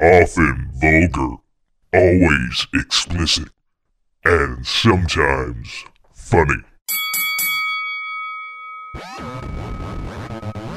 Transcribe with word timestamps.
often 0.00 0.70
vulgar, 0.74 1.36
always 1.92 2.66
explicit, 2.72 3.48
and 4.24 4.66
sometimes 4.66 5.84
funny. 6.14 6.62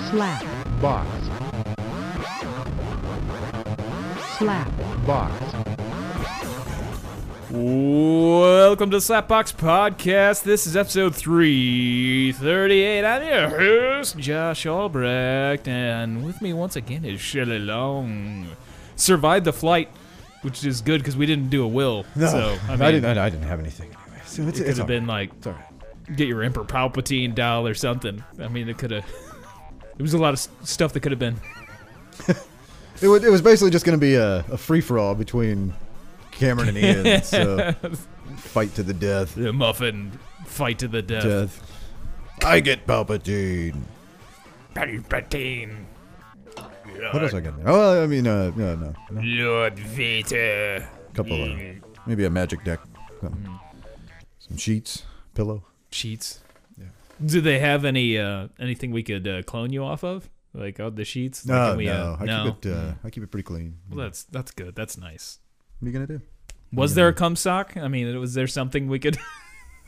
slap, 0.10 0.46
box, 0.82 1.10
slap, 4.38 4.72
box, 5.06 5.56
Welcome 7.52 8.92
to 8.92 8.98
Slapbox 8.98 9.56
Podcast. 9.56 10.44
This 10.44 10.68
is 10.68 10.76
episode 10.76 11.16
338. 11.16 13.06
I'm 13.06 13.24
your 13.26 13.48
host, 13.50 14.18
Josh 14.18 14.66
Albrecht, 14.66 15.68
and 15.68 16.26
with 16.26 16.42
me 16.42 16.52
once 16.52 16.76
again 16.76 17.06
is 17.06 17.22
Shelley 17.22 17.60
Long. 17.60 18.48
Survived 18.96 19.46
the 19.46 19.54
flight, 19.54 19.90
which 20.42 20.64
is 20.64 20.82
good 20.82 21.02
because 21.02 21.18
we 21.18 21.26
didn't 21.26 21.50
do 21.50 21.64
a 21.64 21.68
will. 21.68 22.06
No, 22.16 22.28
so, 22.28 22.58
I, 22.68 22.74
I, 22.74 22.92
didn't. 22.92 23.18
I, 23.18 23.30
didn't 23.30 23.48
have 23.48 23.60
anything 23.60 23.90
anyway. 23.90 24.22
So 24.26 24.44
it's, 24.44 24.60
it 24.60 24.64
could 24.64 24.70
it's 24.70 24.78
have 24.78 24.88
been 24.88 25.08
right. 25.08 25.32
like, 25.46 25.56
right. 25.56 26.16
get 26.16 26.28
your 26.28 26.44
Emperor 26.44 26.64
Palpatine 26.64 27.36
doll 27.36 27.68
or 27.68 27.74
something. 27.74 28.24
I 28.40 28.48
mean, 28.48 28.70
it 28.70 28.78
could 28.78 28.92
have. 28.92 29.06
There 29.98 30.04
was 30.04 30.14
a 30.14 30.18
lot 30.18 30.34
of 30.34 30.68
stuff 30.68 30.94
that 30.94 31.02
could 31.02 31.12
have 31.12 31.20
been. 31.20 31.40
It, 33.02 33.10
was, 33.10 33.24
it 33.26 33.30
was 33.30 33.42
basically 33.42 33.72
just 33.72 33.86
going 33.86 33.98
to 33.98 34.02
be 34.02 34.16
a, 34.16 34.38
a 34.50 34.58
free 34.58 34.80
for 34.80 34.98
all 34.98 35.16
between 35.16 35.74
Cameron 36.32 36.70
and 36.70 36.78
Ian. 36.78 37.24
so 37.24 37.74
fight 38.38 38.74
to 38.76 38.84
the 38.84 38.94
death. 38.94 39.36
The 39.36 39.52
muffin 39.52 40.18
fight 40.46 40.80
to 40.80 40.88
the 40.88 41.02
death. 41.02 41.24
Death. 41.24 41.72
I 42.44 42.60
get 42.60 42.88
Palpatine. 42.88 43.82
Palpatine. 44.74 45.86
What 47.12 47.24
else 47.24 47.34
I 47.34 47.42
got? 47.42 47.58
there? 47.58 47.70
Oh, 47.70 48.04
I 48.04 48.08
mean, 48.08 48.28
uh, 48.28 48.52
no, 48.56 48.76
no, 48.76 48.94
no. 49.12 49.22
Lord 49.22 49.78
Vader. 49.80 50.88
couple 51.14 51.44
of 51.52 51.60
maybe 52.06 52.26
a 52.26 52.30
magic 52.30 52.64
deck, 52.64 52.80
something. 53.22 53.60
some 54.40 54.58
sheets, 54.58 55.04
pillow. 55.34 55.64
sheets. 55.92 56.40
Yeah. 56.78 56.86
Do 57.26 57.42
they 57.42 57.60
have 57.60 57.86
any 57.86 58.18
uh 58.18 58.48
anything 58.60 58.92
we 58.92 59.04
could 59.04 59.28
uh, 59.28 59.44
clone 59.44 59.72
you 59.72 59.84
off 59.84 60.04
of? 60.04 60.30
Like 60.54 60.80
oh, 60.80 60.90
the 60.90 61.04
sheets? 61.06 61.46
Like, 61.46 61.56
No, 61.56 61.68
can 61.70 61.78
we, 61.78 61.86
no, 61.86 61.94
uh, 61.94 62.18
I 62.22 62.26
no? 62.26 62.44
keep 62.52 62.66
it. 62.66 62.72
Uh, 62.74 62.92
I 63.04 63.10
keep 63.10 63.24
it 63.24 63.32
pretty 63.32 63.44
clean. 63.44 63.78
well, 63.90 64.06
that's 64.06 64.24
that's 64.24 64.52
good. 64.52 64.76
That's 64.76 64.98
nice. 64.98 65.40
What 65.80 65.88
are 65.88 65.90
you 65.92 65.94
gonna 65.94 66.08
do? 66.08 66.22
Was 66.74 66.96
there 66.96 67.08
a 67.08 67.14
cum 67.14 67.36
sock? 67.36 67.78
I 67.78 67.88
mean, 67.88 68.20
was 68.20 68.34
there 68.34 68.48
something 68.48 68.88
we 68.88 69.00
could? 69.00 69.18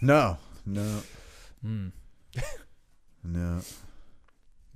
No, 0.01 0.37
no, 0.65 1.01
Hmm. 1.63 1.87
no. 3.23 3.61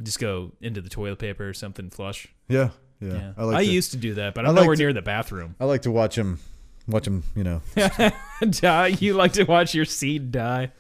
Just 0.03 0.19
go 0.19 0.52
into 0.61 0.81
the 0.81 0.89
toilet 0.89 1.19
paper 1.19 1.47
or 1.49 1.53
something 1.53 1.89
flush. 1.89 2.27
Yeah, 2.47 2.69
yeah. 2.99 3.33
I, 3.38 3.41
I 3.41 3.45
like. 3.45 3.66
to, 3.66 3.71
used 3.73 3.91
to 3.91 3.97
do 3.97 4.13
that, 4.16 4.33
but 4.33 4.45
I 4.45 4.49
I'm 4.49 4.55
like 4.55 4.63
nowhere 4.63 4.75
to- 4.75 4.81
near 4.81 4.94
the 4.94 5.02
bathroom. 5.02 5.55
I 5.59 5.66
like 5.66 5.83
to 5.83 5.91
watch 5.91 6.17
him. 6.17 6.39
Watch 6.88 7.05
him. 7.07 7.23
You 7.35 7.44
know, 7.44 7.61
die. 8.49 8.88
You 8.88 9.13
like 9.13 9.33
to 9.33 9.44
watch 9.44 9.73
your 9.75 9.85
seed 9.85 10.31
die. 10.31 10.72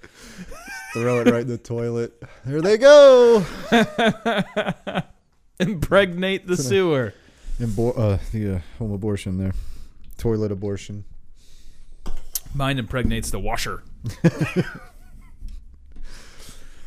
throw 0.93 1.21
it 1.21 1.27
right 1.29 1.41
in 1.43 1.47
the 1.47 1.57
toilet. 1.57 2.21
There 2.45 2.61
they 2.61 2.77
go. 2.77 3.45
Impregnate 5.59 6.47
the 6.47 6.57
sewer. 6.57 7.13
Embor- 7.59 7.97
uh, 7.97 8.17
the 8.31 8.55
uh, 8.55 8.59
home 8.79 8.91
abortion 8.91 9.37
there. 9.37 9.53
Toilet 10.17 10.51
abortion. 10.51 11.05
Mine 12.53 12.79
impregnates 12.79 13.29
the 13.31 13.39
washer. 13.39 13.83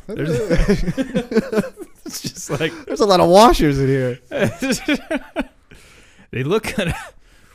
There's, 0.07 1.63
It's 2.05 2.21
just 2.21 2.49
like 2.49 2.71
there's 2.85 2.99
a 2.99 3.05
lot 3.05 3.19
of 3.19 3.29
washers 3.29 3.79
in 3.79 3.87
here. 3.87 4.19
they 6.31 6.43
look 6.43 6.63
kind 6.63 6.89
of 6.89 6.95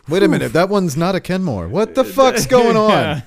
Wait 0.09 0.23
a 0.25 0.29
minute, 0.29 0.53
that 0.55 0.69
one's 0.69 0.97
not 0.97 1.15
a 1.15 1.21
Kenmore. 1.21 1.69
What 1.69 1.95
the 1.95 2.03
fuck's 2.03 2.45
going 2.47 2.77
on? 2.77 3.23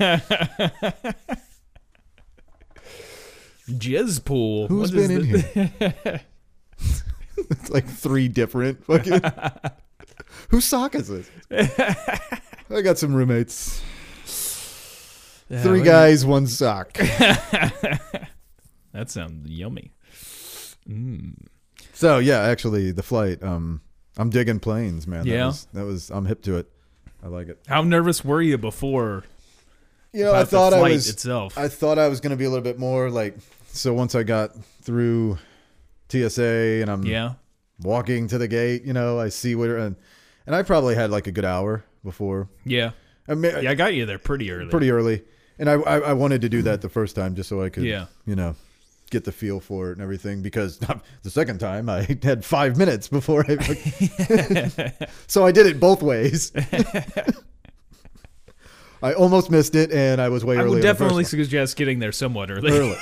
jizz 3.69 4.25
pool. 4.25 4.67
Who's 4.67 4.93
What 4.93 5.07
been 5.07 5.11
in 5.11 5.23
here? 5.23 6.21
It's 7.37 7.69
like 7.69 7.87
three 7.87 8.27
different 8.27 8.83
fucking. 8.83 9.21
Whose 10.49 10.65
sock 10.65 10.95
is 10.95 11.07
this? 11.07 11.29
I 12.69 12.81
got 12.81 12.97
some 12.97 13.13
roommates. 13.13 13.81
Yeah, 15.49 15.63
Three 15.63 15.83
guys, 15.83 16.25
one 16.25 16.47
sock. 16.47 16.97
That 18.93 19.09
sounds 19.09 19.49
yummy. 19.49 19.91
Mm. 20.89 21.35
So 21.93 22.19
yeah, 22.19 22.41
actually, 22.41 22.91
the 22.91 23.03
flight. 23.03 23.41
Um, 23.43 23.81
I'm 24.17 24.29
digging 24.29 24.59
planes, 24.59 25.07
man. 25.07 25.25
That 25.25 25.29
Yeah? 25.33 25.45
was, 25.47 25.67
that 25.73 25.85
was. 25.85 26.09
I'm 26.11 26.25
hip 26.25 26.41
to 26.43 26.57
it. 26.57 26.69
I 27.23 27.27
like 27.27 27.47
it. 27.47 27.59
How 27.67 27.81
nervous 27.81 28.23
were 28.23 28.41
you 28.41 28.57
before 28.57 29.23
You 30.11 30.25
know, 30.25 30.33
I 30.35 30.43
thought 30.43 30.71
the 30.71 30.77
I 30.77 30.91
was. 30.91 31.09
itself? 31.09 31.57
I 31.57 31.67
thought 31.69 31.97
I 31.97 32.07
was 32.09 32.19
going 32.19 32.31
to 32.31 32.37
be 32.37 32.43
a 32.45 32.49
little 32.49 32.63
bit 32.63 32.77
more 32.79 33.09
like. 33.09 33.35
So 33.67 33.93
once 33.93 34.13
I 34.13 34.23
got 34.23 34.51
through 34.83 35.37
TSA 36.09 36.81
and 36.81 36.89
I'm 36.91 37.03
yeah. 37.05 37.33
walking 37.81 38.27
to 38.27 38.37
the 38.37 38.47
gate, 38.47 38.83
you 38.83 38.93
know, 38.93 39.19
I 39.19 39.29
see 39.29 39.55
where 39.55 39.77
and 39.77 39.95
and 40.45 40.55
I 40.55 40.61
probably 40.63 40.95
had 40.95 41.09
like 41.09 41.27
a 41.27 41.31
good 41.31 41.45
hour 41.45 41.83
before. 42.03 42.49
Yeah. 42.65 42.91
I 43.27 43.35
mean, 43.35 43.53
Yeah, 43.63 43.71
I 43.71 43.75
got 43.75 43.93
you 43.93 44.05
there 44.05 44.19
pretty 44.19 44.51
early. 44.51 44.69
pretty 44.69 44.91
early, 44.91 45.23
and 45.57 45.69
I, 45.69 45.73
I 45.75 45.99
I 45.99 46.13
wanted 46.13 46.41
to 46.41 46.49
do 46.49 46.61
that 46.63 46.81
the 46.81 46.89
first 46.89 47.15
time 47.15 47.35
just 47.35 47.47
so 47.49 47.63
I 47.63 47.69
could, 47.69 47.85
Yeah. 47.85 48.07
you 48.25 48.35
know, 48.35 48.55
get 49.13 49.23
the 49.23 49.31
feel 49.31 49.61
for 49.61 49.89
it 49.89 49.93
and 49.93 50.01
everything. 50.01 50.41
Because 50.41 50.77
the 51.23 51.29
second 51.29 51.59
time 51.59 51.87
I 51.89 52.17
had 52.23 52.43
five 52.43 52.77
minutes 52.77 53.07
before 53.07 53.45
I, 53.47 53.55
so 55.27 55.45
I 55.45 55.51
did 55.53 55.67
it 55.67 55.79
both 55.79 56.01
ways. 56.01 56.51
I 59.01 59.13
almost 59.15 59.51
missed 59.51 59.75
it, 59.75 59.91
and 59.91 60.21
I 60.21 60.29
was 60.29 60.45
way 60.45 60.55
I 60.55 60.61
early. 60.61 60.75
would 60.75 60.83
the 60.83 60.87
first 60.87 60.99
definitely 60.99 61.23
suggest 61.25 61.75
getting 61.75 61.99
there 61.99 62.13
somewhat 62.13 62.49
early. 62.49 62.71
early. 62.71 62.97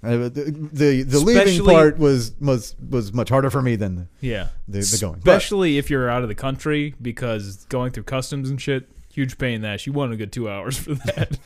The 0.00 0.68
the, 0.72 1.02
the 1.02 1.18
leaving 1.18 1.64
part 1.64 1.98
was 1.98 2.32
was 2.40 2.76
was 2.88 3.12
much 3.12 3.28
harder 3.28 3.50
for 3.50 3.60
me 3.60 3.74
than 3.74 4.08
yeah. 4.20 4.48
the, 4.68 4.80
the 4.80 4.98
going. 5.00 5.14
But- 5.14 5.32
Especially 5.32 5.78
if 5.78 5.90
you're 5.90 6.08
out 6.08 6.22
of 6.22 6.28
the 6.28 6.36
country 6.36 6.94
because 7.02 7.64
going 7.64 7.90
through 7.90 8.04
customs 8.04 8.50
and 8.50 8.60
shit, 8.60 8.88
huge 9.12 9.36
pain 9.36 9.54
in 9.54 9.62
the 9.62 9.68
ass. 9.68 9.84
You 9.84 9.92
want 9.92 10.12
a 10.12 10.16
good 10.16 10.32
two 10.32 10.48
hours 10.48 10.78
for 10.78 10.94
that. 10.94 11.38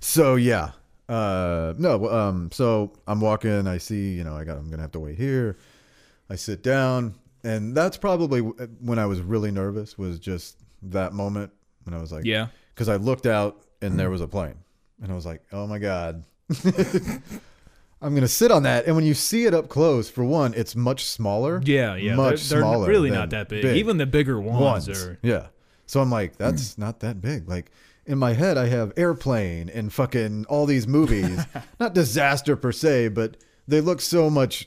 So 0.00 0.36
yeah, 0.36 0.70
uh, 1.10 1.74
no. 1.76 2.08
Um, 2.08 2.50
so 2.52 2.92
I'm 3.06 3.20
walking. 3.20 3.66
I 3.66 3.78
see. 3.78 4.14
You 4.14 4.24
know, 4.24 4.36
I 4.36 4.44
got. 4.44 4.56
I'm 4.56 4.70
gonna 4.70 4.82
have 4.82 4.92
to 4.92 5.00
wait 5.00 5.18
here. 5.18 5.58
I 6.30 6.36
sit 6.36 6.62
down, 6.62 7.16
and 7.42 7.76
that's 7.76 7.96
probably 7.96 8.40
when 8.40 8.98
I 9.00 9.06
was 9.06 9.20
really 9.20 9.50
nervous. 9.50 9.98
Was 9.98 10.20
just 10.20 10.56
that 10.82 11.12
moment 11.12 11.50
when 11.82 11.94
I 11.94 12.00
was 12.00 12.12
like, 12.12 12.24
yeah. 12.24 12.46
because 12.74 12.88
I 12.88 12.96
looked 12.96 13.26
out 13.26 13.60
and 13.82 13.98
there 13.98 14.08
was 14.08 14.20
a 14.20 14.28
plane, 14.28 14.54
and 15.02 15.10
I 15.10 15.14
was 15.14 15.26
like, 15.26 15.42
oh 15.52 15.66
my 15.66 15.78
god. 15.78 16.24
I'm 18.02 18.14
gonna 18.14 18.28
sit 18.28 18.50
on 18.50 18.62
that, 18.62 18.86
and 18.86 18.94
when 18.94 19.04
you 19.04 19.12
see 19.12 19.44
it 19.44 19.52
up 19.52 19.68
close, 19.68 20.08
for 20.08 20.24
one, 20.24 20.54
it's 20.54 20.74
much 20.74 21.04
smaller. 21.04 21.60
Yeah, 21.64 21.96
yeah. 21.96 22.14
much 22.14 22.48
they're, 22.48 22.60
they're 22.60 22.68
smaller. 22.70 22.88
really 22.88 23.10
not 23.10 23.30
that 23.30 23.48
big. 23.48 23.62
big. 23.62 23.76
Even 23.76 23.98
the 23.98 24.06
bigger 24.06 24.40
ones, 24.40 24.88
ones. 24.88 24.88
are 24.88 25.18
Yeah. 25.22 25.48
So 25.86 26.00
I'm 26.00 26.10
like, 26.10 26.36
that's 26.36 26.78
not 26.78 27.00
that 27.00 27.20
big. 27.20 27.48
Like 27.48 27.72
in 28.10 28.18
my 28.18 28.32
head, 28.32 28.58
I 28.58 28.66
have 28.66 28.92
airplane 28.96 29.68
and 29.68 29.92
fucking 29.92 30.46
all 30.48 30.66
these 30.66 30.86
movies. 30.88 31.40
not 31.80 31.94
disaster 31.94 32.56
per 32.56 32.72
se, 32.72 33.08
but 33.08 33.36
they 33.68 33.80
look 33.80 34.00
so 34.00 34.28
much 34.28 34.66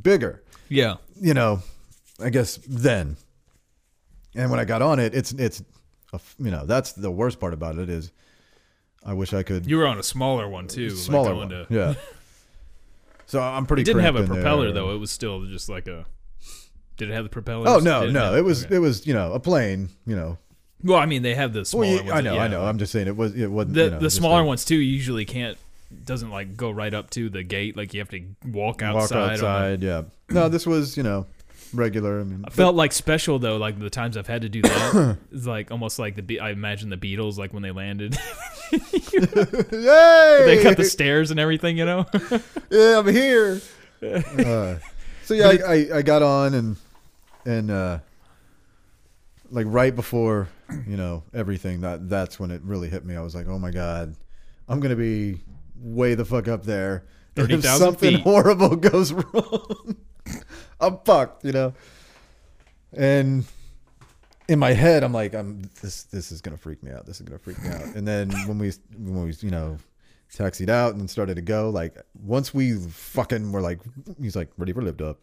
bigger. 0.00 0.42
Yeah. 0.68 0.96
You 1.20 1.34
know, 1.34 1.62
I 2.22 2.30
guess 2.30 2.58
then. 2.66 3.16
And 4.34 4.50
when 4.50 4.60
I 4.60 4.64
got 4.64 4.80
on 4.82 4.98
it, 4.98 5.14
it's 5.14 5.32
it's, 5.32 5.62
a 6.12 6.20
you 6.38 6.50
know, 6.50 6.64
that's 6.66 6.92
the 6.92 7.10
worst 7.10 7.38
part 7.40 7.52
about 7.52 7.76
it 7.78 7.88
is, 7.90 8.12
I 9.04 9.12
wish 9.14 9.32
I 9.34 9.42
could 9.42 9.66
You 9.66 9.76
were 9.78 9.86
on 9.86 9.98
a 9.98 10.02
smaller 10.02 10.48
one 10.48 10.66
too. 10.68 10.90
smaller 10.90 11.30
going 11.34 11.38
one. 11.38 11.48
to- 11.50 11.66
Yeah. 11.70 11.94
So 13.26 13.40
I'm 13.40 13.64
pretty. 13.64 13.82
It 13.82 13.84
didn't 13.84 14.02
have 14.02 14.16
a 14.16 14.24
propeller 14.26 14.64
there. 14.72 14.74
though. 14.74 14.90
It 14.92 14.98
was 14.98 15.12
still 15.12 15.44
just 15.46 15.68
like 15.68 15.86
a. 15.86 16.04
Did 16.96 17.10
it 17.10 17.12
have 17.14 17.22
the 17.22 17.30
propeller? 17.30 17.68
Oh 17.68 17.78
no, 17.78 18.10
no! 18.10 18.34
It 18.34 18.44
was 18.44 18.64
Okay. 18.64 18.74
it 18.74 18.78
was 18.80 19.06
you 19.06 19.14
know 19.14 19.32
a 19.34 19.38
plane. 19.38 19.88
You 20.04 20.16
know, 20.16 20.38
Well, 20.82 20.98
I 20.98 21.06
mean, 21.06 21.22
they 21.22 21.34
have 21.34 21.52
the 21.52 21.64
smaller 21.64 21.86
well, 21.86 21.94
yeah, 21.94 22.00
ones. 22.02 22.12
I 22.12 22.20
know, 22.20 22.34
yeah. 22.34 22.42
I 22.42 22.48
know. 22.48 22.64
I'm 22.64 22.78
just 22.78 22.92
saying 22.92 23.06
it 23.06 23.16
was 23.16 23.34
it 23.34 23.48
wasn't 23.50 23.74
the 23.74 23.84
you 23.84 23.90
know, 23.90 23.98
the 23.98 24.10
smaller 24.10 24.44
ones 24.44 24.64
too 24.64 24.76
usually 24.76 25.24
can't 25.24 25.58
doesn't 26.04 26.30
like 26.30 26.56
go 26.56 26.70
right 26.70 26.92
up 26.94 27.10
to 27.10 27.28
the 27.28 27.42
gate. 27.42 27.76
Like 27.76 27.92
you 27.94 28.00
have 28.00 28.10
to 28.10 28.20
walk 28.44 28.80
walk 28.80 28.82
outside. 28.82 29.18
the- 29.18 29.32
outside. 29.32 29.82
Yeah. 29.82 30.02
No, 30.30 30.48
this 30.48 30.66
was 30.66 30.96
you 30.96 31.02
know 31.02 31.26
regular. 31.72 32.20
I 32.20 32.24
mean, 32.24 32.44
I 32.46 32.50
felt 32.50 32.74
like 32.74 32.92
special 32.92 33.38
though. 33.38 33.56
Like 33.56 33.78
the 33.78 33.90
times 33.90 34.16
I've 34.16 34.26
had 34.26 34.42
to 34.42 34.48
do 34.48 34.62
that, 34.62 35.18
it's 35.32 35.46
like 35.46 35.70
almost 35.70 35.98
like 35.98 36.16
the 36.16 36.22
Be- 36.22 36.40
I 36.40 36.50
imagine 36.50 36.90
the 36.90 36.96
Beatles 36.96 37.36
like 37.36 37.52
when 37.52 37.62
they 37.62 37.70
landed, 37.72 38.16
Yay! 38.72 38.78
they 39.70 40.62
cut 40.62 40.76
the 40.76 40.84
stairs 40.84 41.30
and 41.30 41.40
everything. 41.40 41.76
You 41.76 41.84
know. 41.84 42.06
yeah, 42.70 42.98
I'm 42.98 43.08
here. 43.08 43.60
uh, 44.02 44.76
so 45.24 45.34
yeah, 45.34 45.48
I, 45.48 45.74
I 45.74 45.86
I 45.98 46.02
got 46.02 46.22
on 46.22 46.54
and 46.54 46.76
and 47.44 47.70
uh 47.70 47.98
like 49.50 49.66
right 49.68 49.94
before 49.94 50.48
you 50.86 50.96
know 50.96 51.22
everything 51.34 51.80
that 51.82 52.08
that's 52.08 52.38
when 52.38 52.50
it 52.50 52.62
really 52.62 52.88
hit 52.88 53.04
me. 53.04 53.16
I 53.16 53.20
was 53.20 53.34
like, 53.34 53.46
oh 53.48 53.58
my 53.58 53.70
god, 53.70 54.14
I'm 54.68 54.80
gonna 54.80 54.96
be 54.96 55.40
way 55.76 56.14
the 56.14 56.24
fuck 56.24 56.48
up 56.48 56.64
there. 56.64 57.04
And 57.36 57.50
if 57.50 57.64
something 57.64 58.16
feet. 58.16 58.22
horrible 58.22 58.76
goes 58.76 59.12
wrong, 59.12 59.96
I'm 60.80 60.98
fucked. 61.04 61.44
You 61.44 61.52
know. 61.52 61.74
and 62.92 63.44
in 64.48 64.58
my 64.58 64.72
head, 64.72 65.04
I'm 65.04 65.12
like, 65.12 65.34
I'm 65.34 65.62
this. 65.80 66.02
This 66.04 66.32
is 66.32 66.40
gonna 66.40 66.56
freak 66.56 66.82
me 66.82 66.90
out. 66.90 67.06
This 67.06 67.20
is 67.20 67.26
gonna 67.26 67.38
freak 67.38 67.62
me 67.62 67.68
out. 67.70 67.94
And 67.94 68.06
then 68.06 68.30
when 68.46 68.58
we 68.58 68.72
when 68.96 69.26
we 69.26 69.34
you 69.40 69.50
know 69.50 69.78
taxied 70.32 70.70
out 70.70 70.94
and 70.94 71.08
started 71.08 71.36
to 71.36 71.42
go, 71.42 71.70
like 71.70 71.96
once 72.20 72.52
we 72.52 72.74
fucking 72.74 73.52
were 73.52 73.60
like, 73.60 73.80
he's 74.20 74.36
like 74.36 74.50
ready 74.58 74.72
for 74.72 74.82
lift 74.82 75.00
up. 75.00 75.18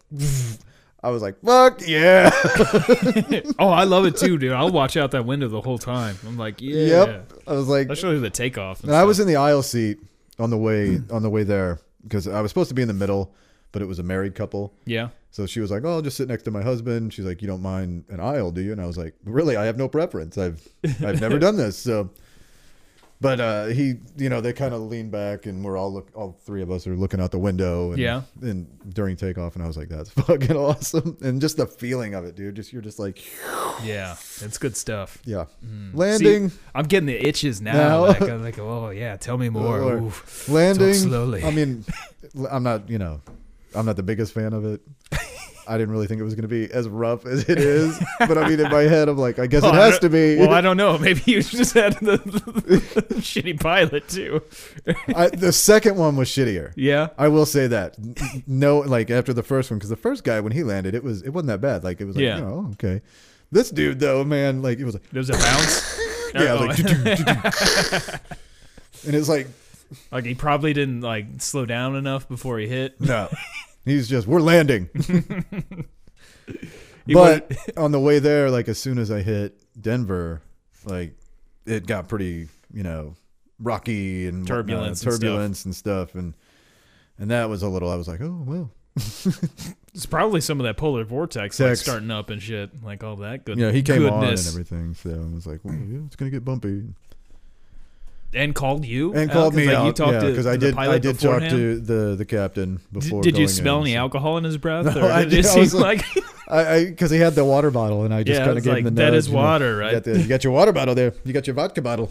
I 1.02 1.10
was 1.10 1.22
like, 1.22 1.40
fuck 1.44 1.80
yeah. 1.86 2.30
oh, 3.58 3.68
I 3.68 3.84
love 3.84 4.04
it 4.04 4.16
too, 4.16 4.36
dude. 4.38 4.52
I'll 4.52 4.70
watch 4.70 4.96
out 4.96 5.12
that 5.12 5.24
window 5.24 5.48
the 5.48 5.60
whole 5.60 5.78
time. 5.78 6.16
I'm 6.26 6.36
like, 6.36 6.60
yeah. 6.60 6.86
Yep. 7.04 7.32
I 7.46 7.52
was 7.52 7.68
like, 7.68 7.88
Especially 7.88 8.18
the 8.18 8.30
takeoff. 8.30 8.80
And 8.80 8.90
And 8.90 8.96
I 8.96 9.04
was 9.04 9.20
in 9.20 9.26
the 9.28 9.36
aisle 9.36 9.62
seat 9.62 9.98
on 10.38 10.50
the 10.50 10.58
way 10.58 11.00
on 11.10 11.22
the 11.22 11.30
way 11.30 11.44
there 11.44 11.78
because 12.02 12.26
I 12.26 12.40
was 12.40 12.50
supposed 12.50 12.68
to 12.70 12.74
be 12.74 12.82
in 12.82 12.88
the 12.88 12.94
middle, 12.94 13.32
but 13.72 13.80
it 13.82 13.86
was 13.86 13.98
a 13.98 14.02
married 14.02 14.34
couple. 14.34 14.74
yeah. 14.86 15.08
So 15.30 15.44
she 15.44 15.60
was 15.60 15.70
like, 15.70 15.84
"Oh, 15.84 15.90
I'll 15.90 16.02
just 16.02 16.16
sit 16.16 16.26
next 16.26 16.44
to 16.44 16.50
my 16.50 16.62
husband." 16.62 17.12
She's 17.12 17.26
like, 17.26 17.42
"You 17.42 17.48
don't 17.48 17.60
mind 17.60 18.04
an 18.08 18.18
aisle, 18.18 18.50
do 18.50 18.62
you?" 18.62 18.72
And 18.72 18.80
I 18.80 18.86
was 18.86 18.96
like, 18.96 19.14
"Really? 19.24 19.56
I 19.56 19.66
have 19.66 19.76
no 19.76 19.86
preference. 19.86 20.38
I've 20.38 20.66
I've 21.04 21.20
never 21.20 21.38
done 21.46 21.56
this." 21.56 21.76
So, 21.76 22.10
but 23.20 23.40
uh, 23.40 23.66
he, 23.66 23.94
you 24.16 24.28
know, 24.28 24.40
they 24.40 24.52
kind 24.52 24.72
of 24.74 24.82
lean 24.82 25.10
back, 25.10 25.46
and 25.46 25.64
we're 25.64 25.76
all 25.76 25.92
look, 25.92 26.10
all 26.14 26.38
three 26.44 26.62
of 26.62 26.70
us 26.70 26.86
are 26.86 26.96
looking 26.96 27.20
out 27.20 27.30
the 27.32 27.38
window. 27.38 27.90
And, 27.90 27.98
Yeah. 27.98 28.22
And 28.42 28.66
during 28.94 29.16
takeoff, 29.16 29.54
and 29.56 29.64
I 29.64 29.66
was 29.66 29.76
like, 29.76 29.88
"That's 29.88 30.10
fucking 30.26 30.56
awesome!" 30.56 31.16
And 31.20 31.40
just 31.40 31.56
the 31.56 31.66
feeling 31.66 32.14
of 32.14 32.24
it, 32.24 32.36
dude. 32.36 32.54
Just 32.56 32.72
you're 32.72 32.82
just 32.82 32.98
like, 32.98 33.18
Yeah. 33.84 34.16
It's 34.40 34.58
good 34.58 34.76
stuff. 34.76 35.18
yeah, 35.24 35.46
Mm. 35.66 35.90
landing. 35.94 36.48
See, 36.50 36.58
I'm 36.74 36.84
getting 36.86 37.06
the 37.06 37.26
itches 37.28 37.60
now. 37.60 37.72
Now? 37.72 38.00
Like, 38.06 38.22
I'm 38.22 38.42
like, 38.42 38.58
oh 38.58 38.90
yeah, 38.90 39.16
tell 39.16 39.36
me 39.38 39.48
more. 39.48 39.80
Or- 39.80 39.98
Oof. 39.98 40.48
landing 40.48 40.94
slowly. 40.94 41.42
I 41.44 41.50
mean, 41.50 41.84
I'm 42.50 42.62
not, 42.62 42.88
you 42.88 42.98
know, 42.98 43.20
I'm 43.74 43.84
not 43.86 43.96
the 43.96 44.02
biggest 44.02 44.32
fan 44.32 44.52
of 44.52 44.64
it. 44.64 44.80
I 45.68 45.76
didn't 45.78 45.90
really 45.92 46.06
think 46.06 46.20
it 46.20 46.24
was 46.24 46.34
going 46.34 46.42
to 46.42 46.48
be 46.48 46.72
as 46.72 46.88
rough 46.88 47.26
as 47.26 47.48
it 47.48 47.58
is, 47.58 47.98
but 48.20 48.38
I 48.38 48.48
mean, 48.48 48.58
in 48.60 48.70
my 48.70 48.82
head, 48.82 49.08
I'm 49.08 49.18
like, 49.18 49.38
I 49.38 49.46
guess 49.46 49.62
Well, 49.62 49.74
it 49.74 49.78
oh, 49.78 49.80
has 49.82 49.98
to 50.00 50.08
be. 50.08 50.36
Well, 50.38 50.52
I 50.52 50.60
don't 50.60 50.76
know. 50.76 50.96
Maybe 51.08 51.20
you 51.26 51.42
just 51.42 51.74
had 51.74 51.92
the, 51.94 52.16
shitty 53.20 53.60
pilot 53.60 54.08
too. 54.08 54.42
I, 55.14 55.28
the 55.28 55.52
second 55.52 55.96
one 55.96 56.16
was 56.16 56.28
shittier. 56.28 56.72
Yeah. 56.76 57.08
I 57.18 57.28
will 57.28 57.46
say 57.46 57.66
that. 57.66 57.96
No, 58.46 58.78
like 58.78 59.10
after 59.10 59.32
the 59.32 59.42
first 59.42 59.70
one, 59.70 59.78
because 59.78 59.90
the 59.90 59.96
first 59.96 60.24
guy 60.24 60.40
when 60.40 60.52
he 60.52 60.62
landed, 60.64 60.94
it 60.94 61.04
was 61.04 61.22
it 61.22 61.30
wasn't 61.30 61.48
that 61.48 61.60
bad. 61.60 61.84
Like 61.84 62.00
it 62.00 62.04
was 62.06 62.16
like, 62.16 62.22
Yeah. 62.24 62.36
you 62.38 62.44
know, 62.44 62.66
oh, 62.68 62.72
okay. 62.72 63.02
This 63.52 63.70
dude 63.70 64.00
though, 64.00 64.24
man, 64.24 64.62
like 64.62 64.78
it 64.78 64.84
was 64.84 64.94
like, 64.94 65.08
There's 65.10 65.30
a 65.30 65.34
bounce. 65.34 66.00
yeah, 66.34 66.52
Oh. 66.52 66.64
like, 66.66 66.78
and 69.06 69.14
it's 69.14 69.28
like, 69.28 69.46
like 70.10 70.24
he 70.24 70.34
probably 70.34 70.72
didn't 70.72 71.00
like 71.00 71.26
slow 71.38 71.64
down 71.64 71.96
enough 71.96 72.28
before 72.28 72.58
he 72.58 72.66
hit. 72.68 73.00
no, 73.00 73.28
he's 73.90 74.08
just 74.08 74.26
we're 74.26 74.40
landing. 74.40 74.88
But 77.12 77.56
on 77.76 77.92
the 77.92 78.00
way 78.00 78.18
there, 78.18 78.50
like 78.50 78.68
as 78.68 78.78
soon 78.78 78.98
as 78.98 79.10
I 79.10 79.22
hit 79.22 79.58
Denver, 79.80 80.42
like 80.84 81.14
it 81.66 81.86
got 81.86 82.08
pretty, 82.08 82.48
you 82.72 82.82
know, 82.82 83.14
rocky 83.58 84.26
and 84.26 84.40
whatnot, 84.40 84.56
Turbulence 84.56 85.02
and 85.02 85.12
stuff. 85.12 85.20
turbulence 85.20 85.64
and 85.64 85.76
stuff, 85.76 86.14
and 86.14 86.34
and 87.18 87.30
that 87.30 87.48
was 87.48 87.62
a 87.62 87.68
little. 87.68 87.90
I 87.90 87.96
was 87.96 88.08
like, 88.08 88.20
oh 88.20 88.42
well, 88.44 88.70
it's 89.94 90.06
probably 90.06 90.40
some 90.40 90.60
of 90.60 90.64
that 90.64 90.76
polar 90.76 91.04
vortex 91.04 91.58
like 91.60 91.76
starting 91.76 92.10
up 92.10 92.30
and 92.30 92.42
shit, 92.42 92.82
like 92.82 93.02
all 93.02 93.16
that 93.16 93.44
good. 93.44 93.58
know, 93.58 93.72
he 93.72 93.82
came 93.82 94.06
on 94.06 94.24
and 94.24 94.46
everything, 94.46 94.94
so 94.94 95.10
I 95.10 95.34
was 95.34 95.46
like, 95.46 95.60
well, 95.64 95.74
yeah, 95.74 96.00
it's 96.06 96.16
gonna 96.16 96.30
get 96.30 96.44
bumpy. 96.44 96.84
And 98.34 98.54
called 98.54 98.84
you 98.84 99.14
and 99.14 99.30
out? 99.30 99.34
called 99.34 99.54
me 99.54 99.66
like, 99.66 99.76
out. 99.76 99.86
You 99.86 99.92
talked 99.92 100.12
yeah, 100.12 100.28
because 100.30 100.46
I 100.46 100.56
did. 100.56 100.76
I 100.76 100.98
did 100.98 101.18
talk 101.18 101.40
beforehand? 101.40 101.50
to 101.50 101.80
the 101.80 102.14
the 102.16 102.24
captain 102.24 102.80
before. 102.92 103.22
Did 103.22 103.38
you 103.38 103.48
smell 103.48 103.76
in, 103.78 103.82
any 103.84 103.92
so- 103.94 103.98
alcohol 104.00 104.36
in 104.38 104.44
his 104.44 104.56
breath, 104.58 104.94
No, 104.94 105.06
or 105.06 105.10
I 105.10 105.24
did 105.24 105.46
I 105.54 105.58
was 105.58 105.74
like 105.74 106.04
I 106.48 106.84
because 106.84 107.10
he 107.10 107.18
had 107.18 107.34
the 107.34 107.44
water 107.44 107.70
bottle, 107.70 108.04
and 108.04 108.12
I 108.12 108.22
just 108.22 108.38
Yeah, 108.38 108.46
kind 108.46 108.58
of 108.58 108.64
gave 108.64 108.72
like, 108.74 108.78
him 108.80 108.94
the 108.94 109.02
that 109.02 109.10
nudge, 109.10 109.18
is 109.18 109.28
you 109.28 109.34
know. 109.34 109.40
water, 109.40 109.74
You 109.74 109.80
right? 109.80 109.92
got, 109.92 110.04
the, 110.04 110.18
you 110.20 110.26
got 110.28 110.44
your 110.44 110.52
water 110.52 110.72
bottle 110.72 110.94
there. 110.94 111.12
You 111.24 111.32
got 111.32 111.46
your 111.46 111.54
vodka 111.54 111.82
bottle. 111.82 112.10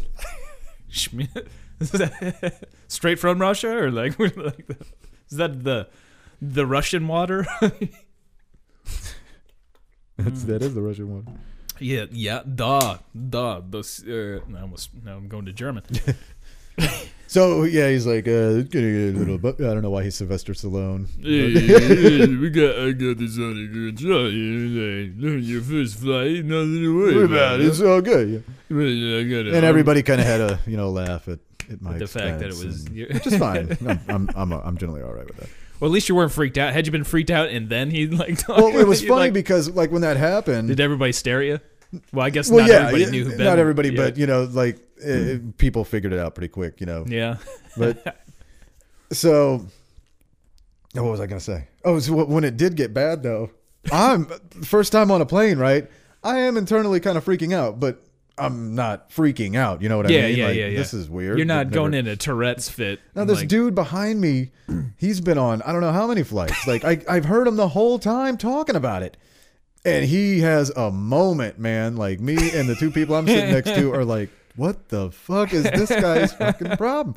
straight 2.87 3.19
from 3.19 3.39
Russia, 3.39 3.69
or 3.69 3.91
like, 3.91 4.17
like 4.19 4.67
the, 4.67 4.77
is 5.29 5.37
that 5.37 5.63
the 5.63 5.87
the 6.41 6.65
Russian 6.65 7.07
water? 7.07 7.45
That's, 10.17 10.43
that 10.45 10.63
is 10.63 10.73
the 10.73 10.81
Russian 10.81 11.11
one. 11.13 11.39
Yeah, 11.79 12.05
yeah, 12.11 12.41
da, 12.43 12.97
da. 13.29 13.61
Those, 13.61 14.03
uh, 14.07 14.39
I 14.55 14.61
almost 14.61 14.89
now 15.03 15.17
I'm 15.17 15.27
going 15.27 15.45
to 15.45 15.53
German. 15.53 15.83
So 17.29 17.63
yeah, 17.63 17.89
he's 17.89 18.07
like, 18.07 18.25
uh, 18.25 18.61
gonna 18.63 18.65
get 18.65 19.15
a 19.15 19.17
little. 19.17 19.37
But 19.37 19.59
I 19.59 19.73
don't 19.73 19.81
know 19.81 19.89
why 19.89 20.03
he's 20.03 20.15
Sylvester 20.15 20.53
Stallone. 20.53 21.07
we 22.39 22.49
got 22.49 22.79
I 22.79 22.91
got 22.93 23.17
this 23.17 23.37
on 23.37 23.57
a 23.57 23.67
good 23.67 23.99
shot. 23.99 24.31
Your 25.43 25.61
first 25.61 25.99
flight, 25.99 26.45
nothing 26.45 26.81
to 26.81 26.97
worry 26.97 27.25
about? 27.25 27.59
It's 27.59 27.81
all 27.81 28.01
good. 28.01 28.43
Yeah. 28.69 29.55
And 29.55 29.65
everybody 29.65 30.03
kind 30.03 30.21
of 30.21 30.27
had 30.27 30.39
a 30.39 30.59
you 30.65 30.77
know 30.77 30.89
laugh 30.89 31.27
at, 31.27 31.39
at 31.69 31.81
my 31.81 31.97
the 31.97 32.07
fact 32.07 32.39
that 32.39 32.47
it 32.49 32.65
was. 32.65 32.85
and- 32.85 32.95
which 33.13 33.27
is 33.27 33.37
fine. 33.37 33.77
I'm 33.85 33.99
I'm 34.07 34.29
I'm, 34.35 34.53
I'm 34.53 34.77
generally 34.77 35.01
all 35.01 35.13
right 35.13 35.27
with 35.27 35.37
that. 35.37 35.49
Well, 35.79 35.89
at 35.89 35.93
least 35.93 36.09
you 36.09 36.15
weren't 36.15 36.31
freaked 36.31 36.57
out. 36.57 36.73
Had 36.73 36.85
you 36.85 36.91
been 36.91 37.03
freaked 37.03 37.31
out 37.31 37.49
and 37.49 37.69
then 37.69 37.91
he 37.91 38.07
like 38.07 38.37
talked 38.37 38.59
Well, 38.59 38.77
it 38.77 38.87
was 38.87 39.01
funny 39.01 39.13
like, 39.13 39.33
because 39.33 39.69
like 39.69 39.91
when 39.91 40.01
that 40.01 40.17
happened, 40.17 40.67
did 40.69 40.79
everybody 40.79 41.11
stare 41.11 41.41
at 41.41 41.47
you? 41.47 41.59
Well, 42.11 42.25
I 42.25 42.29
guess 42.29 42.49
well, 42.49 42.59
not 42.59 42.69
yeah, 42.69 42.75
everybody 42.79 43.03
yeah, 43.03 43.09
knew 43.09 43.23
who 43.25 43.37
Ben. 43.37 43.45
not 43.45 43.59
everybody, 43.59 43.89
yeah. 43.89 44.03
but 44.03 44.17
you 44.17 44.27
know, 44.27 44.43
like 44.43 44.79
it, 44.97 45.57
people 45.57 45.85
figured 45.85 46.13
it 46.13 46.19
out 46.19 46.35
pretty 46.35 46.49
quick, 46.49 46.79
you 46.79 46.85
know. 46.85 47.05
yeah, 47.07 47.37
But 47.77 48.17
so, 49.11 49.65
oh, 50.95 51.03
what 51.03 51.11
was 51.11 51.21
I 51.21 51.27
gonna 51.27 51.39
say? 51.39 51.67
Oh, 51.85 51.99
so 51.99 52.25
when 52.25 52.43
it 52.43 52.57
did 52.57 52.75
get 52.75 52.93
bad 52.93 53.23
though, 53.23 53.51
I'm 53.91 54.25
first 54.63 54.91
time 54.91 55.11
on 55.11 55.21
a 55.21 55.25
plane, 55.25 55.57
right? 55.57 55.89
I 56.23 56.39
am 56.39 56.57
internally 56.57 56.99
kind 56.99 57.17
of 57.17 57.23
freaking 57.23 57.53
out, 57.53 57.79
but 57.79 58.03
I'm 58.37 58.75
not 58.75 59.09
freaking 59.09 59.55
out. 59.55 59.81
You 59.81 59.89
know 59.89 59.97
what 59.97 60.05
I 60.05 60.09
mean? 60.09 60.37
yeah, 60.37 60.45
Like, 60.47 60.55
yeah, 60.55 60.67
yeah. 60.67 60.77
This 60.77 60.93
is 60.93 61.09
weird. 61.09 61.37
you're 61.37 61.45
not 61.45 61.67
I've 61.67 61.71
going 61.71 61.91
never- 61.91 62.07
in 62.07 62.13
a 62.13 62.15
Tourette's 62.15 62.69
fit. 62.69 62.99
Now 63.15 63.25
this 63.25 63.39
like, 63.39 63.47
dude 63.47 63.73
behind 63.75 64.21
me, 64.21 64.51
he's 64.97 65.21
been 65.21 65.37
on 65.37 65.61
I 65.63 65.71
don't 65.71 65.81
know 65.81 65.91
how 65.91 66.07
many 66.07 66.23
flights. 66.23 66.67
Like 66.67 66.85
I, 66.85 67.01
I've 67.09 67.25
heard 67.25 67.47
him 67.47 67.55
the 67.55 67.67
whole 67.69 67.97
time 67.99 68.37
talking 68.37 68.75
about 68.75 69.01
it, 69.03 69.17
and 69.85 70.05
he 70.05 70.41
has 70.41 70.69
a 70.71 70.91
moment, 70.91 71.57
man. 71.59 71.95
Like 71.95 72.19
me 72.19 72.35
and 72.53 72.67
the 72.69 72.75
two 72.75 72.91
people 72.91 73.15
I'm 73.15 73.27
sitting 73.27 73.51
next 73.53 73.73
to 73.75 73.93
are 73.93 74.05
like, 74.05 74.29
"What 74.55 74.89
the 74.89 75.11
fuck 75.11 75.53
is 75.53 75.63
this 75.63 75.89
guy's 75.89 76.33
fucking 76.33 76.77
problem?" 76.77 77.15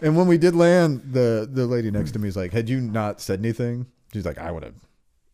And 0.00 0.16
when 0.16 0.28
we 0.28 0.38
did 0.38 0.54
land, 0.54 1.02
the 1.12 1.48
the 1.50 1.66
lady 1.66 1.90
next 1.90 2.12
to 2.12 2.18
me 2.18 2.28
is 2.28 2.36
like, 2.36 2.52
"Had 2.52 2.68
you 2.68 2.80
not 2.80 3.20
said 3.20 3.40
anything?" 3.40 3.86
She's 4.12 4.24
like, 4.24 4.38
"I 4.38 4.50
would 4.52 4.62
have 4.62 4.74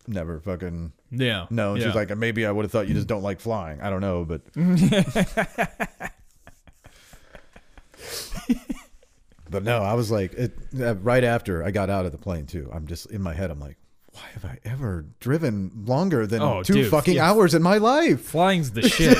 never 0.07 0.39
fucking 0.39 0.91
yeah, 1.11 1.47
known." 1.49 1.77
yeah. 1.77 1.85
She's 1.87 1.95
like, 1.95 2.15
"Maybe 2.15 2.45
I 2.45 2.51
would 2.51 2.63
have 2.63 2.71
thought 2.71 2.87
you 2.87 2.93
just 2.93 3.07
don't 3.07 3.23
like 3.23 3.39
flying. 3.39 3.81
I 3.81 3.89
don't 3.89 4.01
know, 4.01 4.25
but." 4.25 4.41
But 9.49 9.63
no, 9.63 9.77
I 9.83 9.93
was 9.93 10.09
like, 10.11 10.33
it, 10.33 10.53
uh, 10.79 10.95
right 10.95 11.23
after 11.23 11.63
I 11.63 11.71
got 11.71 11.89
out 11.89 12.05
of 12.05 12.11
the 12.11 12.17
plane 12.17 12.45
too. 12.45 12.69
I'm 12.73 12.87
just 12.87 13.09
in 13.11 13.21
my 13.21 13.33
head. 13.33 13.51
I'm 13.51 13.59
like, 13.59 13.77
why 14.11 14.23
have 14.33 14.43
I 14.43 14.57
ever 14.65 15.05
driven 15.19 15.83
longer 15.85 16.25
than 16.25 16.41
Oh, 16.41 16.63
two 16.63 16.73
dude, 16.73 16.91
fucking 16.91 17.15
yeah. 17.15 17.29
hours 17.29 17.53
in 17.53 17.61
my 17.61 17.77
life? 17.77 18.21
flying's 18.21 18.71
the 18.71 18.81
shit. 18.89 19.17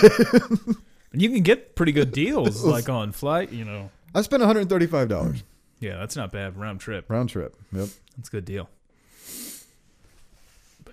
and 1.13 1.21
you 1.21 1.29
can 1.29 1.41
get 1.43 1.75
pretty 1.75 1.91
good 1.91 2.11
deals 2.11 2.63
like 2.63 2.89
on 2.89 3.11
flight. 3.11 3.51
You 3.51 3.65
know, 3.65 3.91
I 4.13 4.21
spent 4.23 4.41
135 4.41 5.07
dollars 5.07 5.43
yeah, 5.79 5.97
that's 5.97 6.15
not 6.15 6.31
bad 6.31 6.57
round 6.57 6.79
trip. 6.79 7.05
round 7.09 7.29
trip. 7.29 7.55
Yep. 7.71 7.89
That's 8.17 8.29
a 8.29 8.31
good 8.31 8.45
deal. 8.45 8.69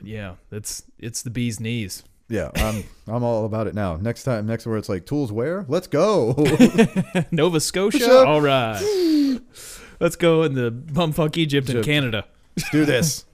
Yeah, 0.03 0.35
it's 0.51 0.83
it's 0.99 1.23
the 1.23 1.31
bee's 1.31 1.61
knees. 1.61 2.03
Yeah, 2.29 2.51
I'm 2.57 2.85
I'm 3.07 3.23
all 3.23 3.45
about 3.45 3.67
it 3.67 3.75
now. 3.75 3.97
Next 3.97 4.25
time, 4.25 4.47
next 4.47 4.67
where 4.67 4.77
it's 4.77 4.89
like 4.89 5.07
tools 5.07 5.31
where? 5.31 5.65
Let's 5.69 5.87
go. 5.87 6.35
Nova 7.31 7.61
Scotia. 7.61 8.19
All 8.27 8.41
right, 8.41 8.81
let's 10.01 10.17
go 10.17 10.43
in 10.43 10.55
the 10.55 10.71
bumfuck 10.71 11.37
Egypt 11.37 11.69
and 11.69 11.85
Canada. 11.85 12.25
Let's 12.57 12.71
do 12.71 12.85
this. 12.85 13.25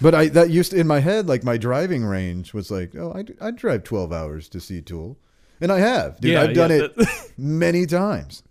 But 0.00 0.14
I 0.14 0.28
that 0.28 0.50
used 0.50 0.70
to, 0.70 0.78
in 0.78 0.86
my 0.86 1.00
head 1.00 1.26
like 1.26 1.42
my 1.42 1.56
driving 1.56 2.04
range 2.04 2.54
was 2.54 2.70
like, 2.70 2.94
oh, 2.94 3.12
I 3.12 3.24
I 3.44 3.50
drive 3.50 3.82
12 3.82 4.12
hours 4.12 4.48
to 4.50 4.60
see 4.60 4.80
Tool, 4.80 5.18
and 5.60 5.72
I 5.72 5.80
have, 5.80 6.20
dude. 6.20 6.32
Yeah, 6.32 6.42
I've 6.42 6.54
done 6.54 6.70
yeah, 6.70 6.86
it 6.96 7.32
many 7.36 7.84
times. 7.84 8.44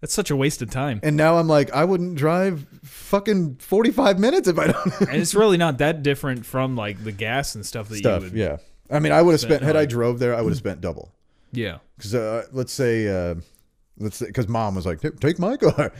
That's 0.00 0.14
such 0.14 0.30
a 0.30 0.36
waste 0.36 0.62
of 0.62 0.70
time. 0.70 1.00
And 1.02 1.16
now 1.16 1.36
I'm 1.36 1.46
like, 1.46 1.70
I 1.72 1.84
wouldn't 1.84 2.16
drive 2.16 2.66
fucking 2.82 3.56
45 3.56 4.18
minutes 4.18 4.48
if 4.48 4.58
I 4.58 4.68
don't 4.68 5.00
and 5.02 5.16
it's 5.16 5.34
really 5.34 5.58
not 5.58 5.78
that 5.78 6.02
different 6.02 6.46
from 6.46 6.74
like 6.74 7.04
the 7.04 7.12
gas 7.12 7.54
and 7.54 7.66
stuff 7.66 7.88
that 7.88 7.96
stuff. 7.96 8.22
you 8.22 8.30
would. 8.30 8.38
Yeah. 8.38 8.56
I 8.90 8.98
mean, 8.98 9.12
I 9.12 9.22
would 9.22 9.32
have 9.32 9.40
Spent 9.40 9.62
had 9.62 9.76
I 9.76 9.84
drove 9.84 10.18
there, 10.18 10.34
I 10.34 10.40
would 10.40 10.50
have 10.50 10.58
spent 10.58 10.80
double. 10.80 11.12
Yeah. 11.52 11.78
Because 11.96 12.14
uh, 12.14 12.46
let's 12.52 12.72
say, 12.72 13.08
uh, 13.08 13.34
let's 13.98 14.16
say, 14.16 14.26
because 14.26 14.48
mom 14.48 14.74
was 14.74 14.86
like, 14.86 15.00
take 15.20 15.38
my 15.38 15.56
car. 15.56 15.92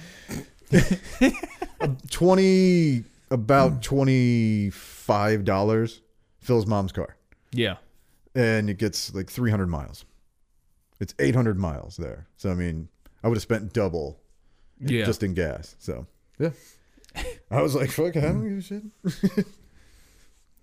20, 2.11 3.05
about 3.31 3.83
$25 3.83 6.01
fills 6.39 6.67
mom's 6.67 6.93
car. 6.93 7.17
Yeah. 7.53 7.77
And 8.35 8.71
it 8.71 8.79
gets 8.79 9.15
like 9.15 9.31
300 9.31 9.67
miles. 9.67 10.05
It's 11.01 11.15
800 11.19 11.59
miles 11.59 11.97
there. 11.97 12.27
So, 12.37 12.51
I 12.51 12.55
mean, 12.55 12.89
I 13.23 13.29
would 13.29 13.37
have 13.37 13.43
spent 13.43 13.73
double 13.73 14.19
Yeah. 14.81 15.05
just 15.05 15.23
in 15.23 15.35
gas. 15.35 15.77
So, 15.79 16.07
yeah. 16.39 16.51
I 17.51 17.63
was 17.63 17.75
like, 17.75 17.91
fuck, 17.91 18.17
I 18.17 18.21
don't 18.21 18.49
give 18.49 18.59
a 18.59 18.63
shit. 19.37 19.47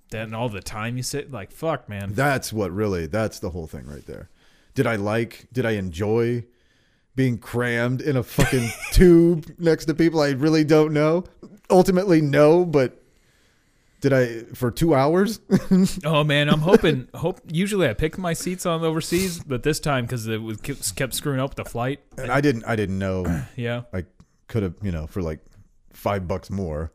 Then 0.09 0.33
all 0.33 0.47
the 0.49 0.61
time 0.61 0.95
you 0.95 1.03
sit 1.03 1.31
like 1.31 1.51
fuck, 1.51 1.89
man. 1.89 2.13
That's 2.13 2.53
what 2.53 2.71
really. 2.71 3.07
That's 3.07 3.39
the 3.39 3.49
whole 3.49 3.67
thing 3.67 3.85
right 3.85 4.05
there. 4.05 4.29
Did 4.73 4.87
I 4.87 4.95
like? 4.95 5.47
Did 5.51 5.65
I 5.65 5.71
enjoy 5.71 6.45
being 7.15 7.37
crammed 7.37 7.99
in 8.01 8.15
a 8.15 8.23
fucking 8.23 8.69
tube 8.91 9.53
next 9.57 9.85
to 9.85 9.93
people 9.93 10.21
I 10.21 10.29
really 10.29 10.63
don't 10.63 10.93
know? 10.93 11.25
Ultimately, 11.69 12.21
no. 12.21 12.63
But 12.63 13.03
did 13.99 14.13
I 14.13 14.39
for 14.53 14.71
two 14.71 14.93
hours? 14.93 15.39
Oh 16.05 16.23
man, 16.23 16.49
I'm 16.49 16.59
hoping. 16.59 17.07
hope 17.13 17.39
usually 17.47 17.89
I 17.89 17.93
pick 17.93 18.17
my 18.17 18.33
seats 18.33 18.65
on 18.65 18.83
overseas, 18.83 19.39
but 19.39 19.63
this 19.63 19.79
time 19.79 20.05
because 20.05 20.27
it 20.27 20.41
was 20.41 20.57
kept 20.95 21.13
screwing 21.13 21.39
up 21.39 21.55
the 21.55 21.65
flight. 21.65 21.99
and 22.17 22.31
I 22.31 22.41
didn't. 22.41 22.63
I 22.65 22.75
didn't 22.75 22.99
know. 22.99 23.25
Yeah, 23.55 23.83
I 23.93 24.05
could 24.47 24.63
have, 24.63 24.75
you 24.81 24.91
know, 24.91 25.07
for 25.07 25.21
like 25.21 25.39
five 25.91 26.27
bucks 26.27 26.49
more, 26.49 26.91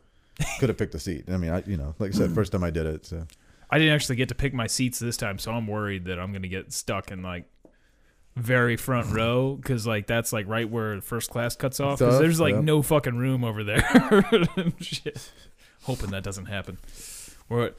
could 0.61 0.68
have 0.68 0.78
picked 0.78 0.94
a 0.94 0.99
seat. 0.99 1.25
I 1.28 1.37
mean, 1.37 1.50
I, 1.50 1.62
you 1.66 1.76
know, 1.76 1.94
like 1.99 2.14
I 2.14 2.16
said, 2.16 2.32
first 2.32 2.52
time 2.52 2.62
I 2.62 2.71
did 2.71 2.87
it. 2.87 3.06
So 3.06 3.26
I 3.71 3.78
didn't 3.78 3.94
actually 3.94 4.16
get 4.16 4.28
to 4.28 4.35
pick 4.35 4.54
my 4.54 4.66
seats 4.66 4.99
this 4.99 5.16
time, 5.16 5.38
so 5.38 5.52
I'm 5.52 5.66
worried 5.66 6.04
that 6.06 6.18
I'm 6.18 6.32
gonna 6.32 6.49
get 6.49 6.73
stuck 6.73 7.11
in 7.11 7.23
like 7.23 7.47
very 8.37 8.76
front 8.76 9.12
row 9.12 9.56
because 9.56 9.87
like 9.87 10.06
that's 10.06 10.32
like 10.32 10.47
right 10.49 10.68
where 10.68 11.00
first 11.00 11.30
class 11.30 11.56
cuts 11.56 11.80
off. 11.80 11.99
Cause 11.99 12.18
there's 12.18 12.40
like 12.40 12.54
yep. 12.54 12.64
no 12.64 12.82
fucking 12.82 13.16
room 13.16 13.44
over 13.44 13.64
there. 13.64 13.82
Shit. 14.80 15.30
Hoping 15.82 16.10
that 16.10 16.22
doesn't 16.22 16.46
happen. 16.46 16.78
Or 17.50 17.72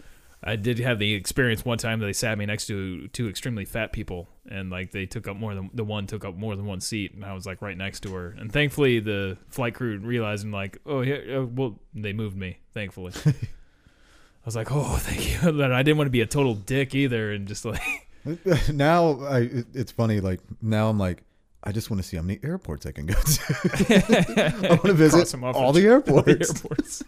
I 0.43 0.55
did 0.57 0.79
have 0.79 1.00
the 1.00 1.13
experience 1.13 1.63
one 1.63 1.77
time 1.77 2.00
that 2.00 2.05
they 2.05 2.13
sat 2.13 2.38
me 2.38 2.45
next 2.45 2.65
to 2.67 3.07
two 3.10 3.29
extremely 3.29 3.63
fat 3.65 3.93
people, 3.93 4.27
and 4.50 4.69
like 4.69 4.91
they 4.91 5.05
took 5.05 5.27
up 5.27 5.38
more 5.38 5.55
than 5.55 5.69
the 5.74 5.86
one 5.86 6.05
took 6.05 6.25
up 6.25 6.36
more 6.36 6.55
than 6.55 6.65
one 6.65 6.81
seat, 6.81 7.13
and 7.13 7.24
I 7.24 7.33
was 7.33 7.45
like 7.45 7.62
right 7.62 7.77
next 7.77 8.01
to 8.01 8.13
her. 8.13 8.36
And 8.38 8.51
thankfully, 8.51 9.00
the 9.00 9.38
flight 9.48 9.74
crew 9.74 9.98
realized 10.00 10.43
and 10.43 10.53
like, 10.53 10.79
oh 10.86 11.01
yeah, 11.01 11.38
uh, 11.39 11.45
well 11.45 11.79
they 11.93 12.12
moved 12.13 12.36
me. 12.38 12.57
Thankfully. 12.74 13.13
I 13.25 14.45
was 14.45 14.57
like, 14.57 14.67
oh, 14.72 14.98
thank 14.98 15.43
you. 15.43 15.51
That 15.60 15.72
I 15.72 15.81
didn't 15.83 15.98
want 15.98 16.07
to 16.07 16.12
be 16.12 16.19
a 16.22 16.25
total 16.25 16.55
dick 16.55 16.93
either, 16.93 17.31
and 17.31 17.48
just 17.48 17.63
like, 17.63 17.81
now 18.74 19.22
I, 19.24 19.50
it's 19.74 19.93
funny. 19.93 20.19
Like 20.19 20.41
now 20.62 20.89
I'm 20.89 21.00
like, 21.00 21.24
I 21.63 21.72
just 21.72 21.89
want 21.89 22.03
to 22.03 22.07
see 22.07 22.17
how 22.17 22.24
many 22.24 22.41
airports 22.43 22.86
I 22.86 22.91
can 22.91 23.05
go 23.05 23.13
to. 23.13 24.53
I 24.65 24.67
want 24.72 24.83
to 24.83 24.93
visit 24.93 25.33
all 25.41 25.72
the- 25.72 25.81
the 25.81 25.88
airports. 25.88 27.03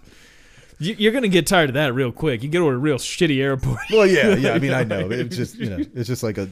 You're 0.79 1.11
gonna 1.11 1.27
get 1.27 1.47
tired 1.47 1.69
of 1.69 1.73
that 1.75 1.93
real 1.93 2.11
quick. 2.11 2.43
You 2.43 2.49
get 2.49 2.59
to 2.59 2.67
a 2.67 2.75
real 2.77 2.97
shitty 2.97 3.41
airport. 3.41 3.79
Well, 3.91 4.05
yeah, 4.07 4.35
yeah. 4.35 4.53
I 4.53 4.59
mean, 4.59 4.73
I 4.73 4.83
know. 4.93 5.09
It's 5.09 5.35
just 5.35 5.55
you 5.55 5.69
know, 5.69 5.77
it's 5.95 6.07
just 6.07 6.21
like 6.23 6.37
a, 6.37 6.49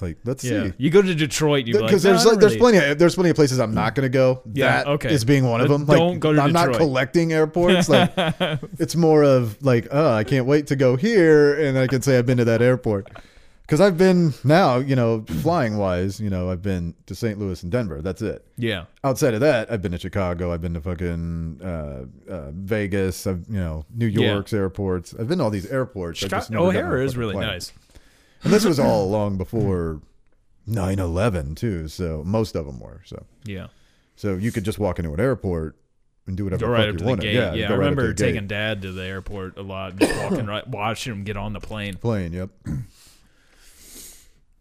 like 0.00 0.16
let's 0.24 0.42
Yeah, 0.44 0.64
see. 0.68 0.72
you 0.78 0.90
go 0.90 1.00
to 1.00 1.14
Detroit. 1.14 1.66
You 1.66 1.74
like, 1.74 1.86
Because 1.86 2.04
"No, 2.04 2.10
there's 2.10 2.26
I 2.26 2.30
like, 2.30 2.38
there's 2.40 2.54
really-" 2.56 2.72
plenty 2.78 2.90
of 2.92 2.98
there's 2.98 3.14
plenty 3.14 3.30
of 3.30 3.36
places 3.36 3.60
I'm 3.60 3.72
not 3.74 3.94
going 3.94 4.04
to 4.04 4.08
go. 4.12 4.42
Yeah, 4.52 4.78
That 4.78 4.86
okay. 4.88 5.12
is 5.12 5.24
being 5.24 5.44
one 5.48 5.60
of 5.60 5.68
But 5.68 5.72
them. 5.78 5.86
Like, 5.86 5.98
don't 5.98 6.18
go 6.18 6.32
to 6.32 6.42
I'm 6.42 6.52
not 6.52 6.74
collecting 6.74 7.32
airports. 7.32 7.88
Like 7.88 8.12
it's 8.78 8.96
more 8.96 9.22
of 9.22 9.62
like, 9.64 9.86
oh, 9.90 10.12
I 10.12 10.24
can't 10.24 10.46
wait 10.46 10.66
to 10.68 10.76
go 10.76 10.96
here, 10.96 11.54
and 11.60 11.78
I 11.78 11.86
can 11.86 12.02
say 12.02 12.18
I've 12.18 12.26
been 12.26 12.38
to 12.38 12.44
that 12.46 12.60
airport. 12.62 13.08
Because 13.72 13.80
I've 13.86 13.96
been 13.96 14.34
now, 14.44 14.76
you 14.76 14.94
know, 14.94 15.22
flying 15.40 15.78
wise, 15.78 16.20
you 16.20 16.28
know, 16.28 16.50
I've 16.50 16.60
been 16.60 16.92
to 17.06 17.14
St. 17.14 17.38
Louis 17.38 17.62
and 17.62 17.72
Denver. 17.72 18.02
That's 18.02 18.20
it. 18.20 18.46
Yeah, 18.58 18.84
Outside 19.02 19.32
of 19.32 19.40
that, 19.40 19.72
I've 19.72 19.80
been 19.80 19.92
to 19.92 19.98
Chicago. 19.98 20.52
I've 20.52 20.60
been 20.60 20.74
to 20.74 20.82
fucking 20.82 21.58
uh, 21.64 22.04
uh, 22.30 22.50
Vegas. 22.50 23.26
I've 23.26 23.46
you 23.48 23.56
know 23.56 23.86
New 23.94 24.08
Yeah. 24.08 24.32
York's 24.34 24.52
airports. 24.52 25.14
I've 25.18 25.26
been 25.26 25.38
to 25.38 25.44
all 25.44 25.48
these 25.50 25.64
airports. 25.64 26.22
I've 26.22 26.28
just 26.28 26.48
Chicago, 26.48 26.66
never 26.66 26.72
gotten 26.74 26.84
on 26.84 26.92
a 26.92 26.94
O'Hare 26.96 27.02
is 27.02 27.16
really 27.16 27.32
plane. 27.32 27.46
nice. 27.46 27.72
And 28.44 28.52
this 28.52 28.66
was 28.66 28.78
all 28.78 29.08
long 29.18 29.38
before 29.38 30.02
9/11 30.68 31.56
too. 31.56 31.88
So 31.88 32.22
most 32.26 32.54
of 32.54 32.66
them 32.66 32.78
were. 32.78 33.00
So 33.06 33.24
Yeah, 33.44 33.68
so 34.16 34.34
you 34.34 34.52
could 34.52 34.64
just 34.64 34.78
walk 34.80 34.98
into 34.98 35.14
an 35.14 35.20
airport 35.20 35.76
and 36.26 36.36
do 36.36 36.44
whatever 36.44 36.66
go 36.66 36.72
right 36.72 36.80
up 36.88 36.92
you 36.92 36.98
to 36.98 37.04
the 37.04 37.08
wanted. 37.08 37.22
gate. 37.22 37.34
Yeah, 37.36 37.54
Yeah, 37.54 37.66
I 37.68 37.70
right 37.70 37.78
remember 37.78 38.08
the 38.08 38.12
gate. 38.12 38.32
taking 38.32 38.46
Dad 38.48 38.82
to 38.82 38.92
the 38.92 39.02
airport 39.04 39.56
a 39.56 39.62
lot, 39.62 39.96
just 39.96 40.14
walking 40.22 40.44
right, 40.54 40.68
watching 40.68 41.14
him 41.14 41.24
get 41.24 41.38
on 41.38 41.54
the 41.54 41.60
plane. 41.60 41.94
plane. 41.96 42.34
Yep. 42.34 42.50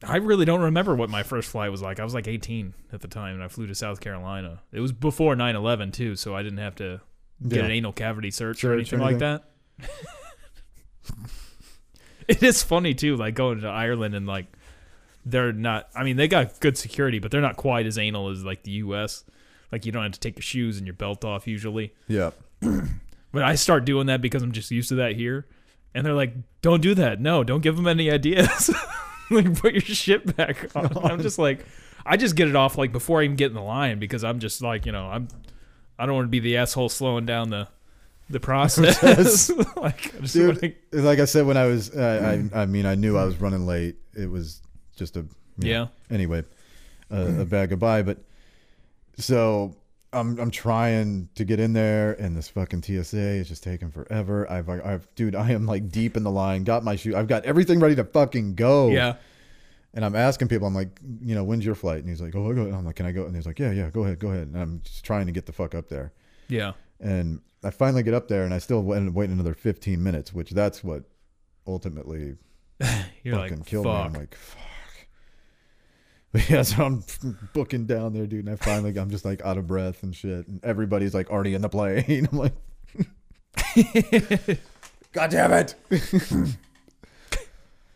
I 0.03 0.17
really 0.17 0.45
don't 0.45 0.61
remember 0.61 0.95
what 0.95 1.09
my 1.09 1.23
first 1.23 1.49
flight 1.49 1.71
was 1.71 1.81
like. 1.81 1.99
I 1.99 2.03
was 2.03 2.13
like 2.13 2.27
18 2.27 2.73
at 2.91 3.01
the 3.01 3.07
time, 3.07 3.35
and 3.35 3.43
I 3.43 3.47
flew 3.47 3.67
to 3.67 3.75
South 3.75 4.01
Carolina. 4.01 4.61
It 4.71 4.79
was 4.79 4.91
before 4.91 5.35
9/11 5.35 5.93
too, 5.93 6.15
so 6.15 6.35
I 6.35 6.43
didn't 6.43 6.59
have 6.59 6.75
to 6.75 7.01
get 7.47 7.59
Yeah. 7.59 7.65
an 7.65 7.71
anal 7.71 7.93
cavity 7.93 8.31
search 8.31 8.63
or 8.63 8.77
Search, 8.79 8.93
anything 8.93 8.99
like 8.99 9.19
that. 9.19 9.43
it 12.27 12.41
is 12.43 12.63
funny 12.63 12.93
too, 12.93 13.15
like 13.15 13.35
going 13.35 13.61
to 13.61 13.67
Ireland 13.67 14.15
and 14.15 14.27
like 14.27 14.47
they're 15.25 15.53
not. 15.53 15.87
I 15.95 16.03
mean, 16.03 16.17
they 16.17 16.27
got 16.27 16.59
good 16.59 16.77
security, 16.77 17.19
but 17.19 17.31
they're 17.31 17.41
not 17.41 17.57
quite 17.57 17.85
as 17.85 17.97
anal 17.97 18.29
as 18.29 18.43
like 18.43 18.63
the 18.63 18.71
U.S. 18.71 19.23
Like 19.71 19.85
you 19.85 19.91
don't 19.91 20.03
have 20.03 20.11
to 20.13 20.19
take 20.19 20.37
your 20.37 20.43
shoes 20.43 20.77
and 20.77 20.87
your 20.87 20.93
belt 20.95 21.23
off 21.23 21.47
usually. 21.47 21.93
Yep. 22.07 22.35
But 23.33 23.43
I 23.43 23.55
start 23.55 23.85
doing 23.85 24.07
that 24.07 24.21
because 24.21 24.43
I'm 24.43 24.51
just 24.51 24.71
used 24.71 24.89
to 24.89 24.95
that 24.95 25.15
here. 25.15 25.47
And 25.95 26.05
they're 26.05 26.13
like, 26.13 26.33
don't 26.61 26.81
do 26.81 26.93
that. 26.95 27.21
No, 27.21 27.45
don't 27.45 27.61
give 27.61 27.77
them 27.77 27.87
any 27.87 28.11
ideas. 28.11 28.69
like, 29.35 29.59
put 29.59 29.73
your 29.73 29.81
shit 29.81 30.35
back 30.35 30.69
on. 30.75 30.97
I'm 31.11 31.21
just 31.21 31.39
like, 31.39 31.65
I 32.05 32.17
just 32.17 32.35
get 32.35 32.47
it 32.47 32.55
off 32.55 32.77
like 32.77 32.91
before 32.91 33.21
I 33.21 33.25
even 33.25 33.35
get 33.35 33.47
in 33.47 33.53
the 33.55 33.61
line 33.61 33.99
because 33.99 34.23
I'm 34.23 34.39
just 34.39 34.61
like, 34.61 34.85
you 34.85 34.91
know, 34.91 35.05
I'm, 35.07 35.27
I 35.97 36.05
don't 36.05 36.15
want 36.15 36.25
to 36.25 36.29
be 36.31 36.39
the 36.39 36.57
asshole 36.57 36.89
slowing 36.89 37.25
down 37.25 37.49
the, 37.49 37.67
the 38.29 38.39
process. 38.39 39.49
like, 39.75 40.15
I 40.15 40.19
just 40.21 40.33
Dude, 40.33 40.61
wanna- 40.61 41.03
like 41.05 41.19
I 41.19 41.25
said 41.25 41.45
when 41.45 41.57
I 41.57 41.65
was, 41.65 41.95
uh, 41.95 42.47
I 42.53 42.61
I 42.61 42.65
mean, 42.65 42.85
I 42.85 42.95
knew 42.95 43.17
I 43.17 43.25
was 43.25 43.39
running 43.39 43.65
late. 43.67 43.95
It 44.15 44.29
was 44.29 44.61
just 44.95 45.15
a 45.17 45.19
you 45.57 45.73
know, 45.73 45.89
yeah. 46.09 46.15
anyway, 46.15 46.43
a, 47.09 47.41
a 47.41 47.45
bad 47.45 47.69
goodbye. 47.69 48.01
But 48.03 48.19
so 49.17 49.75
I'm 50.13 50.39
I'm 50.39 50.51
trying 50.51 51.29
to 51.35 51.45
get 51.45 51.59
in 51.59 51.73
there, 51.73 52.13
and 52.13 52.35
this 52.35 52.49
fucking 52.49 52.83
TSA 52.83 53.17
is 53.17 53.47
just 53.47 53.63
taking 53.63 53.91
forever. 53.91 54.49
I've 54.51 54.69
I've 54.69 55.07
dude, 55.15 55.35
I 55.35 55.51
am 55.51 55.65
like 55.65 55.89
deep 55.89 56.17
in 56.17 56.23
the 56.23 56.31
line. 56.31 56.63
Got 56.63 56.83
my 56.83 56.95
shoe. 56.95 57.15
I've 57.15 57.27
got 57.27 57.45
everything 57.45 57.79
ready 57.79 57.95
to 57.95 58.03
fucking 58.03 58.55
go. 58.55 58.89
Yeah. 58.89 59.15
And 59.93 60.05
I'm 60.05 60.15
asking 60.15 60.47
people, 60.47 60.67
I'm 60.67 60.73
like, 60.73 60.99
you 61.21 61.35
know, 61.35 61.43
when's 61.43 61.65
your 61.65 61.75
flight? 61.75 61.99
And 61.99 62.07
he's 62.07 62.21
like, 62.21 62.33
oh, 62.33 62.49
I 62.49 62.53
go. 62.53 62.61
And 62.61 62.73
I'm 62.73 62.85
like, 62.85 62.95
can 62.95 63.05
I 63.05 63.11
go? 63.11 63.25
And 63.25 63.35
he's 63.35 63.45
like, 63.45 63.59
yeah, 63.59 63.71
yeah, 63.71 63.89
go 63.89 64.05
ahead, 64.05 64.19
go 64.19 64.29
ahead. 64.29 64.47
And 64.47 64.57
I'm 64.57 64.81
just 64.85 65.03
trying 65.03 65.25
to 65.25 65.33
get 65.33 65.47
the 65.47 65.51
fuck 65.51 65.75
up 65.75 65.89
there. 65.89 66.13
Yeah. 66.47 66.73
And 67.01 67.41
I 67.61 67.71
finally 67.71 68.01
get 68.01 68.13
up 68.13 68.29
there, 68.29 68.45
and 68.45 68.53
I 68.53 68.59
still 68.59 68.81
wait, 68.83 69.11
wait 69.11 69.29
another 69.29 69.53
15 69.53 70.01
minutes, 70.01 70.33
which 70.33 70.51
that's 70.51 70.81
what 70.81 71.03
ultimately 71.67 72.37
You're 73.23 73.35
fucking 73.35 73.57
like, 73.57 73.65
killed 73.65 73.85
me. 73.85 73.91
I'm 73.91 74.13
like, 74.13 74.35
fuck. 74.35 74.70
Yeah, 76.49 76.61
so 76.61 76.83
I'm 76.83 77.03
booking 77.53 77.85
down 77.85 78.13
there, 78.13 78.25
dude. 78.25 78.45
And 78.45 78.53
I 78.53 78.55
finally, 78.55 78.97
I'm 78.97 79.09
just 79.09 79.25
like 79.25 79.41
out 79.41 79.57
of 79.57 79.67
breath 79.67 80.01
and 80.03 80.15
shit. 80.15 80.47
And 80.47 80.63
everybody's 80.63 81.13
like 81.13 81.29
already 81.29 81.53
in 81.53 81.61
the 81.61 81.69
plane. 81.69 82.27
I'm 82.31 82.37
like, 82.37 82.53
God 85.11 85.29
damn 85.29 85.51
it. 85.51 85.75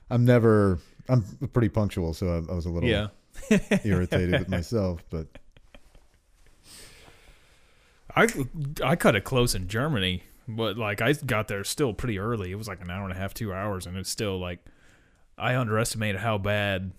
I'm 0.09 0.25
never, 0.25 0.79
I'm 1.07 1.23
pretty 1.53 1.69
punctual. 1.69 2.13
So 2.13 2.27
I, 2.27 2.51
I 2.51 2.55
was 2.55 2.65
a 2.65 2.69
little 2.69 2.89
yeah. 2.89 3.07
irritated 3.85 4.31
with 4.31 4.49
myself. 4.49 5.01
But 5.09 5.27
I, 8.13 8.27
I 8.83 8.97
cut 8.97 9.15
it 9.15 9.23
close 9.23 9.55
in 9.55 9.69
Germany, 9.69 10.23
but 10.45 10.77
like 10.77 11.01
I 11.01 11.13
got 11.13 11.47
there 11.47 11.63
still 11.63 11.93
pretty 11.93 12.19
early. 12.19 12.51
It 12.51 12.55
was 12.55 12.67
like 12.67 12.81
an 12.81 12.89
hour 12.89 13.03
and 13.03 13.13
a 13.13 13.17
half, 13.17 13.33
two 13.33 13.53
hours, 13.53 13.87
and 13.87 13.95
it's 13.95 14.09
still 14.09 14.37
like 14.37 14.59
I 15.37 15.55
underestimated 15.55 16.19
how 16.19 16.37
bad 16.37 16.91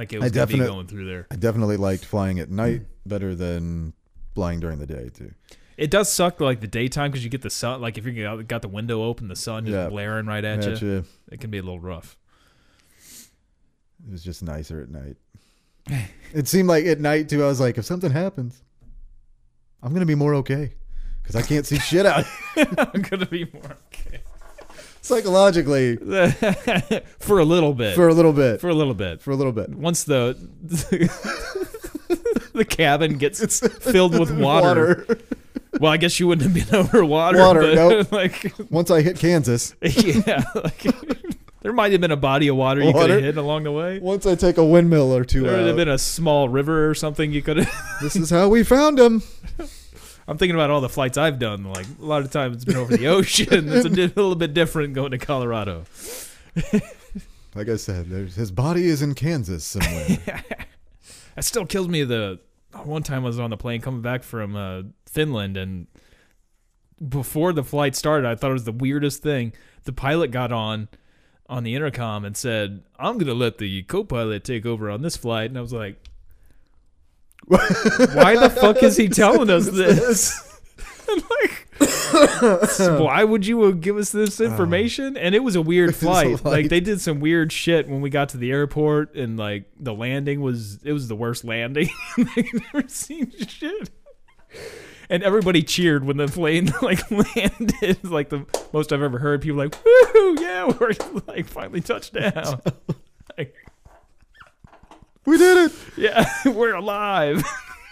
like 0.00 0.12
it 0.12 0.16
I 0.16 0.20
was 0.24 0.32
be 0.32 0.38
definite- 0.38 0.66
going 0.66 0.86
through 0.86 1.04
there. 1.06 1.26
I 1.30 1.36
definitely 1.36 1.76
liked 1.76 2.04
flying 2.04 2.38
at 2.40 2.50
night 2.50 2.82
better 3.06 3.34
than 3.34 3.92
flying 4.34 4.58
during 4.60 4.78
the 4.78 4.86
day, 4.86 5.10
too. 5.12 5.32
It 5.76 5.90
does 5.90 6.10
suck 6.12 6.40
like 6.40 6.60
the 6.60 6.66
daytime 6.66 7.10
because 7.10 7.22
you 7.24 7.30
get 7.30 7.42
the 7.42 7.50
sun. 7.50 7.80
Like 7.80 7.96
if 7.98 8.04
you 8.06 8.44
got 8.44 8.62
the 8.62 8.68
window 8.68 9.02
open, 9.04 9.28
the 9.28 9.36
sun 9.36 9.64
just 9.66 9.74
Yeah. 9.74 9.88
blaring 9.88 10.26
right 10.26 10.44
at 10.44 10.64
you. 10.64 10.70
Gotcha. 10.72 11.04
It 11.32 11.40
can 11.40 11.50
be 11.50 11.58
a 11.58 11.62
little 11.62 11.80
rough. 11.80 12.18
It 14.06 14.10
was 14.12 14.22
just 14.22 14.42
nicer 14.42 14.80
at 14.80 14.88
night. 14.90 15.16
it 16.34 16.48
seemed 16.48 16.68
like 16.68 16.84
at 16.86 17.00
night 17.00 17.28
too. 17.28 17.42
I 17.42 17.46
was 17.46 17.60
like, 17.60 17.78
if 17.78 17.84
something 17.84 18.10
happens, 18.10 18.62
I'm 19.82 19.92
gonna 19.92 20.06
be 20.06 20.14
more 20.14 20.34
okay 20.36 20.74
because 21.22 21.34
I 21.36 21.42
can't 21.42 21.64
see 21.66 21.78
shit 21.78 22.04
out. 22.06 22.24
I'm 22.56 23.02
gonna 23.02 23.26
be 23.26 23.44
more 23.52 23.76
okay 23.86 24.20
Psychologically, 25.02 25.96
for 27.18 27.38
a 27.38 27.44
little 27.44 27.72
bit. 27.74 27.94
for 27.94 28.08
a 28.08 28.14
little 28.14 28.32
bit, 28.32 28.60
for 28.60 28.68
a 28.68 28.74
little 28.74 28.94
bit. 28.94 29.20
for 29.22 29.30
a 29.30 29.36
little 29.36 29.52
bit. 29.52 29.70
Once 29.70 30.04
the 30.04 30.36
the 32.52 32.64
cabin 32.64 33.16
gets 33.18 33.60
filled 33.78 34.18
with 34.18 34.30
water. 34.38 35.06
Well, 35.80 35.92
I 35.92 35.96
guess 35.96 36.20
you 36.20 36.26
wouldn't 36.26 36.52
have 36.52 36.68
been 36.68 36.74
over 36.78 37.04
water. 37.04 37.38
Water, 37.38 37.60
but, 37.60 37.74
nope. 37.74 38.12
like 38.12 38.52
Once 38.70 38.90
I 38.90 39.00
hit 39.02 39.18
Kansas, 39.18 39.74
yeah, 39.80 40.44
like 40.54 40.84
there 41.62 41.72
might 41.72 41.92
have 41.92 42.00
been 42.00 42.10
a 42.10 42.16
body 42.16 42.48
of 42.48 42.56
water 42.56 42.82
you 42.82 42.92
could 42.92 43.10
have 43.10 43.22
hit 43.22 43.36
along 43.36 43.64
the 43.64 43.72
way. 43.72 43.98
once 44.00 44.26
I 44.26 44.34
take 44.34 44.58
a 44.58 44.64
windmill 44.64 45.14
or 45.16 45.24
two 45.24 45.42
There 45.42 45.56
would 45.56 45.66
have 45.66 45.76
been 45.76 45.88
a 45.88 45.98
small 45.98 46.48
river 46.48 46.88
or 46.88 46.94
something 46.94 47.32
you 47.32 47.42
could 47.42 47.58
have. 47.58 47.98
this 48.02 48.16
is 48.16 48.30
how 48.30 48.48
we 48.48 48.62
found 48.64 48.98
them. 48.98 49.22
I'm 50.30 50.38
thinking 50.38 50.54
about 50.54 50.70
all 50.70 50.80
the 50.80 50.88
flights 50.88 51.18
I've 51.18 51.40
done. 51.40 51.64
Like 51.64 51.86
a 52.00 52.04
lot 52.04 52.22
of 52.22 52.30
times 52.30 52.54
it's 52.54 52.64
been 52.64 52.76
over 52.76 52.96
the 52.96 53.06
ocean. 53.18 53.68
It's 53.68 53.84
a 53.84 53.88
little 53.88 54.36
bit 54.36 54.54
different 54.54 54.94
going 54.94 55.10
to 55.10 55.18
Colorado. 55.18 55.84
Like 57.54 57.68
I 57.68 57.76
said, 57.76 58.10
there's 58.10 58.36
his 58.36 58.52
body 58.52 58.86
is 58.86 59.02
in 59.02 59.14
Kansas 59.14 59.64
somewhere. 59.64 60.18
That 61.34 61.44
still 61.44 61.66
kills 61.66 61.88
me. 61.88 62.04
The 62.04 62.38
one 62.84 63.02
time 63.02 63.24
I 63.24 63.26
was 63.26 63.38
on 63.40 63.50
the 63.50 63.56
plane 63.56 63.80
coming 63.80 64.02
back 64.02 64.22
from 64.22 64.54
uh, 64.54 64.82
Finland 65.06 65.56
and 65.56 65.86
before 67.08 67.52
the 67.52 67.64
flight 67.64 67.96
started, 67.96 68.28
I 68.28 68.34
thought 68.34 68.50
it 68.50 68.54
was 68.54 68.64
the 68.64 68.72
weirdest 68.72 69.22
thing. 69.22 69.52
The 69.84 69.92
pilot 69.92 70.32
got 70.32 70.52
on 70.52 70.88
on 71.48 71.62
the 71.64 71.74
intercom 71.74 72.24
and 72.24 72.36
said, 72.36 72.82
"I'm 72.98 73.16
gonna 73.18 73.34
let 73.34 73.58
the 73.58 73.82
co-pilot 73.82 74.44
take 74.44 74.66
over 74.66 74.90
on 74.90 75.02
this 75.02 75.16
flight," 75.16 75.50
and 75.50 75.58
I 75.58 75.60
was 75.60 75.72
like, 75.72 76.09
"Why 77.46 78.36
the 78.36 78.50
fuck 78.50 78.82
is 78.82 78.96
he 78.96 79.08
telling 79.20 79.50
us 79.50 79.68
this?" 79.68 80.46
like, 81.30 81.66
why 83.00 83.24
would 83.24 83.46
you 83.46 83.62
uh, 83.64 83.70
give 83.72 83.96
us 83.96 84.10
this 84.12 84.40
information? 84.40 85.16
And 85.16 85.34
it 85.34 85.42
was 85.42 85.56
a 85.56 85.62
weird 85.62 85.94
flight. 85.96 86.44
Like 86.44 86.68
they 86.68 86.80
did 86.80 87.00
some 87.00 87.20
weird 87.20 87.52
shit 87.52 87.88
when 87.88 88.00
we 88.00 88.10
got 88.10 88.30
to 88.30 88.36
the 88.36 88.50
airport, 88.50 89.14
and 89.14 89.36
like 89.36 89.64
the 89.78 89.94
landing 89.94 90.40
was 90.40 90.82
it 90.84 90.92
was 90.92 91.08
the 91.08 91.16
worst 91.16 91.44
landing 91.44 91.88
they've 92.16 92.62
never 92.72 92.88
seen 92.88 93.32
shit. 93.46 93.90
And 95.08 95.22
everybody 95.24 95.62
cheered 95.62 96.04
when 96.04 96.18
the 96.18 96.28
plane 96.28 96.72
like 96.82 97.10
landed. 97.10 98.04
Like 98.04 98.28
the 98.28 98.46
most 98.72 98.92
I've 98.92 99.02
ever 99.02 99.18
heard. 99.18 99.42
People 99.42 99.58
like, 99.58 99.76
"Woo, 99.84 100.36
yeah, 100.40 100.66
we're 100.78 100.92
like 101.26 101.46
finally 101.46 101.80
touched 101.80 102.14
down." 102.14 102.60
like, 103.36 103.54
We 105.30 105.38
did 105.38 105.70
it. 105.70 105.72
yeah, 105.96 106.28
we're 106.44 106.74
alive. 106.74 107.44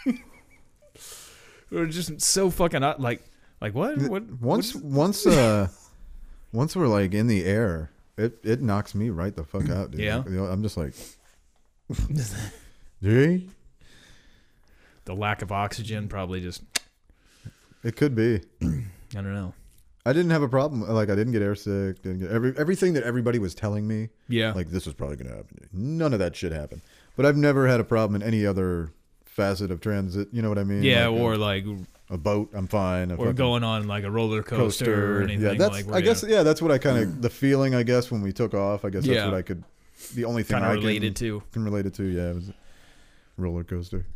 we're 1.70 1.86
just 1.86 2.20
so 2.20 2.50
fucking 2.50 2.82
uh, 2.82 2.96
like, 2.98 3.22
like 3.60 3.76
what? 3.76 3.96
What? 3.96 4.28
Once, 4.40 4.74
once, 4.74 5.24
uh, 5.26 5.68
once 6.52 6.74
we're 6.74 6.88
like 6.88 7.14
in 7.14 7.28
the 7.28 7.44
air, 7.44 7.92
it 8.16 8.40
it 8.42 8.60
knocks 8.60 8.92
me 8.92 9.10
right 9.10 9.36
the 9.36 9.44
fuck 9.44 9.70
out, 9.70 9.92
dude. 9.92 10.00
Yeah? 10.00 10.16
Like, 10.16 10.50
I'm 10.50 10.64
just 10.64 10.76
like, 10.76 10.94
gee, 13.04 13.48
the 15.04 15.14
lack 15.14 15.40
of 15.40 15.52
oxygen 15.52 16.08
probably 16.08 16.40
just 16.40 16.64
it 17.84 17.94
could 17.94 18.16
be. 18.16 18.40
I 18.62 18.66
don't 19.12 19.32
know. 19.32 19.54
I 20.04 20.12
didn't 20.12 20.30
have 20.30 20.42
a 20.42 20.48
problem. 20.48 20.80
Like 20.80 21.08
I 21.08 21.14
didn't 21.14 21.34
get 21.34 21.42
airsick. 21.42 22.02
Didn't 22.02 22.18
get 22.18 22.30
every 22.30 22.52
everything 22.58 22.94
that 22.94 23.04
everybody 23.04 23.38
was 23.38 23.54
telling 23.54 23.86
me. 23.86 24.08
Yeah. 24.28 24.54
Like 24.54 24.70
this 24.70 24.86
was 24.86 24.94
probably 24.96 25.16
gonna 25.18 25.36
happen. 25.36 25.68
None 25.72 26.12
of 26.12 26.18
that 26.18 26.34
shit 26.34 26.50
happened. 26.50 26.82
But 27.18 27.26
I've 27.26 27.36
never 27.36 27.66
had 27.66 27.80
a 27.80 27.84
problem 27.84 28.22
in 28.22 28.26
any 28.26 28.46
other 28.46 28.92
facet 29.26 29.72
of 29.72 29.80
transit. 29.80 30.28
You 30.32 30.40
know 30.40 30.48
what 30.48 30.56
I 30.58 30.62
mean? 30.62 30.84
yeah, 30.84 31.08
Like, 31.08 31.20
or 31.20 31.32
a, 31.32 31.36
like 31.36 31.64
a 32.10 32.16
boat. 32.16 32.50
I'm 32.54 32.68
fine. 32.68 33.10
A 33.10 33.14
or 33.14 33.16
fucking 33.18 33.34
going 33.34 33.64
on 33.64 33.88
like 33.88 34.04
a 34.04 34.10
roller 34.10 34.44
coaster, 34.44 35.18
or 35.18 35.22
anything 35.24 35.44
Yeah, 35.44 35.54
that's. 35.54 35.84
like. 35.84 35.92
I 35.92 36.00
guess. 36.00 36.24
Yeah, 36.26 36.44
that's 36.44 36.62
what 36.62 36.70
I 36.70 36.78
kind 36.78 36.96
of 36.98 37.20
the 37.22 37.28
feeling. 37.28 37.74
I 37.74 37.82
guess 37.82 38.08
when 38.12 38.22
we 38.22 38.32
took 38.32 38.54
off. 38.54 38.84
I 38.84 38.90
guess 38.90 39.02
that's 39.04 39.16
Yeah. 39.16 39.24
what 39.24 39.34
I 39.34 39.42
could. 39.42 39.64
The 40.14 40.24
only 40.26 40.44
thing 40.44 40.54
kind 40.54 40.64
I 40.64 40.68
of 40.68 40.76
related 40.76 41.16
can, 41.16 41.26
to. 41.26 41.42
can 41.50 41.64
relate 41.64 41.86
it 41.86 41.94
to. 41.94 42.04
Yeah, 42.04 42.30
it 42.30 42.34
was 42.36 42.48
a 42.50 42.54
roller 43.36 43.64
coaster. 43.64 44.06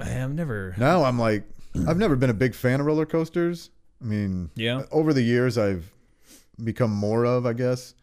I've 0.00 0.32
never. 0.32 0.74
Now 0.78 1.04
I'm 1.04 1.18
like, 1.18 1.44
I've 1.86 1.98
never 1.98 2.16
been 2.16 2.30
a 2.30 2.34
big 2.34 2.54
fan 2.54 2.80
of 2.80 2.86
roller 2.86 3.04
coasters. 3.06 3.68
I 4.00 4.04
mean, 4.06 4.48
Yeah. 4.56 4.84
over 4.90 5.12
the 5.12 5.20
years 5.22 5.58
I've 5.58 5.92
become 6.64 6.90
more 6.90 7.24
of, 7.26 7.44
I 7.46 7.52
guess. 7.52 7.94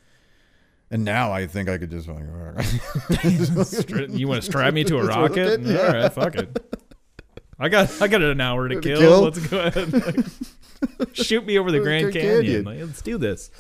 And 0.92 1.06
now 1.06 1.32
I 1.32 1.46
think 1.48 1.70
I 1.70 1.78
could 1.78 1.92
just 1.92 2.08
like, 2.08 2.24
you 3.24 4.28
want 4.28 4.42
to 4.42 4.48
strap 4.50 4.74
me 4.74 4.84
to 4.86 4.98
a 4.98 5.06
rocket? 5.08 5.62
Yeah. 5.62 5.78
All 5.80 5.94
right, 5.94 6.12
fuck 6.12 6.36
it. 6.36 6.76
I 7.60 7.70
got 7.70 8.02
I 8.02 8.08
got 8.08 8.22
an 8.22 8.42
hour 8.42 8.68
to 8.70 8.80
kill. 8.82 9.00
kill? 9.00 9.22
Let's 9.24 9.40
go 9.48 9.60
ahead. 9.60 9.94
Like, 9.94 10.16
shoot 11.14 11.46
me 11.46 11.60
over 11.60 11.72
the 11.72 11.80
Grand 11.80 12.12
Canyon. 12.14 12.42
Canyon. 12.42 12.64
Like, 12.66 12.80
let's 12.80 13.02
do 13.02 13.18
this. 13.18 13.52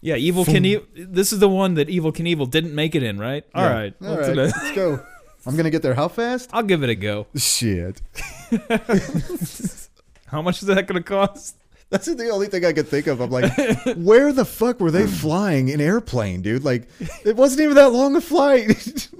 Yeah, 0.00 0.16
Evel 0.16 0.44
Knievel. 0.44 0.84
This 0.96 1.32
is 1.32 1.38
the 1.38 1.48
one 1.48 1.74
that 1.74 1.86
Evel 1.88 2.12
Knievel 2.12 2.50
didn't 2.50 2.74
make 2.74 2.94
it 2.96 3.02
in, 3.04 3.18
right? 3.18 3.44
All 3.54 3.62
Yeah. 3.64 3.72
right, 3.72 3.94
all 4.02 4.08
let's 4.14 4.28
right, 4.28 4.36
let's 4.36 4.72
go. 4.72 5.00
I'm 5.46 5.56
gonna 5.56 5.70
get 5.70 5.82
there. 5.82 5.94
How 5.94 6.08
fast? 6.08 6.50
I'll 6.52 6.62
give 6.64 6.82
it 6.82 6.90
a 6.90 6.94
go. 6.96 7.26
Shit. 7.36 8.02
How 10.26 10.42
much 10.42 10.60
is 10.62 10.66
that 10.68 10.86
going 10.86 11.00
to 11.00 11.02
cost? 11.02 11.56
That's 11.92 12.06
the 12.06 12.30
only 12.30 12.46
thing 12.46 12.64
I 12.64 12.72
could 12.72 12.88
think 12.88 13.06
of. 13.06 13.20
I'm 13.20 13.28
like, 13.28 13.52
where 13.98 14.32
the 14.32 14.46
fuck 14.46 14.80
were 14.80 14.90
they 14.90 15.06
flying 15.06 15.70
an 15.70 15.78
airplane, 15.78 16.40
dude? 16.40 16.64
Like, 16.64 16.88
it 17.22 17.36
wasn't 17.36 17.60
even 17.60 17.74
that 17.74 17.92
long 17.92 18.16
a 18.16 18.20
flight. 18.22 19.10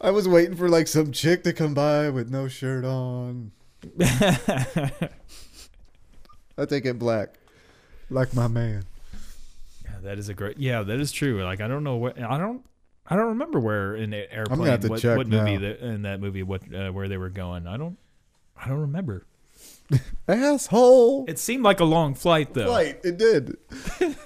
I 0.00 0.10
was 0.10 0.26
waiting 0.26 0.56
for 0.56 0.68
like 0.68 0.88
some 0.88 1.12
chick 1.12 1.44
to 1.44 1.52
come 1.52 1.72
by 1.72 2.10
with 2.10 2.32
no 2.32 2.48
shirt 2.48 2.84
on. 2.84 3.52
I 4.00 4.90
think 6.66 6.84
it 6.84 6.98
black, 6.98 7.34
like 8.10 8.34
my 8.34 8.48
man. 8.48 8.86
Yeah, 9.84 9.98
that 10.02 10.18
is 10.18 10.28
a 10.28 10.34
great. 10.34 10.58
Yeah, 10.58 10.82
that 10.82 10.98
is 10.98 11.12
true. 11.12 11.44
Like 11.44 11.60
I 11.60 11.68
don't 11.68 11.84
know 11.84 11.94
what 11.94 12.20
I 12.20 12.36
don't. 12.36 12.64
I 13.06 13.14
don't 13.14 13.28
remember 13.28 13.60
where 13.60 13.94
in 13.94 14.10
the 14.10 14.34
airplane. 14.34 14.66
have 14.66 14.80
to 14.80 14.88
what, 14.88 15.00
check 15.00 15.16
what 15.16 15.28
movie 15.28 15.58
now. 15.58 15.60
that 15.60 15.78
in 15.78 16.02
that 16.02 16.20
movie 16.20 16.42
what 16.42 16.62
uh, 16.74 16.90
where 16.90 17.06
they 17.06 17.18
were 17.18 17.30
going. 17.30 17.68
I 17.68 17.76
don't. 17.76 17.96
I 18.62 18.68
don't 18.68 18.80
remember. 18.80 19.24
Asshole. 20.28 21.24
It 21.28 21.38
seemed 21.38 21.62
like 21.64 21.80
a 21.80 21.84
long 21.84 22.14
flight 22.14 22.54
though. 22.54 22.66
Flight. 22.66 23.00
It 23.04 23.18
did. 23.18 23.56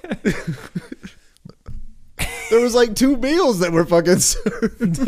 there 2.49 2.59
was 2.59 2.75
like 2.75 2.95
two 2.95 3.17
meals 3.17 3.59
that 3.59 3.71
were 3.71 3.85
fucking 3.85 4.19
served. 4.19 4.99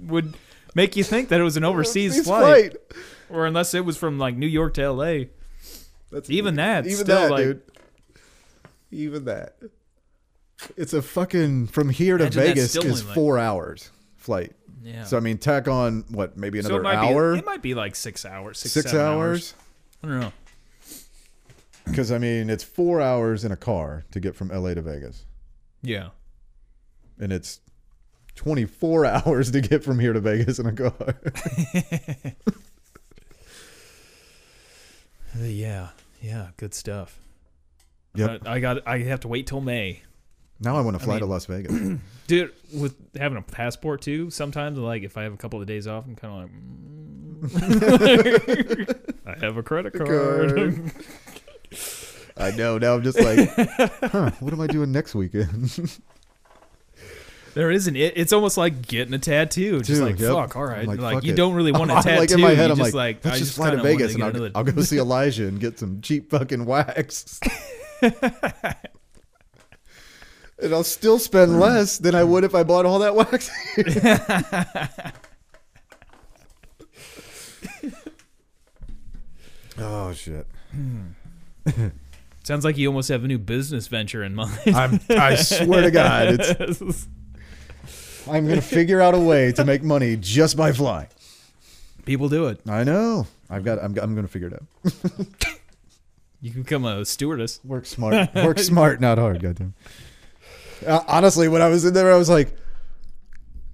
Would 0.08 0.34
make 0.74 0.96
you 0.96 1.04
think 1.04 1.28
that 1.30 1.40
it 1.40 1.44
was 1.44 1.56
an 1.56 1.64
overseas 1.64 2.12
Overseas 2.12 2.26
flight, 2.26 2.76
or 3.30 3.46
unless 3.46 3.74
it 3.74 3.84
was 3.84 3.96
from 3.96 4.18
like 4.18 4.36
New 4.36 4.46
York 4.46 4.74
to 4.74 4.82
L.A. 4.82 5.30
That's 6.10 6.28
Even 6.28 6.56
that, 6.56 6.86
Even 6.86 7.04
still, 7.04 7.20
that, 7.20 7.30
like- 7.30 7.44
dude. 7.44 7.62
Even 8.90 9.24
that. 9.24 9.56
It's 10.76 10.92
a 10.92 11.00
fucking 11.02 11.68
from 11.68 11.88
here 11.88 12.18
to 12.18 12.28
Vegas 12.28 12.76
is 12.76 13.04
like- 13.04 13.14
four 13.14 13.38
hours 13.38 13.90
flight. 14.16 14.52
Yeah. 14.82 15.04
So 15.04 15.16
I 15.16 15.20
mean, 15.20 15.38
tack 15.38 15.68
on 15.68 16.04
what 16.10 16.36
maybe 16.36 16.60
So 16.60 16.66
another 16.68 16.80
it 16.80 16.84
might 16.84 16.96
hour, 16.96 17.32
Be, 17.34 17.38
it 17.38 17.46
might 17.46 17.62
be 17.62 17.74
like 17.74 17.94
six 17.94 18.24
hours. 18.24 18.58
Six, 18.58 18.72
six 18.74 18.90
seven 18.90 19.06
hours. 19.06 19.54
I 20.02 20.08
don't 20.08 20.20
know. 20.20 20.32
Because 21.84 22.10
I 22.12 22.18
mean, 22.18 22.50
it's 22.50 22.64
four 22.64 23.00
hours 23.00 23.44
in 23.44 23.52
a 23.52 23.56
car 23.56 24.04
to 24.12 24.20
get 24.20 24.34
from 24.36 24.48
LA 24.48 24.74
to 24.74 24.82
Vegas, 24.82 25.24
Yeah. 25.82 26.08
and 27.18 27.32
it's 27.32 27.60
twenty 28.34 28.64
four 28.66 29.04
hours 29.06 29.50
to 29.52 29.60
get 29.60 29.82
from 29.84 29.98
here 29.98 30.12
to 30.12 30.20
Vegas 30.20 30.58
in 30.58 30.66
a 30.66 30.72
car. 30.72 31.14
Yeah. 35.38 35.88
Yeah. 36.20 36.48
Good 36.56 36.74
stuff. 36.74 37.18
Yep. 38.14 38.40
But 38.42 38.48
I 38.50 38.60
got. 38.60 38.86
I 38.86 38.98
have 38.98 39.20
to 39.20 39.28
wait 39.28 39.46
till 39.46 39.60
May. 39.60 40.02
Now 40.60 40.76
I 40.76 40.80
want 40.80 40.98
to 40.98 41.04
fly 41.04 41.18
to 41.18 41.24
mean- 41.24 41.30
Las 41.30 41.46
Vegas. 41.46 41.72
Dude, 42.26 42.52
with 42.72 42.94
having 43.16 43.38
a 43.38 43.42
passport 43.42 44.02
too, 44.02 44.30
sometimes 44.30 44.78
like 44.78 45.02
if 45.02 45.16
I 45.16 45.22
have 45.24 45.32
a 45.32 45.36
couple 45.36 45.60
of 45.60 45.66
days 45.66 45.86
off, 45.86 46.04
I'm 46.06 46.16
kind 46.16 46.32
of 46.32 46.40
like, 46.42 46.50
mm. 46.52 46.62
I 49.40 49.44
have 49.44 49.56
a 49.56 49.62
credit 49.62 49.92
card. 49.92 50.54
Card. 50.54 50.92
I 52.36 52.50
know. 52.52 52.78
Now 52.78 52.94
I'm 52.94 53.02
just 53.02 53.20
like, 53.20 53.48
huh? 54.10 54.30
What 54.40 54.52
am 54.52 54.60
I 54.60 54.66
doing 54.66 54.92
next 54.92 55.14
weekend? 55.14 55.98
there 57.54 57.70
isn't 57.70 57.96
it. 57.96 58.14
It's 58.16 58.32
almost 58.32 58.56
like 58.56 58.86
getting 58.86 59.14
a 59.14 59.18
tattoo. 59.18 59.78
Just 59.78 60.00
Dude, 60.00 60.02
like 60.02 60.18
yep. 60.18 60.32
fuck, 60.32 60.56
all 60.56 60.64
right. 60.64 60.86
Like, 60.86 61.00
like, 61.00 61.24
you 61.24 61.32
it. 61.32 61.36
don't 61.36 61.54
really 61.54 61.72
want 61.72 61.90
a 61.90 61.94
tattoo. 61.94 62.18
like 62.20 62.30
in 62.30 62.40
my 62.40 62.54
head, 62.54 62.70
I'm 62.70 62.76
just 62.78 62.94
like, 62.94 63.16
like, 63.16 63.24
let's 63.24 63.36
I 63.36 63.40
just 63.40 63.56
fly 63.56 63.70
to 63.70 63.82
Vegas 63.82 64.08
get 64.08 64.14
and 64.14 64.24
I'll, 64.24 64.30
another- 64.30 64.50
I'll 64.54 64.64
go 64.64 64.82
see 64.82 64.98
Elijah 64.98 65.46
and 65.46 65.60
get 65.60 65.78
some 65.78 66.00
cheap 66.00 66.30
fucking 66.30 66.64
wax. 66.64 67.40
And 70.62 70.72
I'll 70.72 70.84
still 70.84 71.18
spend 71.18 71.58
less 71.58 71.98
than 71.98 72.14
I 72.14 72.24
would 72.24 72.44
if 72.44 72.54
I 72.54 72.62
bought 72.62 72.86
all 72.86 73.00
that 73.00 73.14
wax. 73.14 73.50
oh 79.78 80.12
shit! 80.12 80.46
Hmm. 80.70 81.08
Sounds 82.44 82.64
like 82.64 82.76
you 82.76 82.88
almost 82.88 83.08
have 83.08 83.24
a 83.24 83.28
new 83.28 83.38
business 83.38 83.88
venture 83.88 84.24
in 84.24 84.34
mind. 84.34 84.58
I'm. 84.66 85.00
I 85.10 85.36
swear 85.36 85.82
to 85.82 85.90
God, 85.90 86.40
it's. 86.40 87.06
I'm 88.28 88.46
gonna 88.46 88.62
figure 88.62 89.00
out 89.00 89.14
a 89.14 89.18
way 89.18 89.52
to 89.52 89.64
make 89.64 89.82
money 89.82 90.16
just 90.16 90.56
by 90.56 90.72
flying. 90.72 91.08
People 92.04 92.28
do 92.28 92.46
it. 92.46 92.60
I 92.68 92.84
know. 92.84 93.26
I've 93.50 93.64
got. 93.64 93.78
I'm. 93.78 93.96
I'm 93.98 94.14
gonna 94.14 94.28
figure 94.28 94.48
it 94.48 94.54
out. 94.54 94.62
You 96.40 96.50
can 96.50 96.62
become 96.62 96.84
a 96.84 97.04
stewardess. 97.04 97.60
Work 97.64 97.86
smart. 97.86 98.34
Work 98.34 98.58
smart, 98.58 99.00
not 99.00 99.16
hard. 99.16 99.40
Goddamn. 99.40 99.74
Uh, 100.86 101.02
honestly, 101.08 101.48
when 101.48 101.62
I 101.62 101.68
was 101.68 101.84
in 101.84 101.94
there, 101.94 102.12
I 102.12 102.16
was 102.16 102.28
like, 102.30 102.56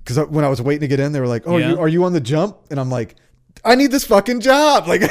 because 0.04 0.18
when 0.28 0.44
I 0.44 0.48
was 0.48 0.60
waiting 0.62 0.80
to 0.80 0.88
get 0.88 1.00
in, 1.00 1.12
they 1.12 1.20
were 1.20 1.26
like, 1.26 1.42
"Oh, 1.46 1.56
Yeah. 1.58 1.70
you, 1.70 1.78
are 1.80 1.88
you 1.88 2.04
on 2.04 2.12
the 2.12 2.20
jump?" 2.20 2.56
And 2.70 2.78
I'm 2.80 2.90
like, 2.90 3.16
"I 3.64 3.74
need 3.74 3.90
this 3.90 4.04
fucking 4.04 4.40
job." 4.40 4.86
Like, 4.88 5.02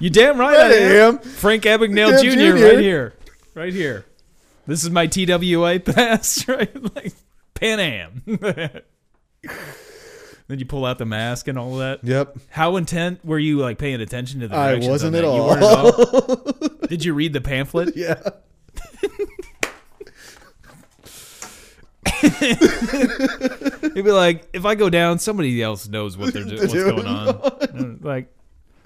You 0.00 0.10
damn 0.10 0.38
right 0.38 0.56
I 0.56 0.62
I 0.62 0.72
am. 0.72 1.14
am. 1.16 1.18
Frank 1.18 1.64
Abagnale 1.64 2.20
Jr. 2.22 2.30
Junior. 2.30 2.54
right 2.66 2.78
here. 2.78 3.14
Right 3.54 3.72
here. 3.72 4.04
This 4.66 4.82
is 4.82 4.90
my 4.90 5.06
TWA 5.06 5.78
pass, 5.84 6.48
right? 6.48 6.94
Like 6.96 7.12
Pan 7.54 7.80
Am. 7.80 8.22
then 10.48 10.58
you 10.58 10.64
pull 10.66 10.84
out 10.86 10.96
the 10.98 11.04
mask 11.04 11.48
and 11.48 11.58
all 11.58 11.76
that. 11.76 12.00
Yep. 12.02 12.38
How 12.48 12.76
intent 12.76 13.22
were 13.24 13.38
you 13.38 13.58
like 13.58 13.76
paying 13.78 14.00
attention 14.00 14.40
to 14.40 14.48
the 14.48 14.54
I 14.56 14.76
wasn't 14.78 15.16
at 15.16 15.24
all. 15.24 15.52
at 15.52 15.62
all? 15.62 16.36
Did 16.88 17.04
you 17.04 17.12
read 17.14 17.32
the 17.34 17.40
pamphlet? 17.42 17.94
Yeah. 17.96 18.20
He'd 23.94 24.02
be 24.04 24.10
like, 24.10 24.48
if 24.52 24.64
I 24.64 24.74
go 24.74 24.88
down, 24.90 25.18
somebody 25.18 25.62
else 25.62 25.88
knows 25.88 26.16
what 26.16 26.32
they're 26.32 26.44
doing, 26.44 26.58
what's 26.60 26.72
going 26.74 27.06
on. 27.06 27.28
Uh, 27.28 27.96
like, 28.00 28.32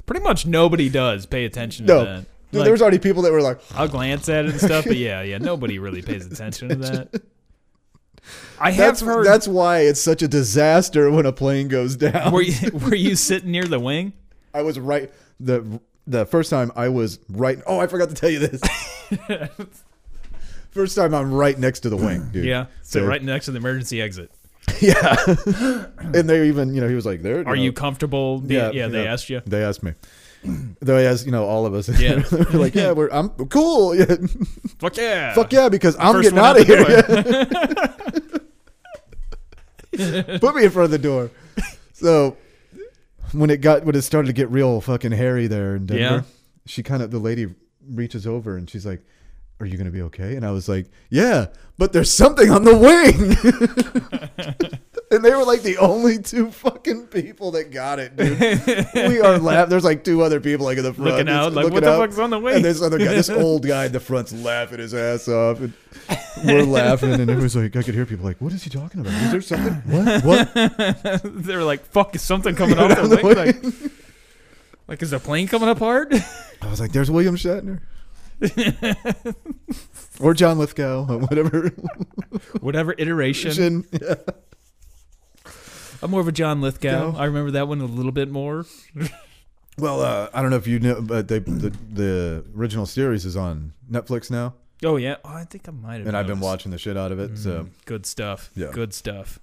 pretty 0.06 0.22
much 0.22 0.46
nobody 0.46 0.88
does 0.88 1.26
pay 1.26 1.44
attention 1.44 1.86
to 1.86 1.92
No. 1.94 2.04
that. 2.04 2.16
Dude, 2.50 2.60
Like, 2.60 2.64
there 2.64 2.72
was 2.72 2.80
already 2.82 2.98
people 2.98 3.22
that 3.22 3.32
were 3.32 3.42
like, 3.42 3.60
I'll 3.74 3.88
glance 3.88 4.28
at 4.28 4.46
it 4.46 4.52
and 4.52 4.60
stuff, 4.60 4.84
but 4.86 4.96
yeah, 4.96 5.22
yeah, 5.22 5.38
nobody 5.38 5.78
really 5.78 6.02
pays 6.02 6.26
attention 6.32 6.68
to 6.70 6.74
that. 6.76 7.22
I 8.60 8.70
have 8.72 8.86
that's 8.86 9.00
heard. 9.00 9.24
that's 9.26 9.46
why 9.48 9.80
it's 9.80 10.00
such 10.00 10.22
a 10.22 10.28
disaster 10.28 11.10
when 11.10 11.24
a 11.26 11.32
plane 11.32 11.68
goes 11.68 11.96
down. 11.96 12.32
were 12.32 12.42
you 12.42 12.70
were 12.72 12.94
you 12.94 13.16
sitting 13.16 13.50
near 13.50 13.64
the 13.64 13.78
wing? 13.80 14.12
I 14.52 14.62
was 14.62 14.78
right 14.78 15.10
the 15.40 15.80
the 16.06 16.26
first 16.26 16.50
time 16.50 16.70
I 16.76 16.88
was 16.88 17.20
right. 17.30 17.58
Oh, 17.66 17.78
I 17.80 17.86
forgot 17.86 18.08
to 18.10 18.14
tell 18.14 18.28
you 18.30 18.38
this. 18.40 18.60
first 20.70 20.96
time 20.96 21.14
I'm 21.14 21.32
right 21.32 21.58
next 21.58 21.80
to 21.80 21.90
the 21.90 21.96
wing, 21.96 22.28
dude. 22.32 22.44
Yeah, 22.44 22.66
so 22.82 23.00
So- 23.00 23.06
right 23.06 23.22
next 23.22 23.46
to 23.46 23.52
the 23.52 23.58
emergency 23.58 24.00
exit. 24.02 24.30
yeah. 24.80 25.16
and 26.14 26.28
they 26.28 26.46
even, 26.48 26.74
you 26.74 26.80
know, 26.82 26.88
he 26.88 26.94
was 26.94 27.06
like, 27.06 27.22
"There." 27.22 27.40
Are 27.40 27.44
know, 27.44 27.52
you 27.54 27.72
comfortable? 27.72 28.40
being- 28.40 28.74
yeah, 28.74 28.88
they 28.88 29.06
asked 29.06 29.30
you. 29.30 29.40
They 29.46 29.62
asked 29.64 29.82
me. 29.82 29.92
They 30.80 31.06
asked, 31.06 31.26
you 31.26 31.32
know, 31.32 31.44
all 31.46 31.66
of 31.66 31.74
us. 31.74 31.88
Yeah. 31.98 32.16
They're 32.20 32.44
like, 32.60 32.74
yeah, 32.74 32.92
we're 32.92 33.08
I'm 33.10 33.28
cool. 33.30 33.94
Yeah. 33.94 34.16
Fuck 34.78 34.96
yeah! 34.96 35.34
Fuck 35.34 35.52
yeah, 35.52 35.68
because 35.68 35.96
I'm 35.98 36.14
First 36.14 36.30
getting 36.30 36.38
out 36.38 36.58
of 36.60 36.66
here. 36.66 36.84
Put 40.38 40.54
me 40.54 40.64
in 40.64 40.70
front 40.70 40.84
of 40.84 40.90
the 40.90 40.98
door. 41.00 41.30
So 41.92 42.36
when 43.32 43.50
it 43.50 43.60
got 43.60 43.84
when 43.84 43.94
it 43.96 44.02
started 44.02 44.28
to 44.28 44.32
get 44.32 44.48
real 44.50 44.80
fucking 44.80 45.12
hairy 45.12 45.46
there 45.48 45.76
in 45.76 45.86
Denver, 45.86 46.00
Yeah. 46.02 46.22
she 46.66 46.82
kind 46.82 47.02
of 47.02 47.10
the 47.10 47.18
lady 47.18 47.48
reaches 47.88 48.26
over 48.26 48.56
and 48.56 48.68
she's 48.70 48.86
like, 48.86 49.02
"Are 49.60 49.66
you 49.66 49.76
gonna 49.76 49.90
be 49.90 50.02
okay?" 50.02 50.36
And 50.36 50.46
I 50.46 50.50
was 50.50 50.68
like, 50.68 50.86
"Yeah, 51.10 51.46
but 51.78 51.92
there's 51.92 52.12
something 52.12 52.50
on 52.50 52.64
the 52.64 52.76
wing." 52.76 54.78
and 55.10 55.24
they 55.24 55.30
were 55.30 55.44
like 55.44 55.62
the 55.62 55.76
only 55.78 56.18
two 56.18 56.50
fucking 56.50 57.06
people 57.08 57.50
that 57.52 57.70
got 57.70 57.98
it, 57.98 58.16
dude. 58.16 58.38
we 58.94 59.20
are 59.20 59.38
laughing. 59.38 59.70
There's 59.70 59.84
like 59.84 60.04
two 60.04 60.22
other 60.22 60.40
people 60.40 60.66
like 60.66 60.78
in 60.78 60.84
the 60.84 60.92
front 60.92 61.10
Looking 61.10 61.28
out, 61.28 61.52
like, 61.52 61.72
what 61.72 61.82
the 61.82 61.90
out. 61.90 62.00
fuck's 62.00 62.18
on 62.18 62.30
the 62.30 62.38
wing? 62.38 62.56
And 62.56 62.64
this 62.64 62.82
other 62.82 62.98
guy, 62.98 63.14
this 63.14 63.30
old 63.30 63.66
guy 63.66 63.86
in 63.86 63.92
the 63.92 64.00
front's 64.00 64.32
laughing 64.32 64.78
his 64.78 64.94
ass 64.94 65.28
off, 65.28 65.60
and 65.60 65.72
we're 66.44 66.62
laughing, 66.62 67.14
and 67.14 67.30
it 67.30 67.36
was 67.36 67.56
like, 67.56 67.74
I 67.76 67.82
could 67.82 67.94
hear 67.94 68.06
people 68.06 68.24
like, 68.24 68.40
"What 68.40 68.52
is 68.52 68.62
he 68.62 68.70
talking 68.70 69.00
about? 69.00 69.12
Is 69.14 69.32
there 69.32 69.40
something? 69.40 69.74
What? 69.86 70.24
What?" 70.24 71.20
They're 71.24 71.64
like, 71.64 71.84
"Fuck, 71.86 72.14
is 72.14 72.22
something 72.22 72.54
coming 72.54 72.78
off 72.78 72.90
the 72.96 73.20
wing?" 73.22 73.36
Like, 73.36 73.90
like, 74.88 75.02
is 75.02 75.10
the 75.10 75.18
plane 75.18 75.48
coming 75.48 75.68
apart? 75.68 76.12
I 76.62 76.70
was 76.70 76.80
like, 76.80 76.92
"There's 76.92 77.10
William 77.10 77.36
Shatner." 77.36 77.80
or 80.20 80.34
John 80.34 80.58
Lithgow, 80.58 81.06
or 81.08 81.18
whatever. 81.26 81.70
Whatever 82.60 82.94
iteration. 82.98 83.84
Yeah. 83.92 84.14
I'm 86.02 86.10
more 86.10 86.20
of 86.20 86.28
a 86.28 86.32
John 86.32 86.60
Lithgow. 86.60 87.12
Go. 87.12 87.18
I 87.18 87.24
remember 87.24 87.50
that 87.52 87.66
one 87.68 87.80
a 87.80 87.84
little 87.86 88.12
bit 88.12 88.30
more. 88.30 88.64
Well, 89.78 90.00
uh, 90.00 90.28
I 90.32 90.42
don't 90.42 90.50
know 90.50 90.56
if 90.56 90.66
you 90.66 90.78
know, 90.78 91.00
but 91.00 91.28
they, 91.28 91.38
the 91.40 91.70
the 91.70 92.44
original 92.56 92.86
series 92.86 93.24
is 93.24 93.36
on 93.36 93.72
Netflix 93.90 94.30
now, 94.30 94.54
Oh 94.84 94.96
yeah, 94.96 95.16
oh, 95.24 95.30
I 95.30 95.44
think 95.44 95.68
I 95.68 95.72
might 95.72 95.98
have. 95.98 96.06
and 96.06 96.16
I've 96.16 96.26
been 96.28 96.40
watching 96.40 96.70
the 96.70 96.78
shit 96.78 96.96
out 96.96 97.10
of 97.12 97.18
it. 97.18 97.36
So, 97.38 97.64
Mm, 97.64 97.68
good 97.84 98.06
stuff. 98.06 98.50
Yeah. 98.54 98.70
Good 98.72 98.94
stuff. 98.94 99.40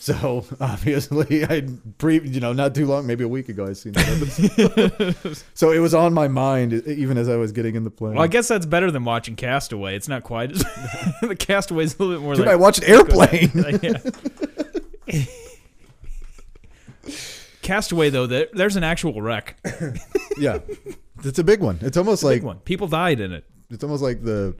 So 0.00 0.46
obviously, 0.60 1.44
I 1.44 1.68
pre, 1.98 2.20
you 2.26 2.40
know, 2.40 2.54
not 2.54 2.74
too 2.74 2.86
long, 2.86 3.06
maybe 3.06 3.22
a 3.22 3.28
week 3.28 3.50
ago, 3.50 3.66
I 3.66 3.74
seen 3.74 3.92
that. 3.92 5.44
so 5.54 5.72
it 5.72 5.78
was 5.78 5.92
on 5.92 6.14
my 6.14 6.26
mind 6.26 6.72
even 6.72 7.18
as 7.18 7.28
I 7.28 7.36
was 7.36 7.52
getting 7.52 7.76
in 7.76 7.84
the 7.84 7.90
plane. 7.90 8.14
Well, 8.14 8.24
I 8.24 8.26
guess 8.26 8.48
that's 8.48 8.64
better 8.64 8.90
than 8.90 9.04
watching 9.04 9.36
Castaway. 9.36 9.94
It's 9.94 10.08
not 10.08 10.24
quite 10.24 10.52
as 10.52 10.58
the 11.20 11.36
Castaway's 11.38 11.98
a 11.98 12.02
little 12.02 12.16
bit 12.16 12.22
more 12.24 12.34
Dude, 12.34 12.46
like 12.46 12.52
I 12.54 12.56
watched 12.56 12.82
Airplane. 12.82 13.50
yeah. 13.82 15.24
Castaway 17.60 18.08
though, 18.08 18.26
there, 18.26 18.46
there's 18.54 18.76
an 18.76 18.84
actual 18.84 19.20
wreck. 19.20 19.56
yeah, 20.38 20.60
it's 21.22 21.38
a 21.38 21.44
big 21.44 21.60
one. 21.60 21.78
It's 21.82 21.98
almost 21.98 22.24
like 22.24 22.36
Big 22.36 22.44
one. 22.44 22.58
People 22.60 22.88
died 22.88 23.20
in 23.20 23.32
it. 23.32 23.44
it's 23.68 23.84
almost 23.84 24.02
like 24.02 24.24
the 24.24 24.54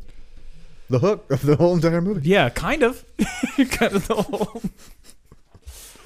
the 0.91 0.99
hook 0.99 1.31
of 1.31 1.41
the 1.43 1.57
whole 1.57 1.75
entire 1.75 2.03
movie. 2.03 2.29
Yeah, 2.29 2.51
kind 2.51 2.83
of. 2.83 3.05
kind 3.57 3.95
of 3.95 4.07
the 4.07 4.17
whole. 4.17 4.61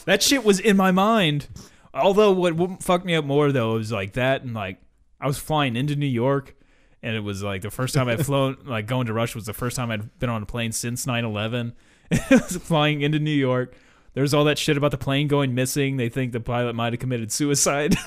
That 0.06 0.22
shit 0.22 0.44
was 0.44 0.60
in 0.60 0.76
my 0.76 0.90
mind. 0.90 1.48
Although 1.92 2.32
what 2.32 2.54
what 2.54 2.82
fucked 2.82 3.04
me 3.04 3.14
up 3.14 3.24
more 3.24 3.52
though 3.52 3.74
was 3.74 3.92
like 3.92 4.14
that 4.14 4.42
and 4.42 4.52
like 4.54 4.78
I 5.20 5.26
was 5.26 5.38
flying 5.38 5.76
into 5.76 5.94
New 5.96 6.06
York 6.06 6.54
and 7.02 7.14
it 7.16 7.20
was 7.20 7.42
like 7.42 7.62
the 7.62 7.70
first 7.70 7.94
time 7.94 8.08
I'd 8.08 8.24
flown 8.26 8.56
like 8.64 8.86
going 8.86 9.06
to 9.06 9.12
Russia 9.12 9.36
was 9.38 9.46
the 9.46 9.52
first 9.54 9.76
time 9.76 9.90
I'd 9.90 10.18
been 10.18 10.28
on 10.30 10.42
a 10.42 10.46
plane 10.46 10.72
since 10.72 11.06
9/11. 11.06 11.72
I 12.12 12.18
was 12.30 12.56
flying 12.58 13.00
into 13.02 13.18
New 13.18 13.30
York. 13.30 13.74
There's 14.14 14.34
all 14.34 14.44
that 14.44 14.58
shit 14.58 14.76
about 14.76 14.90
the 14.92 14.98
plane 14.98 15.26
going 15.28 15.54
missing. 15.54 15.96
They 15.96 16.08
think 16.08 16.32
the 16.32 16.40
pilot 16.40 16.74
might 16.74 16.92
have 16.92 17.00
committed 17.00 17.30
suicide. 17.32 17.96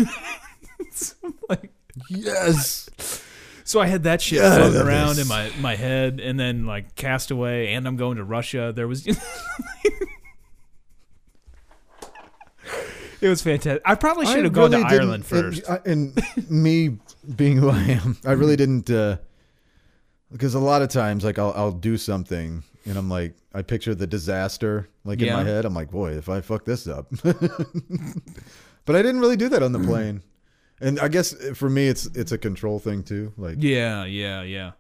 So, 0.92 1.16
like 1.50 1.72
Yes. 2.10 2.90
so 3.64 3.80
I 3.80 3.88
had 3.88 4.04
that 4.04 4.22
shit 4.22 4.40
Yeah, 4.40 4.56
floating 4.56 4.74
that 4.74 4.86
around 4.88 5.12
is- 5.12 5.20
in 5.20 5.28
my, 5.28 5.52
my 5.60 5.76
head, 5.76 6.20
and 6.20 6.40
then 6.40 6.66
like 6.66 6.96
Castaway, 6.96 7.74
and 7.74 7.88
I'm 7.88 7.98
going 7.98 8.18
to 8.18 8.24
Russia. 8.24 8.72
There 8.76 8.88
was, 8.88 9.06
it 13.21 13.30
was 13.30 13.41
fantastic. 13.41 13.82
I 13.86 13.95
probably 13.95 14.25
should 14.25 14.43
have 14.43 14.53
gone 14.53 14.71
to 14.71 14.77
Ireland 14.77 15.25
first. 15.25 15.63
And, 15.86 16.17
and 16.17 16.49
me 16.49 16.97
being 17.36 17.58
who 17.58 17.69
I 17.69 17.82
am, 17.82 18.17
I 18.25 18.34
really 18.34 18.56
didn't. 18.56 18.89
Uh, 18.89 19.17
because 20.32 20.56
a 20.56 20.60
lot 20.60 20.82
of 20.82 20.89
times, 20.89 21.23
like 21.23 21.39
I'll 21.39 21.53
I'll 21.56 21.71
do 21.71 21.97
something, 21.97 22.63
and 22.86 22.97
I'm 22.97 23.10
like, 23.10 23.36
I 23.53 23.62
picture 23.62 23.95
the 23.95 24.08
disaster 24.08 24.89
like 25.03 25.21
in 25.21 25.34
my 25.34 25.43
head. 25.43 25.65
I'm 25.65 25.73
like, 25.73 25.89
boy, 25.89 26.12
if 26.12 26.30
I 26.30 26.41
fuck 26.41 26.65
this 26.65 26.88
up. 26.88 27.08
but 27.23 28.95
I 28.95 29.01
didn't 29.01 29.19
really 29.19 29.38
do 29.38 29.49
that 29.49 29.63
on 29.63 29.71
the 29.71 29.80
plane. 29.80 30.21
And 30.80 30.99
I 30.99 31.08
guess 31.08 31.34
for 31.56 31.69
me, 31.69 31.88
it's 31.88 32.06
it's 32.08 32.32
a 32.32 32.38
control 32.38 32.80
thing 32.80 33.03
too. 33.03 33.34
Like, 33.38 33.58
yeah, 33.60 34.06
yeah, 34.06 34.43
yeah. 34.43 34.71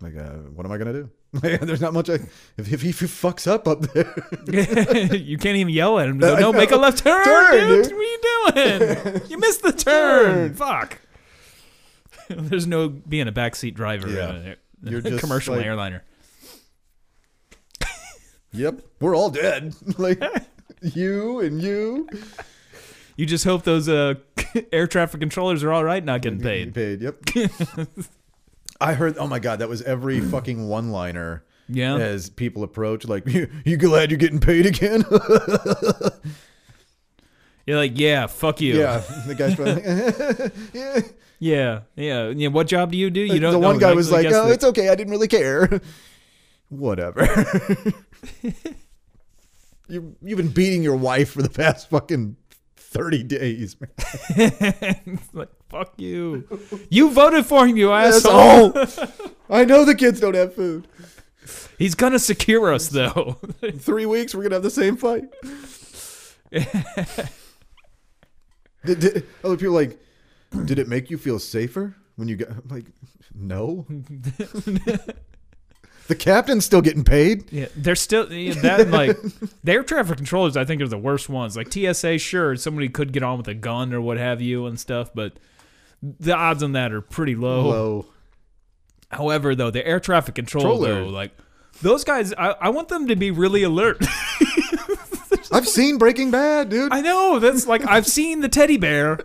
like, 0.00 0.16
uh, 0.16 0.38
what 0.54 0.66
am 0.66 0.72
I 0.72 0.78
gonna 0.78 0.92
do? 0.92 1.10
There's 1.42 1.80
not 1.80 1.92
much. 1.92 2.10
I, 2.10 2.14
if 2.56 2.72
if 2.72 2.82
he 2.82 2.90
fucks 2.90 3.46
up 3.46 3.68
up 3.68 3.82
there, 3.82 4.12
you 5.16 5.38
can't 5.38 5.56
even 5.56 5.72
yell 5.72 5.98
at 6.00 6.08
him. 6.08 6.18
No, 6.18 6.52
make 6.52 6.72
a 6.72 6.76
left 6.76 6.98
turn, 7.04 7.24
Turn, 7.24 7.68
dude. 7.68 7.84
dude. 7.88 7.96
What 7.96 8.56
are 8.56 8.64
you 8.64 8.78
doing? 9.12 9.22
you 9.28 9.38
missed 9.38 9.62
the 9.62 9.72
turn. 9.72 10.24
Turn. 10.48 10.54
Fuck. 10.54 10.98
There's 12.28 12.66
no 12.66 12.88
being 12.88 13.28
a 13.28 13.32
backseat 13.32 13.74
driver 13.74 14.08
Yeah. 14.08 14.30
in 14.30 14.46
a, 14.46 14.56
You're 14.90 14.98
a 15.00 15.02
just 15.02 15.20
commercial 15.20 15.54
like- 15.56 15.64
airliner. 15.66 16.02
yep, 18.52 18.80
we're 19.00 19.14
all 19.16 19.30
dead. 19.30 19.74
like 19.98 20.22
you 20.82 21.40
and 21.40 21.62
you. 21.62 22.08
You 23.16 23.26
just 23.26 23.44
hope 23.44 23.64
those 23.64 23.88
uh, 23.88 24.14
air 24.72 24.86
traffic 24.86 25.20
controllers 25.20 25.62
are 25.62 25.72
all 25.72 25.84
right, 25.84 26.04
not 26.04 26.22
getting 26.22 26.40
paid. 26.40 26.74
Paid. 26.74 27.02
Yep. 27.02 27.26
I 28.80 28.94
heard. 28.94 29.18
Oh 29.18 29.26
my 29.26 29.38
god, 29.38 29.58
that 29.58 29.68
was 29.68 29.82
every 29.82 30.20
hmm. 30.20 30.30
fucking 30.30 30.68
one-liner 30.68 31.44
Yeah. 31.68 31.96
as 31.96 32.30
people 32.30 32.62
approach. 32.62 33.06
Like, 33.06 33.26
you, 33.26 33.50
you 33.64 33.76
glad 33.76 34.10
you're 34.10 34.18
getting 34.18 34.40
paid 34.40 34.66
again? 34.66 35.04
You're 37.66 37.78
like, 37.78 37.92
yeah, 38.00 38.26
fuck 38.26 38.60
you. 38.60 38.78
yeah. 38.80 39.02
The 39.26 39.34
guy's 39.36 39.54
probably 39.54 39.82
yeah. 40.80 41.00
Yeah, 41.38 41.80
yeah, 41.94 42.28
yeah. 42.30 42.48
What 42.48 42.66
job 42.66 42.90
do 42.92 42.98
you 42.98 43.10
do? 43.10 43.20
You 43.20 43.38
don't. 43.40 43.52
Know. 43.52 43.52
The 43.52 43.58
one 43.60 43.76
know. 43.76 43.80
guy 43.80 43.94
was 43.94 44.12
like, 44.12 44.26
"Oh, 44.26 44.48
the- 44.48 44.52
it's 44.52 44.64
okay. 44.64 44.90
I 44.90 44.94
didn't 44.94 45.10
really 45.10 45.28
care." 45.28 45.80
Whatever. 46.68 47.26
you 49.88 50.16
you've 50.20 50.36
been 50.36 50.48
beating 50.50 50.82
your 50.82 50.96
wife 50.96 51.30
for 51.30 51.40
the 51.40 51.48
past 51.48 51.88
fucking 51.88 52.36
thirty 52.76 53.22
days, 53.22 53.76
man. 53.80 55.20
Like, 55.32 55.48
fuck 55.70 55.94
you. 55.98 56.46
You 56.90 57.10
voted 57.10 57.46
for 57.46 57.66
him, 57.66 57.76
you 57.76 57.92
asshole. 57.94 58.74
I 59.50 59.64
know 59.64 59.84
the 59.84 59.94
kids 59.94 60.20
don't 60.20 60.34
have 60.34 60.54
food. 60.54 60.86
He's 61.78 61.94
gonna 61.94 62.18
secure 62.18 62.72
us 62.72 62.88
though. 62.90 63.38
In 63.62 63.78
three 63.78 64.06
weeks, 64.06 64.34
we're 64.34 64.42
gonna 64.42 64.56
have 64.56 64.62
the 64.62 64.70
same 64.70 64.96
fight. 64.96 65.24
did, 68.84 69.00
did, 69.00 69.26
other 69.42 69.56
people 69.56 69.74
like, 69.74 69.98
did 70.64 70.78
it 70.78 70.88
make 70.88 71.10
you 71.10 71.16
feel 71.16 71.38
safer 71.38 71.96
when 72.16 72.28
you 72.28 72.36
got 72.36 72.70
like, 72.70 72.86
no. 73.34 73.86
the 76.08 76.14
captain's 76.16 76.64
still 76.64 76.82
getting 76.82 77.04
paid. 77.04 77.50
yeah, 77.50 77.68
they're 77.76 77.94
still 77.94 78.30
yeah, 78.32 78.54
that 78.60 78.80
and, 78.80 78.92
like 78.92 79.16
the 79.64 79.72
air 79.72 79.82
traffic 79.82 80.16
controllers. 80.16 80.56
I 80.56 80.64
think 80.64 80.82
are 80.82 80.88
the 80.88 80.98
worst 80.98 81.28
ones. 81.28 81.56
Like 81.56 81.72
TSA, 81.72 82.18
sure, 82.18 82.56
somebody 82.56 82.88
could 82.88 83.12
get 83.12 83.22
on 83.22 83.38
with 83.38 83.48
a 83.48 83.54
gun 83.54 83.94
or 83.94 84.00
what 84.00 84.18
have 84.18 84.40
you 84.42 84.66
and 84.66 84.78
stuff, 84.78 85.10
but 85.14 85.38
the 86.02 86.34
odds 86.34 86.62
on 86.62 86.72
that 86.72 86.92
are 86.92 87.00
pretty 87.00 87.34
low. 87.34 87.62
Low. 87.68 88.06
However, 89.10 89.54
though 89.54 89.70
the 89.70 89.86
air 89.86 90.00
traffic 90.00 90.34
control 90.36 90.62
Controller. 90.78 91.04
though, 91.04 91.08
like 91.10 91.32
those 91.82 92.04
guys, 92.04 92.32
I, 92.34 92.50
I 92.60 92.68
want 92.70 92.88
them 92.88 93.08
to 93.08 93.16
be 93.16 93.30
really 93.30 93.62
alert. 93.62 94.02
I've 95.52 95.66
seen 95.68 95.98
Breaking 95.98 96.30
Bad, 96.30 96.68
dude. 96.68 96.92
I 96.92 97.00
know 97.00 97.38
that's 97.40 97.66
like 97.66 97.84
I've 97.86 98.06
seen 98.06 98.40
the 98.40 98.48
teddy 98.48 98.76
bear, 98.76 99.18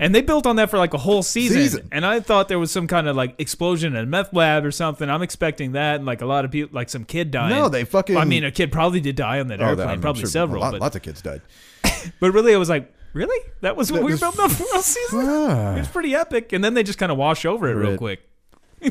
And 0.00 0.14
they 0.14 0.22
built 0.22 0.46
on 0.46 0.56
that 0.56 0.70
for 0.70 0.78
like 0.78 0.94
a 0.94 0.98
whole 0.98 1.22
season. 1.22 1.58
Season. 1.62 1.88
And 1.92 2.04
I 2.06 2.20
thought 2.20 2.48
there 2.48 2.58
was 2.58 2.70
some 2.72 2.86
kind 2.86 3.06
of 3.06 3.14
like 3.14 3.34
explosion 3.38 3.94
in 3.94 4.02
a 4.02 4.06
meth 4.06 4.32
lab 4.32 4.64
or 4.64 4.70
something. 4.70 5.08
I'm 5.08 5.22
expecting 5.22 5.72
that, 5.72 5.96
and 5.96 6.06
like 6.06 6.22
a 6.22 6.26
lot 6.26 6.44
of 6.46 6.50
people, 6.50 6.74
like 6.74 6.88
some 6.88 7.04
kid 7.04 7.30
dying. 7.30 7.50
No, 7.54 7.68
they 7.68 7.84
fucking- 7.84 8.16
I 8.16 8.24
mean, 8.24 8.42
a 8.42 8.50
kid 8.50 8.72
probably 8.72 9.00
did 9.00 9.16
die 9.16 9.38
on 9.38 9.48
that 9.48 9.60
Oh, 9.60 9.66
airplane, 9.66 9.88
I'm 9.88 10.00
probably 10.00 10.20
sure 10.22 10.30
several. 10.30 10.62
lot- 10.62 10.72
but, 10.72 10.80
lots 10.80 10.96
of 10.96 11.02
kids 11.02 11.20
died. 11.20 11.42
but 12.20 12.32
really, 12.32 12.52
it 12.52 12.56
was 12.56 12.70
like, 12.70 12.92
really? 13.12 13.50
That 13.60 13.76
was 13.76 13.90
what 13.92 13.98
That 13.98 14.04
we 14.06 14.12
was- 14.12 14.20
filmed 14.20 14.36
the 14.36 14.48
whole 14.48 14.82
season? 14.82 15.20
Ah. 15.28 15.74
It 15.74 15.78
was 15.80 15.88
pretty 15.88 16.14
epic. 16.14 16.52
And 16.52 16.62
then 16.64 16.74
they 16.74 16.82
just 16.82 16.98
kind 16.98 17.12
of 17.12 17.18
wash 17.18 17.44
over 17.44 17.68
it 17.68 17.74
real 17.74 17.90
Right. 17.90 17.98
quick. 17.98 18.28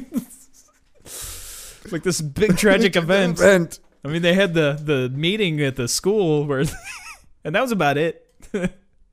like 1.92 2.04
this 2.04 2.22
big 2.22 2.58
tragic 2.58 2.96
event. 3.04 3.40
Event. 3.40 3.80
I 4.04 4.08
mean, 4.08 4.22
they 4.22 4.34
had 4.34 4.54
the 4.54 4.80
the 4.82 5.10
meeting 5.16 5.62
at 5.62 5.76
the 5.76 5.88
school 5.88 6.46
where, 6.46 6.64
and 7.44 7.56
that 7.56 7.62
was 7.62 7.72
about 7.72 7.98
it. 7.98 8.26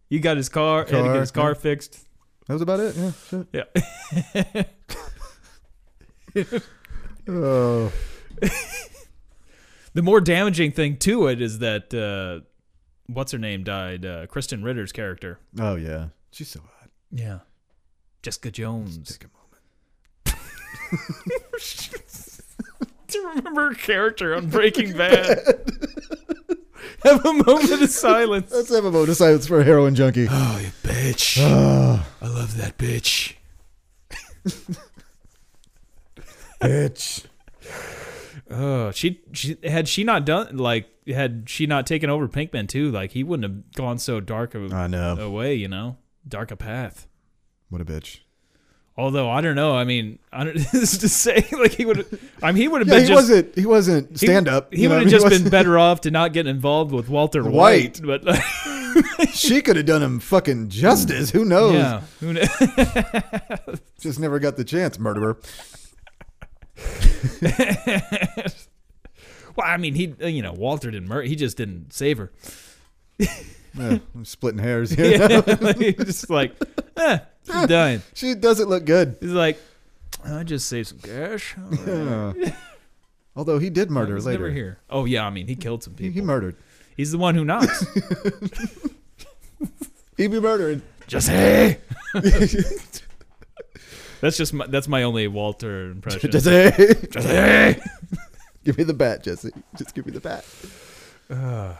you 0.08 0.20
got 0.20 0.36
his 0.36 0.48
car, 0.48 0.80
had 0.80 0.86
to 0.88 0.92
Car, 0.94 1.12
get 1.14 1.20
his 1.20 1.30
car 1.30 1.50
yeah. 1.50 1.54
fixed. 1.54 2.04
That 2.46 2.54
was 2.54 2.62
about 2.62 2.80
it. 2.80 2.96
Yeah. 3.52 3.64
Shit. 3.74 4.72
Yeah. 6.34 6.58
Oh. 7.28 7.92
The 9.94 10.02
more 10.02 10.20
damaging 10.20 10.72
thing 10.72 10.96
to 10.98 11.26
it 11.26 11.40
is 11.42 11.58
that 11.58 11.92
uh, 11.92 12.44
what's 13.08 13.32
her 13.32 13.38
name 13.38 13.64
died. 13.64 14.04
Uh, 14.04 14.26
Krysten 14.26 14.62
Ritter's 14.62 14.92
character. 14.92 15.40
Oh 15.58 15.74
yeah. 15.74 16.08
She's 16.30 16.48
so 16.48 16.60
hot. 16.60 16.90
Yeah. 17.10 17.40
Jessica 18.22 18.50
Jones. 18.50 18.98
Take 19.18 19.24
a 19.24 19.28
moment. 19.28 19.44
to 23.08 23.32
remember 23.34 23.70
her 23.70 23.74
character 23.74 24.34
on 24.34 24.48
Breaking 24.48 24.96
Bad. 24.96 25.38
Have 27.04 27.24
a 27.24 27.32
moment 27.32 27.82
of 27.82 27.90
silence. 27.90 28.50
Let's 28.52 28.74
have 28.74 28.84
a 28.84 28.90
moment 28.90 29.10
of 29.10 29.16
silence 29.16 29.46
for 29.46 29.60
a 29.60 29.64
heroin 29.64 29.94
junkie. 29.94 30.26
Oh, 30.28 30.58
you 30.60 30.70
bitch. 30.82 31.38
Ah, 31.40 32.08
I 32.22 32.26
love 32.26 32.56
that 32.56 32.76
bitch. 32.78 33.34
bitch. 36.60 37.24
Oh, 38.50 38.92
she 38.92 39.20
she 39.34 39.58
had 39.62 39.88
she 39.88 40.04
not 40.04 40.24
done 40.24 40.56
like 40.56 40.88
had 41.08 41.44
she 41.46 41.66
not 41.66 41.86
taken 41.86 42.10
over 42.10 42.28
Pinkman 42.28 42.68
too, 42.68 42.90
like 42.90 43.12
he 43.12 43.22
wouldn't 43.24 43.44
have 43.52 43.72
gone 43.74 43.98
so 43.98 44.20
dark 44.20 44.54
a, 44.54 44.68
I 44.74 44.86
know. 44.86 45.16
a 45.18 45.30
way, 45.30 45.54
you 45.54 45.68
know, 45.68 45.96
dark 46.26 46.50
a 46.50 46.56
path. 46.56 47.06
What 47.70 47.80
a 47.80 47.84
bitch. 47.84 48.20
Although 48.96 49.30
I 49.30 49.40
don't 49.40 49.54
know, 49.54 49.76
I 49.76 49.84
mean, 49.84 50.18
I 50.32 50.42
don't 50.44 50.56
this 50.72 50.92
is 50.94 50.98
to 50.98 51.08
say 51.08 51.46
like 51.52 51.72
he 51.72 51.84
would. 51.86 52.18
I 52.42 52.50
mean, 52.52 52.62
he 52.62 52.68
would 52.68 52.80
have 52.80 52.88
Yeah, 52.88 52.94
been 52.94 53.02
he 53.02 53.08
just. 53.08 53.16
wasn't. 53.16 53.54
He 53.54 53.66
wasn't 53.66 54.18
stand 54.18 54.48
up. 54.48 54.74
He 54.74 54.82
know, 54.88 54.94
would 54.96 55.02
have 55.02 55.10
just 55.10 55.28
been 55.28 55.48
better 55.50 55.78
off 55.78 56.00
to 56.02 56.10
not 56.10 56.32
get 56.32 56.46
involved 56.48 56.90
with 56.92 57.08
Walter 57.08 57.42
White. 57.44 58.00
White. 58.00 58.24
But 58.24 58.40
She 59.32 59.62
could 59.62 59.76
have 59.76 59.86
done 59.86 60.02
him 60.02 60.18
fucking 60.18 60.70
justice. 60.70 61.30
Who 61.30 61.44
knows? 61.44 61.74
yeah, 61.74 62.00
who 62.18 62.34
kn- 62.34 63.78
Just 64.00 64.18
never 64.18 64.40
got 64.40 64.56
the 64.56 64.64
chance, 64.64 64.98
murderer. 64.98 65.38
Well, 69.58 69.66
I 69.66 69.76
mean, 69.76 69.94
he 69.94 70.14
you 70.20 70.40
know 70.40 70.52
Walter 70.52 70.90
didn't 70.90 71.08
murder. 71.08 71.22
He 71.22 71.36
just 71.36 71.56
didn't 71.56 71.92
save 71.92 72.18
her. 72.18 72.32
Yeah, 73.74 73.98
I'm 74.14 74.24
splitting 74.24 74.58
hairs. 74.58 74.90
Here. 74.90 75.18
Yeah, 75.30 75.72
he's 75.78 75.94
just 75.94 76.30
like, 76.30 76.52
eh, 76.96 77.18
she's 77.46 77.66
dying. 77.66 78.02
She 78.12 78.34
doesn't 78.34 78.68
look 78.68 78.84
good. 78.84 79.18
He's 79.20 79.30
like, 79.30 79.56
I 80.24 80.42
just 80.42 80.66
saved 80.68 80.88
some 80.88 80.98
cash. 80.98 81.54
Yeah. 81.86 82.32
Although 83.36 83.60
he 83.60 83.70
did 83.70 83.88
murder 83.88 84.18
later. 84.18 84.30
never 84.46 84.50
here. 84.50 84.78
Oh 84.90 85.04
yeah, 85.04 85.24
I 85.24 85.30
mean, 85.30 85.46
he 85.46 85.54
killed 85.54 85.84
some 85.84 85.94
people. 85.94 86.12
he 86.12 86.22
murdered. 86.22 86.56
He's 86.96 87.12
the 87.12 87.18
one 87.18 87.36
who 87.36 87.44
knocks. 87.44 87.86
He 90.16 90.26
be 90.26 90.40
murdering. 90.40 90.82
Jesse. 91.06 91.76
that's 94.20 94.36
just 94.36 94.52
my, 94.52 94.66
that's 94.66 94.88
my 94.88 95.04
only 95.04 95.28
Walter 95.28 95.92
impression. 95.92 96.32
Jesse, 96.32 96.94
Jesse. 97.10 97.80
Give 98.68 98.76
me 98.76 98.84
the 98.84 98.92
bat, 98.92 99.22
Jesse. 99.24 99.50
Just 99.76 99.94
give 99.94 100.04
me 100.04 100.12
the 100.12 100.20
bat. 100.20 100.44
Uh, 101.30 101.74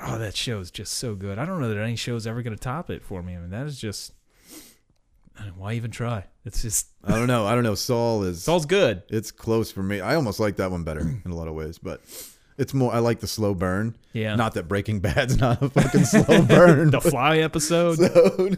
oh, 0.00 0.18
that 0.18 0.34
show 0.34 0.60
is 0.60 0.70
just 0.70 0.94
so 0.94 1.14
good. 1.14 1.38
I 1.38 1.44
don't 1.44 1.60
know 1.60 1.68
that 1.68 1.78
any 1.78 1.94
show's 1.94 2.26
ever 2.26 2.40
going 2.42 2.56
to 2.56 2.62
top 2.62 2.88
it 2.88 3.02
for 3.02 3.22
me. 3.22 3.36
I 3.36 3.38
mean, 3.38 3.50
that 3.50 3.66
is 3.66 3.78
just 3.78 4.14
I 5.38 5.42
why 5.56 5.74
even 5.74 5.90
try? 5.90 6.24
It's 6.46 6.62
just 6.62 6.86
I 7.04 7.10
don't 7.18 7.26
know. 7.26 7.44
I 7.46 7.54
don't 7.54 7.64
know. 7.64 7.74
Saul 7.74 8.22
is. 8.22 8.42
Saul's 8.42 8.64
good. 8.64 9.02
It's 9.10 9.30
close 9.30 9.70
for 9.70 9.82
me. 9.82 10.00
I 10.00 10.14
almost 10.14 10.40
like 10.40 10.56
that 10.56 10.70
one 10.70 10.84
better 10.84 11.00
in 11.24 11.30
a 11.30 11.34
lot 11.36 11.48
of 11.48 11.54
ways, 11.54 11.76
but 11.76 12.00
it's 12.56 12.72
more. 12.72 12.94
I 12.94 13.00
like 13.00 13.20
the 13.20 13.26
slow 13.26 13.54
burn. 13.54 13.94
Yeah. 14.14 14.36
Not 14.36 14.54
that 14.54 14.68
Breaking 14.68 15.00
Bad's 15.00 15.36
not 15.40 15.60
a 15.62 15.68
fucking 15.68 16.04
slow 16.04 16.42
burn. 16.42 16.90
the 16.92 17.00
Fly 17.02 17.38
episode. 17.38 17.98
So- 17.98 18.48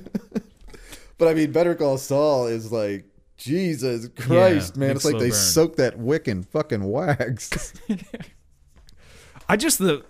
but 1.18 1.26
I 1.26 1.34
mean, 1.34 1.50
Better 1.50 1.74
Call 1.74 1.98
Saul 1.98 2.46
is 2.46 2.70
like 2.70 3.04
Jesus 3.38 4.08
Christ, 4.16 4.74
Yeah, 4.76 4.80
man! 4.80 4.90
It's 4.96 5.04
like 5.04 5.14
they 5.18 5.30
burn. 5.30 5.32
soak 5.32 5.76
that 5.76 5.96
wick 5.98 6.28
in 6.28 6.42
fucking 6.42 6.84
wax. 6.84 7.72
I 9.48 9.56
just 9.56 9.78
the 9.78 10.04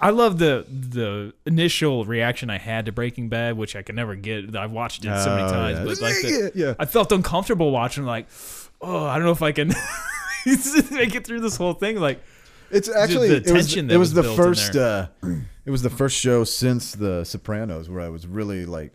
I 0.00 0.10
love 0.10 0.38
the 0.38 0.66
the 0.68 1.32
initial 1.46 2.04
reaction 2.04 2.50
I 2.50 2.58
had 2.58 2.86
to 2.86 2.92
Breaking 2.92 3.28
Bad, 3.28 3.56
which 3.56 3.74
I 3.76 3.82
can 3.82 3.96
never 3.96 4.16
get. 4.16 4.54
I've 4.54 4.72
watched 4.72 5.04
it 5.04 5.22
so 5.22 5.30
many 5.30 5.44
Oh, 5.44 5.50
times, 5.50 5.78
yeah. 5.78 5.84
but 5.84 6.00
like 6.00 6.14
the, 6.14 6.52
yeah, 6.54 6.74
I 6.78 6.84
felt 6.84 7.10
uncomfortable 7.12 7.70
watching. 7.70 8.04
Like, 8.04 8.26
oh, 8.82 9.06
I 9.06 9.14
don't 9.16 9.24
know 9.24 9.30
if 9.32 9.40
I 9.42 9.52
can 9.52 9.68
make 10.90 11.14
it 11.14 11.24
through 11.26 11.40
this 11.40 11.56
whole 11.56 11.74
thing. 11.74 12.00
Like, 12.00 12.22
it's 12.70 12.88
actually 12.88 13.28
the 13.28 13.36
it 13.36 13.50
was, 13.52 13.66
tension 13.66 13.86
it 13.86 13.92
that 13.94 13.98
was, 13.98 14.12
was 14.14 14.26
the 14.26 14.34
first. 14.34 14.76
Uh, 14.76 15.06
it 15.64 15.70
was 15.70 15.82
the 15.82 15.90
first 15.90 16.18
show 16.18 16.44
since 16.44 16.92
The 16.92 17.24
Sopranos 17.24 17.88
where 17.88 18.00
I 18.02 18.08
was 18.08 18.26
really 18.26 18.66
like, 18.66 18.92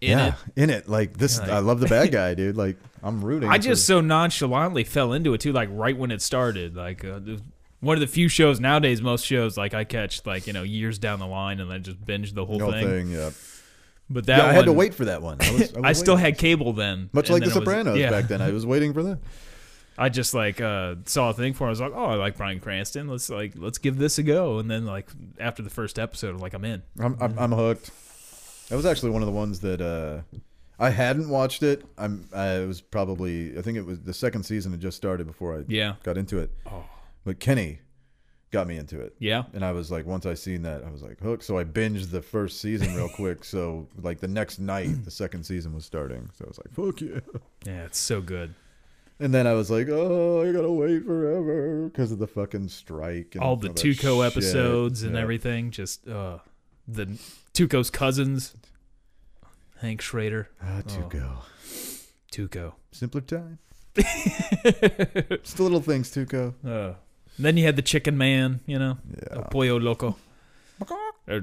in 0.00 0.18
yeah, 0.18 0.34
it, 0.56 0.62
in 0.62 0.70
it. 0.70 0.88
Like 0.88 1.16
this, 1.16 1.38
Like- 1.40 1.48
I 1.50 1.58
love 1.58 1.80
the 1.80 1.86
bad 1.86 2.12
guy, 2.12 2.34
dude. 2.40 2.56
Like 2.56 2.76
I'm 3.02 3.24
rooting. 3.24 3.48
I 3.48 3.56
for- 3.58 3.62
just 3.64 3.86
so 3.86 4.00
nonchalantly 4.00 4.84
fell 4.84 5.12
into 5.12 5.32
it 5.34 5.40
too. 5.40 5.52
Like 5.52 5.68
right 5.72 5.96
when 5.96 6.10
it 6.10 6.20
started, 6.22 6.76
like 6.76 7.04
uh, 7.04 7.20
one 7.80 7.96
of 7.96 8.00
the 8.00 8.06
few 8.06 8.28
shows 8.28 8.58
nowadays. 8.60 9.00
Most 9.02 9.24
shows 9.24 9.56
like 9.56 9.74
I 9.74 9.84
catch 9.84 10.24
like 10.26 10.46
you 10.46 10.52
know 10.52 10.62
years 10.62 10.98
down 10.98 11.18
the 11.18 11.26
line 11.26 11.60
and 11.60 11.70
then 11.70 11.82
just 11.82 12.04
binge 12.04 12.32
the 12.32 12.44
whole 12.44 12.58
the 12.58 12.64
whole 12.64 12.72
thing. 12.72 12.86
thing. 12.88 13.10
Yeah, 13.10 13.30
But 14.10 14.26
that 14.26 14.38
yeah. 14.38 14.46
I 14.46 14.52
had 14.52 14.64
to 14.66 14.72
wait 14.72 14.94
for 14.94 15.06
that 15.06 15.22
one. 15.22 15.38
I, 15.40 15.52
was, 15.52 15.60
I, 15.60 15.64
was 15.80 15.84
I 15.84 15.92
still 15.92 16.16
had 16.16 16.36
cable 16.38 16.72
then, 16.72 17.10
much 17.12 17.30
like 17.30 17.42
The 17.42 17.48
then 17.50 17.54
was- 17.58 17.64
Sopranos 17.64 17.98
yeah. 17.98 18.10
back 18.10 18.28
then. 18.28 18.40
I 18.42 18.50
was 18.52 18.66
waiting 18.66 18.92
for 18.92 19.02
that. 19.02 19.18
I 19.98 20.10
just 20.10 20.34
like 20.34 20.60
uh, 20.60 20.96
saw 21.06 21.30
a 21.30 21.32
thing 21.32 21.54
for. 21.54 21.64
It. 21.64 21.68
I 21.68 21.70
was 21.70 21.80
like, 21.80 21.92
oh, 21.94 22.04
I 22.04 22.14
like 22.16 22.36
Bryan 22.36 22.60
Cranston. 22.60 23.08
Let's 23.08 23.30
like 23.30 23.54
let's 23.56 23.78
give 23.78 23.96
this 23.96 24.18
a 24.18 24.22
go. 24.22 24.58
And 24.58 24.70
then 24.70 24.84
like 24.84 25.08
after 25.40 25.62
the 25.62 25.70
first 25.70 25.98
episode, 25.98 26.34
I'm 26.34 26.38
like 26.38 26.52
I'm 26.52 26.66
in. 26.66 26.82
I'm, 27.00 27.16
I'm 27.18 27.38
I'm 27.38 27.52
hooked. 27.52 27.90
That 28.68 28.76
was 28.76 28.86
actually 28.86 29.10
one 29.10 29.22
of 29.22 29.26
the 29.26 29.32
ones 29.32 29.60
that 29.60 29.80
uh, 29.80 30.22
I 30.78 30.90
hadn't 30.90 31.28
watched 31.28 31.62
it. 31.62 31.84
I'm 31.96 32.28
I 32.34 32.60
was 32.60 32.80
probably 32.80 33.56
I 33.58 33.62
think 33.62 33.78
it 33.78 33.86
was 33.86 34.00
the 34.00 34.14
second 34.14 34.42
season 34.44 34.72
had 34.72 34.80
just 34.80 34.96
started 34.96 35.26
before 35.26 35.58
I 35.58 35.64
Yeah, 35.68 35.94
got 36.02 36.16
into 36.18 36.38
it. 36.38 36.50
Oh. 36.66 36.84
But 37.24 37.40
Kenny 37.40 37.78
got 38.52 38.66
me 38.68 38.76
into 38.76 39.00
it. 39.00 39.14
yeah. 39.18 39.42
And 39.52 39.64
I 39.64 39.72
was 39.72 39.90
like, 39.90 40.06
once 40.06 40.24
I 40.26 40.34
seen 40.34 40.62
that, 40.62 40.84
I 40.84 40.90
was 40.90 41.02
like 41.02 41.20
hooked. 41.20 41.42
So 41.44 41.58
I 41.58 41.64
binged 41.64 42.10
the 42.10 42.22
first 42.22 42.60
season 42.60 42.94
real 42.94 43.08
quick. 43.16 43.44
So 43.44 43.86
like 44.00 44.20
the 44.20 44.28
next 44.28 44.58
night, 44.58 45.04
the 45.04 45.10
second 45.10 45.44
season 45.44 45.74
was 45.74 45.84
starting. 45.84 46.28
So 46.38 46.44
I 46.44 46.48
was 46.48 46.58
like, 46.58 46.72
fuck 46.72 47.00
yeah. 47.00 47.40
Yeah, 47.66 47.84
it's 47.84 47.98
so 47.98 48.20
good. 48.20 48.54
And 49.18 49.32
then 49.32 49.46
I 49.46 49.54
was 49.54 49.70
like, 49.70 49.88
oh, 49.90 50.42
I 50.48 50.52
gotta 50.52 50.70
wait 50.70 51.04
forever 51.04 51.88
because 51.88 52.12
of 52.12 52.18
the 52.18 52.26
fucking 52.26 52.68
strike. 52.68 53.34
And 53.34 53.42
All 53.42 53.56
the 53.56 53.68
that 53.68 53.76
Tuco 53.76 54.22
shit. 54.22 54.32
episodes 54.32 55.02
and 55.02 55.14
Yeah. 55.14 55.20
everything. 55.22 55.70
Just 55.70 56.06
uh, 56.06 56.38
the 56.86 57.18
Tuco's 57.56 57.88
cousins, 57.90 58.54
Hank 59.80 60.02
Schrader, 60.02 60.48
Ah, 60.62 60.82
Oh. 60.86 60.90
Tuco. 60.90 61.38
Tuco. 62.30 62.72
Simpler 62.92 63.22
time. 63.22 63.58
Just 63.96 65.56
the 65.56 65.62
little 65.62 65.80
things, 65.80 66.10
Tuco. 66.10 66.52
Uh, 66.66 66.94
then 67.38 67.56
you 67.56 67.64
had 67.64 67.76
the 67.76 67.82
Chicken 67.82 68.18
Man, 68.18 68.60
you 68.66 68.78
know, 68.78 68.98
Yeah. 69.10 69.36
El 69.38 69.42
Pollo 69.44 69.78
Loco. 69.78 70.16
Or, 71.26 71.40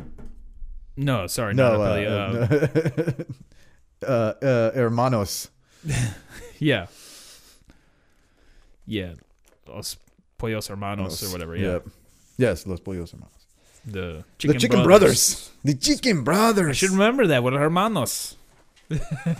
no, 0.95 1.25
sorry, 1.27 1.55
No, 1.55 1.73
El 1.73 1.81
uh, 1.81 2.47
Pollo, 2.47 3.23
uh, 4.03 4.05
uh, 4.05 4.33
uh, 4.45 4.71
hermanos. 4.75 5.49
yeah, 6.59 6.85
yeah, 8.85 9.13
Los 9.67 9.97
Pollos 10.37 10.67
Hermanos 10.69 11.23
or 11.23 11.31
whatever. 11.33 11.55
Yeah, 11.55 11.71
Yep. 11.73 11.87
Yes, 12.37 12.67
Los 12.67 12.79
Pollos 12.79 13.11
Hermanos. 13.11 13.32
The 13.85 14.23
Chicken, 14.37 14.53
the 14.53 14.59
Chicken 14.59 14.83
brothers. 14.83 15.51
The 15.63 15.73
Chicken 15.73 16.23
Brothers. 16.23 16.69
I 16.69 16.73
should 16.73 16.91
remember 16.91 17.27
that 17.27 17.43
with 17.43 17.53
Hermanos. 17.53 18.37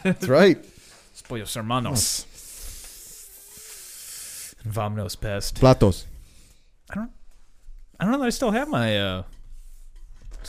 That's 0.04 0.28
right. 0.28 0.58
Los 1.14 1.22
Pollos 1.22 1.54
Hermanos. 1.54 2.26
Vámonos 4.68 5.20
Pest. 5.20 5.60
Platos. 5.60 6.06
I 6.90 6.96
don't 6.96 7.12
I 8.00 8.06
don't 8.06 8.14
know 8.14 8.20
that 8.20 8.26
I 8.26 8.30
still 8.30 8.52
have 8.52 8.68
my 8.68 9.00
uh, 9.00 9.24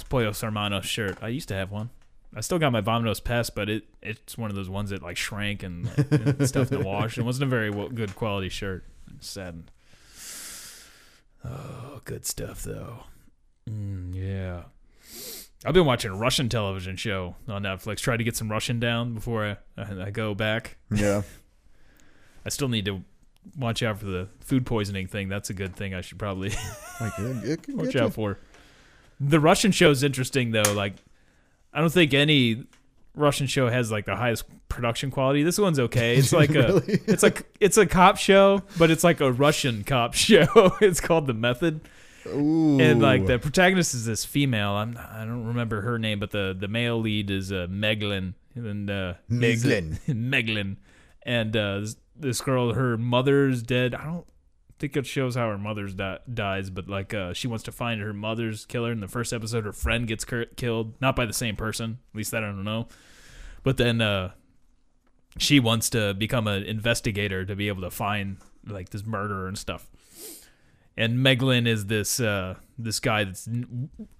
Pollos 0.08 0.40
Hermanos 0.40 0.86
shirt. 0.86 1.18
I 1.22 1.28
used 1.28 1.48
to 1.48 1.54
have 1.54 1.70
one. 1.70 1.90
I 2.36 2.40
still 2.40 2.58
got 2.58 2.72
my 2.72 2.80
Vámonos 2.80 3.22
Pest, 3.22 3.54
but 3.54 3.68
it 3.68 3.84
it's 4.02 4.36
one 4.36 4.50
of 4.50 4.56
those 4.56 4.68
ones 4.68 4.90
that 4.90 5.02
like 5.02 5.16
shrank 5.16 5.62
and 5.62 5.88
stuff 6.48 6.72
in 6.72 6.78
the 6.78 6.84
wash. 6.84 7.18
It 7.18 7.22
wasn't 7.22 7.44
a 7.44 7.50
very 7.50 7.70
well, 7.70 7.88
good 7.88 8.16
quality 8.16 8.48
shirt. 8.48 8.84
I'm 9.08 9.20
saddened. 9.20 9.70
Oh, 11.44 12.00
good 12.04 12.26
stuff 12.26 12.62
though. 12.62 13.04
Mm, 13.68 14.14
yeah. 14.14 14.62
I've 15.66 15.72
been 15.74 15.86
watching 15.86 16.10
a 16.10 16.16
Russian 16.16 16.48
television 16.48 16.96
show 16.96 17.36
on 17.48 17.62
Netflix. 17.62 17.98
Try 17.98 18.16
to 18.16 18.24
get 18.24 18.36
some 18.36 18.50
Russian 18.50 18.78
down 18.80 19.14
before 19.14 19.56
I, 19.78 19.82
I 19.82 20.10
go 20.10 20.34
back. 20.34 20.76
Yeah. 20.94 21.22
I 22.46 22.50
still 22.50 22.68
need 22.68 22.84
to 22.84 23.02
watch 23.58 23.82
out 23.82 23.98
for 23.98 24.06
the 24.06 24.28
food 24.40 24.66
poisoning 24.66 25.06
thing. 25.06 25.28
That's 25.28 25.48
a 25.50 25.54
good 25.54 25.74
thing. 25.74 25.94
I 25.94 26.02
should 26.02 26.18
probably 26.18 26.50
Like, 27.00 27.18
it, 27.18 27.44
it 27.48 27.62
can 27.62 27.76
watch 27.78 27.86
get 27.86 27.94
you. 27.94 28.00
out 28.02 28.12
for. 28.12 28.38
The 29.20 29.40
Russian 29.40 29.72
show 29.72 29.90
is 29.90 30.02
interesting 30.02 30.50
though. 30.50 30.72
Like, 30.74 30.94
I 31.72 31.80
don't 31.80 31.92
think 31.92 32.12
any 32.12 32.64
Russian 33.14 33.46
show 33.46 33.68
has 33.70 33.90
like 33.90 34.04
the 34.04 34.16
highest 34.16 34.44
production 34.68 35.10
quality. 35.10 35.42
This 35.42 35.58
one's 35.58 35.78
okay. 35.78 36.16
It's 36.16 36.32
like 36.34 36.54
a, 36.54 36.82
it's 37.10 37.22
like 37.22 37.46
it's 37.60 37.78
a 37.78 37.86
cop 37.86 38.18
show, 38.18 38.62
but 38.78 38.90
it's 38.90 39.04
like 39.04 39.20
a 39.20 39.32
Russian 39.32 39.82
cop 39.84 40.12
show. 40.14 40.46
it's 40.82 41.00
called 41.00 41.26
The 41.26 41.34
Method. 41.34 41.80
Ooh. 42.26 42.80
and 42.80 43.02
like 43.02 43.26
the 43.26 43.38
protagonist 43.38 43.94
is 43.94 44.06
this 44.06 44.24
female. 44.24 44.72
I'm 44.72 44.98
I 44.98 45.24
don't 45.24 45.46
remember 45.46 45.82
her 45.82 45.98
name, 45.98 46.20
but 46.20 46.30
the 46.30 46.56
the 46.58 46.68
male 46.68 46.98
lead 46.98 47.30
is 47.30 47.52
uh, 47.52 47.66
Meglin 47.70 48.34
and 48.54 48.90
uh, 48.90 49.14
Meglin. 49.30 49.98
Meglin, 50.08 50.76
and 51.22 51.56
uh, 51.56 51.80
this, 51.80 51.96
this 52.16 52.40
girl, 52.40 52.74
her 52.74 52.96
mother's 52.96 53.62
dead. 53.62 53.94
I 53.94 54.04
don't 54.04 54.26
think 54.78 54.96
it 54.96 55.06
shows 55.06 55.34
how 55.34 55.48
her 55.48 55.58
mother's 55.58 55.94
di- 55.94 56.18
dies, 56.32 56.70
but 56.70 56.88
like 56.88 57.14
uh, 57.14 57.32
she 57.32 57.48
wants 57.48 57.64
to 57.64 57.72
find 57.72 58.00
her 58.00 58.12
mother's 58.12 58.66
killer. 58.66 58.92
In 58.92 59.00
the 59.00 59.08
first 59.08 59.32
episode, 59.32 59.64
her 59.64 59.72
friend 59.72 60.06
gets 60.06 60.24
cur- 60.24 60.46
killed, 60.56 60.94
not 61.00 61.16
by 61.16 61.26
the 61.26 61.32
same 61.32 61.56
person. 61.56 61.98
At 62.12 62.16
least 62.16 62.30
that 62.30 62.42
I 62.42 62.46
don't 62.46 62.64
know. 62.64 62.88
But 63.62 63.76
then 63.76 64.00
uh, 64.00 64.32
she 65.38 65.60
wants 65.60 65.90
to 65.90 66.14
become 66.14 66.46
an 66.46 66.62
investigator 66.64 67.44
to 67.44 67.56
be 67.56 67.68
able 67.68 67.82
to 67.82 67.90
find 67.90 68.38
like 68.66 68.90
this 68.90 69.04
murderer 69.04 69.46
and 69.46 69.58
stuff 69.58 69.90
and 70.96 71.18
Meglin 71.18 71.66
is 71.66 71.86
this 71.86 72.20
uh, 72.20 72.54
this 72.78 73.00
guy 73.00 73.24
that's 73.24 73.48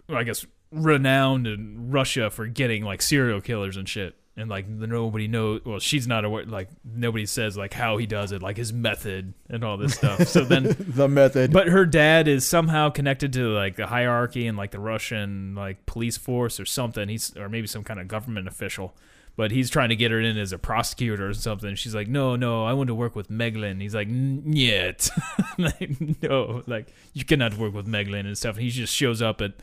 I 0.09 0.25
guess 0.25 0.47
renowned 0.71 1.47
in 1.47 1.91
Russia 1.91 2.31
for 2.31 2.47
getting 2.47 2.85
like 2.85 3.01
serial 3.01 3.41
killers 3.41 3.77
and 3.77 3.89
shit. 3.89 4.17
And 4.37 4.51
like 4.51 4.67
nobody 4.67 5.29
knows. 5.29 5.61
Well, 5.65 5.79
she's 5.79 6.09
not 6.09 6.25
aware. 6.25 6.45
Like 6.45 6.69
nobody 6.85 7.25
says 7.25 7.57
like 7.57 7.73
how 7.73 7.99
he 7.99 8.07
does 8.07 8.33
it, 8.33 8.43
like 8.43 8.57
his 8.57 8.73
method 8.73 9.33
and 9.49 9.63
all 9.63 9.77
this 9.77 9.95
stuff. 9.95 10.27
So 10.27 10.45
then, 10.45 10.75
the 10.81 11.07
method. 11.07 11.53
but 11.53 11.69
her 11.69 11.87
dad 11.87 12.27
is 12.27 12.45
somehow 12.45 12.91
connected 12.91 13.33
to 13.35 13.51
like 13.51 13.77
the 13.77 13.87
hierarchy 13.87 14.49
and 14.49 14.59
like 14.59 14.73
the 14.73 14.81
Russian 14.81 15.55
like 15.55 15.87
police 15.87 16.17
force 16.17 16.59
or 16.59 16.65
something. 16.65 17.09
He's 17.09 17.37
or 17.37 17.49
maybe 17.49 17.69
some 17.69 17.85
kind 17.85 18.01
of 18.01 18.09
government 18.09 18.49
official. 18.49 18.97
But 19.37 19.51
he's 19.51 19.69
trying 19.69 19.89
to 19.89 19.97
get 19.97 20.13
her 20.13 20.21
in 20.21 20.39
as 20.39 20.53
a 20.53 20.59
prosecutor 20.59 21.29
or 21.29 21.35
something. 21.35 21.75
She's 21.75 21.95
like, 21.95 22.07
no, 22.07 22.37
no, 22.37 22.65
I 22.65 22.73
want 22.73 22.87
to 22.87 22.95
work 22.95 23.17
with 23.17 23.29
Meglin. 23.31 23.81
He's 23.81 23.95
like, 23.95 24.07
yet, 24.09 25.11
no, 26.23 26.63
like 26.69 26.93
you 27.15 27.25
cannot 27.25 27.59
work 27.59 27.75
with 27.75 27.87
Meglin 27.89 28.27
and 28.27 28.39
stuff. 28.39 28.55
And 28.55 28.65
he 28.65 28.71
just 28.71 28.95
shows 28.95 29.21
up 29.21 29.41
at 29.41 29.55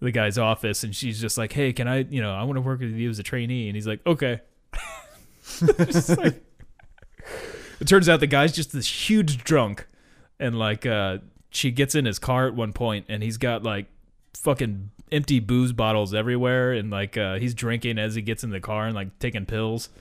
the 0.00 0.10
guy's 0.12 0.38
office, 0.38 0.82
and 0.82 0.96
she's 0.96 1.20
just 1.20 1.36
like, 1.36 1.52
hey, 1.52 1.72
can 1.74 1.86
I, 1.88 1.98
you 1.98 2.22
know, 2.22 2.32
I 2.34 2.42
want 2.44 2.56
to 2.56 2.62
work 2.62 2.80
with 2.80 2.90
you 2.92 3.10
as 3.10 3.18
a 3.18 3.22
trainee. 3.22 3.68
And 3.68 3.76
he's 3.76 3.86
like, 3.86 4.00
okay. 4.06 4.40
Like- 5.60 6.42
it 7.80 7.88
turns 7.88 8.08
out 8.08 8.20
the 8.20 8.26
guy's 8.26 8.52
just 8.52 8.72
this 8.72 9.10
huge 9.10 9.44
drunk, 9.44 9.86
and 10.40 10.58
like, 10.58 10.86
uh, 10.86 11.18
she 11.50 11.70
gets 11.70 11.94
in 11.94 12.04
his 12.04 12.18
car 12.18 12.46
at 12.46 12.54
one 12.54 12.72
point, 12.72 13.06
and 13.08 13.22
he's 13.22 13.36
got 13.36 13.62
like 13.62 13.86
fucking 14.34 14.90
empty 15.10 15.40
booze 15.40 15.72
bottles 15.72 16.14
everywhere 16.14 16.72
and 16.72 16.90
like 16.90 17.18
uh 17.18 17.34
he's 17.34 17.54
drinking 17.54 17.98
as 17.98 18.14
he 18.14 18.22
gets 18.22 18.42
in 18.42 18.50
the 18.50 18.60
car 18.60 18.86
and 18.86 18.94
like 18.94 19.18
taking 19.18 19.46
pills. 19.46 19.88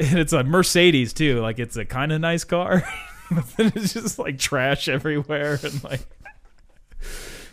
And 0.00 0.16
it's 0.16 0.32
a 0.32 0.44
mercedes 0.44 1.12
too. 1.12 1.40
Like 1.40 1.58
it's 1.58 1.76
a 1.76 1.84
kind 1.84 2.12
of 2.12 2.20
nice 2.20 2.44
car 2.44 2.84
but 3.30 3.48
then 3.56 3.72
it's 3.74 3.92
just 3.92 4.18
like 4.18 4.38
trash 4.38 4.88
everywhere 4.88 5.58
and 5.62 5.82
like 5.84 6.00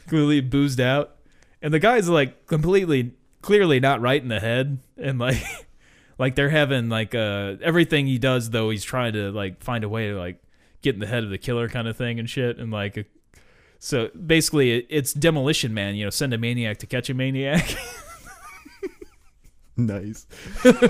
completely 0.08 0.42
boozed 0.42 0.80
out. 0.80 1.16
And 1.62 1.74
the 1.74 1.80
guy's 1.80 2.08
like 2.08 2.46
completely 2.48 3.14
clearly 3.42 3.80
not 3.80 4.02
right 4.02 4.22
in 4.22 4.28
the 4.28 4.40
head. 4.40 4.80
And 4.98 5.20
like 5.20 5.42
like 6.20 6.36
they're 6.36 6.50
having 6.50 6.90
like 6.90 7.16
uh 7.16 7.56
everything 7.62 8.08
he 8.08 8.18
does 8.18 8.50
though 8.52 8.70
he's 8.70 8.84
trying 8.84 9.14
to 9.14 9.32
like 9.32 9.64
find 9.64 9.84
a 9.84 9.90
way 9.90 10.10
to 10.10 10.16
like 10.16 10.42
get 10.82 10.94
in 10.94 11.00
the 11.00 11.08
head 11.08 11.24
of 11.24 11.30
the 11.30 11.38
killer 11.38 11.68
kind 11.68 11.88
of 11.88 11.98
thing 11.98 12.20
and 12.20 12.30
shit. 12.30 12.58
And 12.58 12.72
like 12.72 13.08
so 13.86 14.10
basically, 14.26 14.78
it's 14.90 15.14
Demolition 15.14 15.72
Man. 15.72 15.94
You 15.94 16.06
know, 16.06 16.10
send 16.10 16.34
a 16.34 16.40
maniac 16.40 16.80
to 16.80 16.88
catch 16.88 17.08
a 17.12 17.14
maniac. 17.14 17.76
nice. 19.78 20.26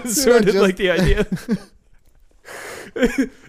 sort 0.05 0.37
of 0.37 0.45
just- 0.45 0.55
like 0.57 0.77
the 0.77 0.91
idea. 0.91 1.25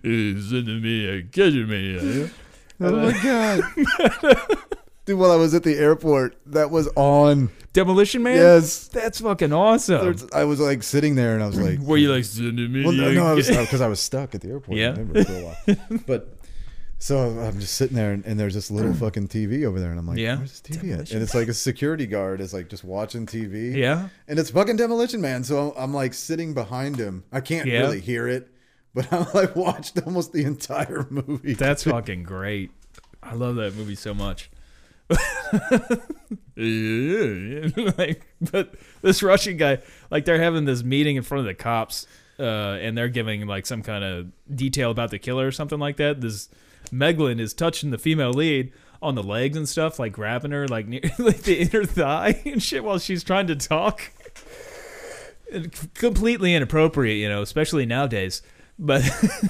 send 0.03 0.69
a 0.69 0.81
maniac, 0.81 1.31
catch 1.31 1.53
a 1.53 1.65
maniac. 1.65 2.31
Oh 2.79 2.91
my 2.95 3.13
god. 3.23 3.63
Dude, 5.07 5.19
while 5.19 5.31
I 5.31 5.37
was 5.37 5.55
at 5.55 5.63
the 5.63 5.77
airport, 5.77 6.37
that 6.47 6.71
was 6.71 6.89
on. 6.97 7.49
Demolition 7.73 8.23
Man. 8.23 8.37
Yes. 8.37 8.89
that's 8.89 9.21
fucking 9.21 9.53
awesome. 9.53 10.01
There's- 10.03 10.27
I 10.35 10.45
was 10.45 10.59
like 10.61 10.83
sitting 10.83 11.15
there 11.15 11.35
and 11.35 11.43
I 11.43 11.47
was 11.47 11.59
like, 11.59 11.79
Were 11.79 11.97
you 11.97 12.13
like 12.13 12.25
send 12.25 12.59
a 12.59 12.69
maniac? 12.69 12.87
Well, 12.87 12.95
no, 12.97 13.13
no, 13.13 13.27
I 13.27 13.33
was 13.33 13.49
uh, 13.49 13.61
because 13.63 13.81
I 13.81 13.87
was 13.87 14.01
stuck 14.01 14.35
at 14.35 14.41
the 14.41 14.49
airport. 14.49 14.77
Yeah. 14.77 14.95
for 14.97 15.21
a 15.21 15.45
while. 15.45 16.01
but 16.07 16.36
so 16.99 17.19
I'm 17.41 17.61
just 17.61 17.75
sitting 17.75 17.97
there, 17.97 18.13
and, 18.13 18.25
and 18.25 18.39
there's 18.41 18.55
this 18.55 18.71
little 18.71 18.95
fucking 19.05 19.29
TV 19.29 19.65
over 19.65 19.79
there, 19.81 19.91
and 19.91 19.99
I'm 19.99 20.07
like, 20.07 20.19
Yeah. 20.19 20.37
where's 20.39 20.61
this 20.61 20.79
TV 20.79 20.99
at? 20.99 21.11
And 21.13 21.23
it's 21.23 21.35
like 21.35 21.49
a 21.49 21.55
security 21.55 22.07
guard 22.07 22.41
is 22.41 22.53
like 22.55 22.69
just 22.69 22.85
watching 22.85 23.27
TV. 23.27 23.75
yeah, 23.77 24.09
And 24.29 24.39
it's 24.39 24.51
fucking 24.51 24.77
Demolition 24.77 25.21
Man. 25.21 25.45
So 25.45 25.75
I'm 25.77 25.93
like 25.95 26.15
sitting 26.15 26.55
behind 26.55 26.97
him. 26.97 27.25
I 27.33 27.41
can't 27.41 27.67
Yeah. 27.69 27.81
really 27.81 28.01
hear 28.01 28.27
it, 28.29 28.49
but 28.95 29.13
I'm 29.13 29.27
like 29.35 29.55
watched 29.57 30.01
almost 30.07 30.33
the 30.33 30.45
entire 30.45 31.07
movie. 31.11 31.55
that's 31.55 31.85
fucking 31.85 32.23
great. 32.23 32.71
I 33.23 33.35
love 33.35 33.57
that 33.57 33.75
movie 33.75 33.95
so 33.97 34.15
much. 34.15 34.51
like, 36.57 38.27
but 38.41 38.75
this 39.03 39.23
Russian 39.23 39.57
guy, 39.57 39.79
like, 40.11 40.25
they're 40.25 40.41
having 40.41 40.65
this 40.65 40.83
meeting 40.83 41.17
in 41.17 41.23
front 41.23 41.41
of 41.41 41.47
the 41.47 41.55
cops, 41.55 42.07
uh, 42.39 42.43
and 42.81 42.97
they're 42.97 43.09
giving 43.09 43.47
like 43.47 43.67
some 43.67 43.83
kind 43.83 44.05
of 44.05 44.27
detail 44.55 44.91
about 44.91 45.11
the 45.11 45.19
killer 45.19 45.47
or 45.47 45.53
something 45.53 45.79
like 45.79 45.97
that. 45.99 46.21
This 46.21 46.49
Meglin 46.93 47.41
is 47.41 47.55
touching 47.55 47.91
the 47.91 47.99
female 47.99 48.33
lead 48.33 48.73
on 49.03 49.15
the 49.15 49.23
legs 49.23 49.57
and 49.57 49.69
stuff, 49.69 49.99
like 49.99 50.13
grabbing 50.13 50.51
her 50.53 50.67
like 50.69 50.87
near 50.87 51.01
like 51.19 51.43
the 51.43 51.61
inner 51.61 51.85
thigh 51.85 52.41
and 52.47 52.63
shit 52.63 52.85
while 52.85 52.99
she's 52.99 53.25
trying 53.25 53.47
to 53.47 53.57
talk. 53.57 54.13
Completely 55.95 56.55
inappropriate, 56.55 57.19
you 57.19 57.29
know, 57.29 57.43
especially 57.43 57.87
nowadays. 57.87 58.43
But 58.79 59.03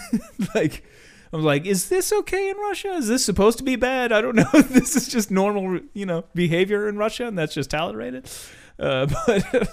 like, 0.55 0.85
I'm 1.33 1.43
like, 1.43 1.65
is 1.67 1.89
this 1.89 2.13
okay 2.13 2.51
in 2.51 2.57
Russia? 2.59 2.93
Is 2.93 3.09
this 3.09 3.25
supposed 3.25 3.59
to 3.59 3.65
be 3.65 3.77
bad? 3.77 4.13
I 4.13 4.21
don't 4.21 4.37
know. 4.37 4.51
this 4.53 4.95
is 4.95 5.09
just 5.09 5.31
normal, 5.31 5.81
you 5.95 6.07
know, 6.07 6.25
behavior 6.35 6.89
in 6.89 6.97
Russia, 6.97 7.27
and 7.27 7.37
that's 7.37 7.55
just 7.55 7.71
tolerated. 7.71 8.31
Uh, 8.79 9.07
but 9.27 9.69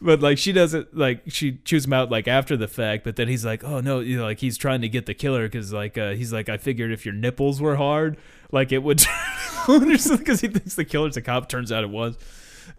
but 0.00 0.20
like 0.20 0.38
she 0.38 0.52
doesn't 0.52 0.96
like 0.96 1.22
she 1.28 1.58
chews 1.64 1.86
him 1.86 1.92
out 1.92 2.10
like 2.10 2.28
after 2.28 2.56
the 2.56 2.68
fact. 2.68 3.04
But 3.04 3.16
then 3.16 3.28
he's 3.28 3.44
like, 3.44 3.64
oh 3.64 3.80
no, 3.80 4.00
you 4.00 4.16
know, 4.16 4.24
like 4.24 4.40
he's 4.40 4.56
trying 4.56 4.80
to 4.82 4.88
get 4.88 5.06
the 5.06 5.14
killer 5.14 5.46
because 5.46 5.72
like 5.72 5.96
uh, 5.98 6.12
he's 6.12 6.32
like, 6.32 6.48
I 6.48 6.56
figured 6.56 6.92
if 6.92 7.04
your 7.04 7.14
nipples 7.14 7.60
were 7.60 7.76
hard, 7.76 8.16
like 8.52 8.72
it 8.72 8.82
would, 8.82 8.98
because 9.66 10.40
he 10.40 10.48
thinks 10.48 10.74
the 10.74 10.84
killer's 10.84 11.16
a 11.16 11.22
cop. 11.22 11.48
Turns 11.48 11.72
out 11.72 11.84
it 11.84 11.90
was, 11.90 12.16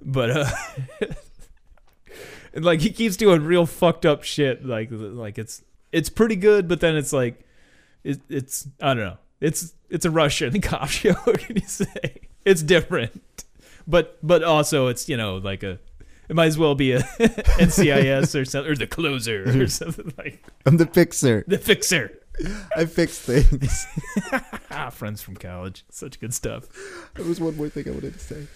but 0.02 0.30
uh. 0.30 0.50
And 2.54 2.66
like 2.66 2.82
he 2.82 2.92
keeps 2.92 3.18
doing 3.18 3.44
real 3.44 3.66
fucked 3.66 4.06
up 4.06 4.24
shit. 4.24 4.66
Like 4.66 4.90
like 4.92 5.38
it's 5.38 5.64
it's 5.92 6.10
pretty 6.10 6.36
good, 6.36 6.68
but 6.68 6.80
then 6.82 6.96
it's 6.96 7.14
like 7.14 7.46
it, 8.04 8.20
it's 8.30 8.68
I 8.82 8.94
don't 8.94 9.04
know. 9.04 9.18
It's 9.42 9.74
it's 9.90 10.06
a 10.06 10.12
Russian 10.12 10.62
cop 10.62 10.90
show. 10.90 11.14
What 11.14 11.40
can 11.40 11.56
you 11.56 11.68
say? 11.68 12.22
It's 12.44 12.62
different, 12.62 13.44
but 13.88 14.18
but 14.22 14.44
also 14.44 14.88
it's 14.88 15.10
you 15.10 15.18
know 15.18 15.38
like 15.38 15.64
a 15.64 15.80
it 16.30 16.36
might 16.36 16.46
as 16.48 16.58
well 16.58 16.76
be 16.76 16.92
a 16.94 17.00
NCIS 17.60 18.40
or 18.40 18.46
something 18.46 18.72
or 18.72 18.76
the 18.76 18.88
closer 18.88 19.62
or 19.64 19.68
something 19.82 20.14
like 20.18 20.44
I'm 20.66 20.78
the 20.78 20.86
fixer. 20.86 21.44
the 21.48 21.58
fixer. 21.58 22.20
I 22.76 22.86
fix 22.86 23.18
things. 23.20 23.86
Ah, 24.78 24.90
friends 24.90 25.22
from 25.22 25.38
college, 25.38 25.86
such 25.90 26.20
good 26.20 26.34
stuff. 26.34 26.66
there 27.14 27.24
was 27.24 27.40
one 27.40 27.56
more 27.56 27.70
thing 27.70 27.88
I 27.88 27.92
wanted 27.92 28.14
to 28.14 28.20
say. 28.20 28.48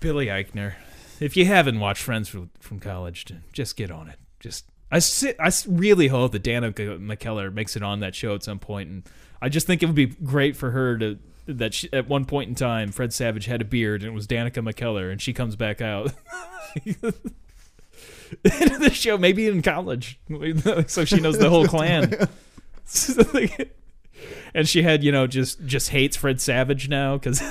Billy 0.00 0.26
Eichner. 0.26 0.74
If 1.20 1.36
you 1.36 1.44
haven't 1.44 1.78
watched 1.78 2.02
Friends 2.02 2.28
from, 2.28 2.50
from 2.58 2.80
college, 2.80 3.26
just 3.52 3.76
get 3.76 3.92
on 3.92 4.08
it. 4.08 4.18
Just 4.40 4.64
I 4.90 4.98
sit, 4.98 5.36
I 5.38 5.52
really 5.68 6.08
hope 6.08 6.32
that 6.32 6.42
Danica 6.42 6.98
McKellar 6.98 7.54
makes 7.54 7.76
it 7.76 7.82
on 7.84 8.00
that 8.00 8.16
show 8.16 8.34
at 8.34 8.42
some 8.42 8.58
point, 8.58 8.88
and 8.90 9.02
I 9.40 9.48
just 9.48 9.66
think 9.66 9.82
it 9.82 9.86
would 9.86 9.94
be 9.94 10.06
great 10.06 10.56
for 10.56 10.72
her 10.72 10.98
to 10.98 11.18
that 11.46 11.74
she, 11.74 11.92
at 11.92 12.08
one 12.08 12.24
point 12.24 12.48
in 12.48 12.54
time 12.54 12.92
Fred 12.92 13.12
Savage 13.12 13.46
had 13.46 13.60
a 13.60 13.64
beard 13.64 14.02
and 14.02 14.12
it 14.12 14.14
was 14.14 14.26
Danica 14.26 14.62
McKellar, 14.62 15.10
and 15.10 15.20
she 15.20 15.32
comes 15.32 15.56
back 15.56 15.80
out. 15.80 16.12
into 18.44 18.78
the 18.78 18.90
show, 18.90 19.18
maybe 19.18 19.46
in 19.46 19.62
college, 19.62 20.18
so 20.86 21.04
she 21.04 21.20
knows 21.20 21.38
the 21.38 21.50
whole 21.50 21.66
clan. 21.66 22.28
And 24.54 24.68
she 24.68 24.82
had, 24.82 25.02
you 25.02 25.10
know, 25.10 25.26
just 25.26 25.64
just 25.64 25.88
hates 25.88 26.16
Fred 26.16 26.40
Savage 26.40 26.88
now 26.88 27.16
because 27.16 27.42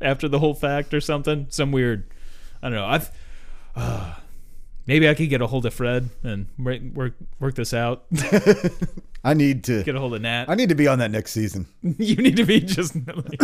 after 0.00 0.26
the 0.26 0.38
whole 0.38 0.54
fact 0.54 0.94
or 0.94 1.00
something, 1.00 1.46
some 1.50 1.70
weird. 1.70 2.08
I 2.62 2.68
don't 2.68 2.78
know. 2.78 2.86
I've 2.86 3.12
uh, 3.76 4.14
maybe 4.88 5.08
I 5.08 5.14
could 5.14 5.28
get 5.28 5.40
a 5.40 5.46
hold 5.46 5.64
of 5.66 5.72
Fred 5.74 6.08
and 6.24 6.46
work 6.58 7.12
work, 7.38 7.54
this 7.54 7.72
out. 7.72 8.06
I 9.24 9.34
need 9.34 9.62
to. 9.64 9.84
get 9.84 9.94
a 9.94 10.00
hold 10.00 10.14
of 10.14 10.22
Nat. 10.22 10.46
I 10.48 10.54
need 10.56 10.70
to 10.70 10.74
be 10.74 10.88
on 10.88 10.98
that 10.98 11.10
next 11.12 11.30
season. 11.32 11.66
you 11.82 12.16
need 12.16 12.36
to 12.36 12.44
be 12.44 12.58
just. 12.60 12.96
Like, 12.96 13.40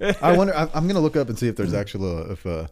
I 0.22 0.36
wonder. 0.36 0.54
I'm 0.74 0.88
gonna 0.88 1.00
look 1.00 1.16
up 1.16 1.28
and 1.28 1.38
see 1.38 1.46
if 1.46 1.54
there's 1.56 1.74
actually 1.74 2.10
a, 2.10 2.32
if 2.32 2.46
uh 2.46 2.66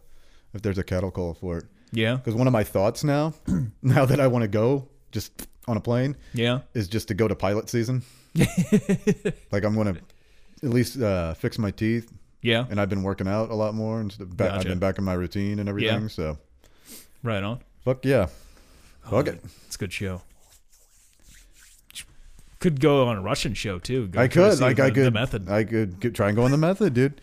if 0.54 0.62
there's 0.62 0.78
a 0.78 0.84
cattle 0.84 1.10
call 1.12 1.34
for 1.34 1.58
it. 1.58 1.64
Yeah. 1.92 2.16
Because 2.16 2.34
one 2.34 2.46
of 2.48 2.52
my 2.52 2.64
thoughts 2.64 3.04
now, 3.04 3.34
now 3.82 4.04
that 4.06 4.18
I 4.18 4.26
want 4.26 4.42
to 4.42 4.48
go 4.48 4.88
just 5.12 5.46
on 5.68 5.76
a 5.76 5.80
plane, 5.80 6.16
Yeah. 6.34 6.60
is 6.74 6.88
just 6.88 7.08
to 7.08 7.14
go 7.14 7.28
to 7.28 7.34
pilot 7.34 7.68
season. 7.70 8.02
like 9.52 9.64
I'm 9.64 9.74
gonna 9.74 9.96
at 10.62 10.70
least 10.70 11.00
uh, 11.00 11.34
fix 11.34 11.58
my 11.58 11.70
teeth, 11.70 12.10
Yeah. 12.42 12.66
and 12.70 12.80
I've 12.80 12.88
been 12.88 13.02
working 13.02 13.28
out 13.28 13.50
a 13.50 13.54
lot 13.54 13.74
more, 13.74 14.00
and 14.00 14.12
st- 14.12 14.36
ba- 14.36 14.54
I've 14.54 14.64
been 14.64 14.78
back 14.78 14.98
in 14.98 15.04
my 15.04 15.14
routine 15.14 15.58
and 15.58 15.68
everything. 15.68 16.02
Yeah. 16.02 16.08
So 16.08 16.38
Right 17.22 17.42
on. 17.42 17.60
Fuck 17.86 18.04
yeah, 18.04 18.26
fuck 19.04 19.12
Oh, 19.28 19.30
it. 19.30 19.40
It's 19.66 19.76
a 19.76 19.78
good 19.78 19.92
show. 19.92 20.20
Could 22.58 22.80
go 22.80 23.06
on 23.06 23.16
a 23.16 23.20
Russian 23.22 23.54
show 23.54 23.78
too. 23.78 24.08
Go 24.08 24.20
I 24.20 24.28
could, 24.28 24.58
like, 24.60 24.76
the, 24.76 24.82
I 24.84 24.90
could, 24.90 25.04
the 25.04 25.10
method. 25.10 25.48
I 25.48 25.62
could, 25.64 26.00
could 26.00 26.14
try 26.14 26.28
and 26.28 26.36
go 26.36 26.42
on 26.44 26.50
the 26.50 26.56
method, 26.56 26.94
dude. 26.94 27.20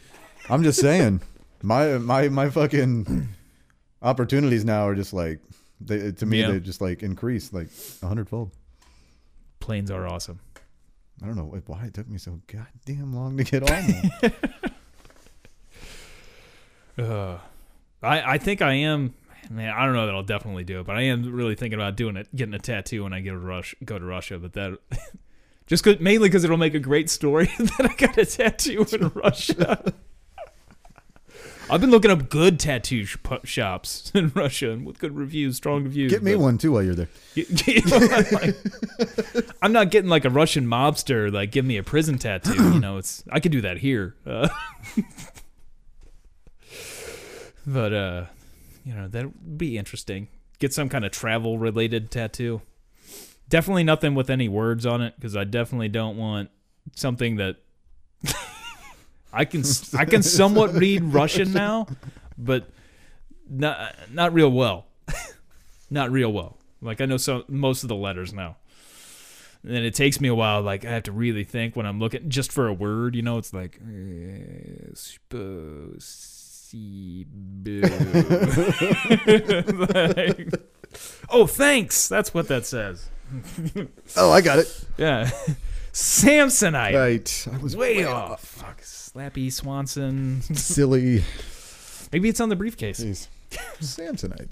I'm 0.49 0.63
just 0.63 0.79
saying, 0.79 1.21
my 1.63 1.97
my 1.97 2.29
my 2.29 2.49
fucking 2.49 3.27
opportunities 4.01 4.63
now 4.63 4.87
are 4.87 4.95
just 4.95 5.11
like, 5.13 5.39
they, 5.81 6.11
to 6.13 6.25
me, 6.25 6.39
Yeah. 6.41 6.51
they 6.51 6.59
just 6.59 6.79
like 6.81 7.03
increase 7.03 7.51
like 7.51 7.67
a 8.01 8.07
hundredfold. 8.07 8.51
Planes 9.59 9.89
are 9.91 10.07
awesome. 10.07 10.39
I 11.21 11.25
don't 11.25 11.35
know 11.35 11.45
why- 11.45 11.61
why 11.65 11.85
it 11.85 11.93
took 11.93 12.07
me 12.07 12.17
so 12.19 12.39
goddamn 12.47 13.13
long 13.13 13.35
to 13.37 13.43
get 13.43 13.69
on. 13.69 14.31
Uh, 16.95 17.39
I 18.03 18.33
I 18.33 18.37
think 18.37 18.61
I 18.61 18.73
am. 18.73 19.15
Man, 19.49 19.73
I 19.73 19.85
don't 19.85 19.93
know 19.93 20.05
that 20.05 20.15
I'll 20.15 20.23
definitely 20.23 20.63
do 20.63 20.79
it, 20.79 20.85
but 20.85 20.95
I 20.95 21.03
am 21.03 21.31
really 21.33 21.55
thinking 21.55 21.79
about 21.79 21.95
doing 21.95 22.15
it, 22.15 22.33
getting 22.35 22.53
a 22.53 22.59
tattoo 22.59 23.03
when 23.03 23.13
I 23.13 23.21
go 23.21 23.31
to 23.31 23.37
Rush, 23.37 23.75
go 23.83 23.99
to 23.99 24.05
Russia. 24.05 24.39
But 24.39 24.53
that 24.53 24.77
just 25.67 25.83
cause, 25.83 25.99
mainly 25.99 26.29
because 26.29 26.43
it'll 26.43 26.57
make 26.57 26.73
a 26.73 26.79
great 26.79 27.09
story 27.09 27.45
that 27.59 27.89
I 27.91 27.93
got 27.95 28.17
a 28.17 28.25
tattoo 28.25 28.85
in 28.91 29.09
Russia. 29.09 29.93
I've 31.69 31.79
been 31.81 31.91
looking 31.91 32.11
up 32.11 32.29
good 32.29 32.59
tattoo 32.59 33.05
sh- 33.05 33.17
shops 33.43 34.11
in 34.15 34.31
Russia 34.35 34.71
and 34.71 34.85
with 34.85 34.99
good 34.99 35.15
reviews, 35.15 35.55
strong 35.57 35.83
reviews. 35.83 36.11
Get 36.11 36.21
me 36.23 36.35
one 36.35 36.57
too 36.57 36.73
while 36.73 36.83
you're 36.83 36.95
there. 36.95 37.09
Like, 37.35 38.55
I'm 39.61 39.71
not 39.71 39.89
getting 39.89 40.09
like 40.09 40.25
a 40.25 40.29
Russian 40.29 40.67
mobster 40.67 41.31
like 41.31 41.51
give 41.51 41.65
me 41.65 41.77
a 41.77 41.83
prison 41.83 42.17
tattoo. 42.17 42.53
You 42.53 42.79
know, 42.79 42.97
it's 42.97 43.23
I 43.31 43.39
could 43.39 43.51
do 43.51 43.61
that 43.61 43.77
here. 43.77 44.15
Uh, 44.25 44.49
but 47.65 47.93
uh, 47.93 48.25
you 48.83 48.93
know 48.93 49.07
that 49.07 49.25
would 49.25 49.57
be 49.57 49.77
interesting. 49.77 50.27
Get 50.59 50.73
some 50.73 50.89
kind 50.89 51.05
of 51.05 51.11
travel 51.11 51.57
related 51.57 52.11
tattoo. 52.11 52.61
Definitely 53.49 53.83
nothing 53.83 54.15
with 54.15 54.29
any 54.29 54.47
words 54.47 54.85
on 54.85 55.01
it 55.01 55.15
because 55.15 55.35
I 55.35 55.43
definitely 55.43 55.89
don't 55.89 56.17
want 56.17 56.49
something 56.95 57.37
that 57.37 57.57
I 59.33 59.45
can 59.45 59.63
I 59.97 60.05
can 60.05 60.23
somewhat 60.23 60.73
read 60.73 61.03
Russian 61.03 61.53
now, 61.53 61.87
but 62.37 62.69
not 63.49 63.95
not 64.11 64.33
real 64.33 64.51
well. 64.51 64.85
not 65.89 66.11
real 66.11 66.31
well. 66.31 66.57
Like 66.81 67.01
I 67.01 67.05
know 67.05 67.17
some 67.17 67.43
most 67.47 67.83
of 67.83 67.89
the 67.89 67.95
letters 67.95 68.33
now. 68.33 68.57
And 69.65 69.77
it 69.77 69.95
takes 69.95 70.19
me 70.19 70.27
a 70.27 70.35
while. 70.35 70.61
Like 70.61 70.83
I 70.83 70.91
have 70.91 71.03
to 71.03 71.13
really 71.13 71.45
think 71.45 71.75
when 71.75 71.85
I'm 71.85 71.99
looking 71.99 72.29
just 72.29 72.51
for 72.51 72.67
a 72.67 72.73
word. 72.73 73.15
You 73.15 73.21
know, 73.21 73.37
it's 73.37 73.53
like. 73.53 73.79
Eh, 73.81 74.91
Like, 79.93 80.49
oh, 81.29 81.47
thanks. 81.47 82.07
That's 82.07 82.33
what 82.33 82.47
that 82.47 82.65
says. 82.65 83.09
Oh, 84.15 84.31
I 84.31 84.41
got 84.41 84.59
it. 84.59 84.85
Yeah, 84.97 85.29
Samsonite. 85.91 86.95
Right. 86.95 87.47
I 87.51 87.57
was 87.57 87.75
Way 87.75 88.05
off. 88.05 88.41
Fuck, 88.43 88.81
Slappy 88.81 89.51
Swanson. 89.51 90.41
Silly. 90.41 91.23
Maybe 92.11 92.29
it's 92.29 92.39
on 92.41 92.49
the 92.49 92.55
briefcase. 92.55 92.99
Jeez. 93.03 93.27
Samsonite. 93.79 94.51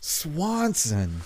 Swanson. 0.00 1.20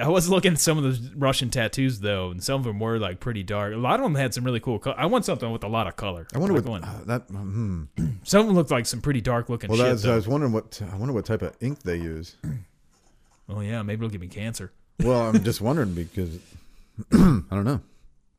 I 0.00 0.08
was 0.08 0.28
looking 0.28 0.52
at 0.52 0.60
some 0.60 0.78
of 0.78 0.84
the 0.84 1.12
Russian 1.16 1.50
tattoos 1.50 2.00
though, 2.00 2.30
and 2.30 2.42
some 2.42 2.56
of 2.60 2.64
them 2.64 2.78
were 2.78 2.98
like 2.98 3.18
pretty 3.20 3.42
dark. 3.42 3.74
A 3.74 3.76
lot 3.76 3.98
of 3.98 4.04
them 4.04 4.14
had 4.14 4.32
some 4.34 4.44
really 4.44 4.60
cool. 4.60 4.78
color. 4.78 4.94
I 4.98 5.06
want 5.06 5.24
something 5.24 5.50
with 5.50 5.64
a 5.64 5.68
lot 5.68 5.86
of 5.86 5.96
color. 5.96 6.26
I 6.34 6.38
wonder 6.38 6.54
Like 6.54 6.64
what 6.64 6.70
one- 6.70 6.84
uh, 6.84 7.00
that. 7.06 7.22
Hmm. 7.28 7.84
Some 8.22 8.40
of 8.42 8.46
them 8.46 8.54
looked 8.56 8.70
like 8.70 8.86
some 8.86 9.00
pretty 9.00 9.20
dark 9.20 9.48
looking 9.48 9.68
Well, 9.70 9.78
shit. 9.78 9.86
that's, 9.86 10.04
I 10.04 10.14
was 10.14 10.28
wondering 10.28 10.52
what. 10.52 10.80
I 10.92 10.96
wonder 10.96 11.12
what 11.12 11.24
type 11.24 11.42
of 11.42 11.56
ink 11.60 11.80
they 11.82 11.96
use. 11.96 12.36
oh 13.48 13.60
yeah, 13.60 13.82
maybe 13.82 14.04
it'll 14.04 14.10
give 14.12 14.20
me 14.20 14.28
cancer. 14.28 14.72
Well, 15.02 15.22
I'm 15.22 15.42
just 15.42 15.60
wondering 15.60 15.92
because 15.92 16.38
I 17.12 17.42
don't 17.50 17.64
know. 17.64 17.80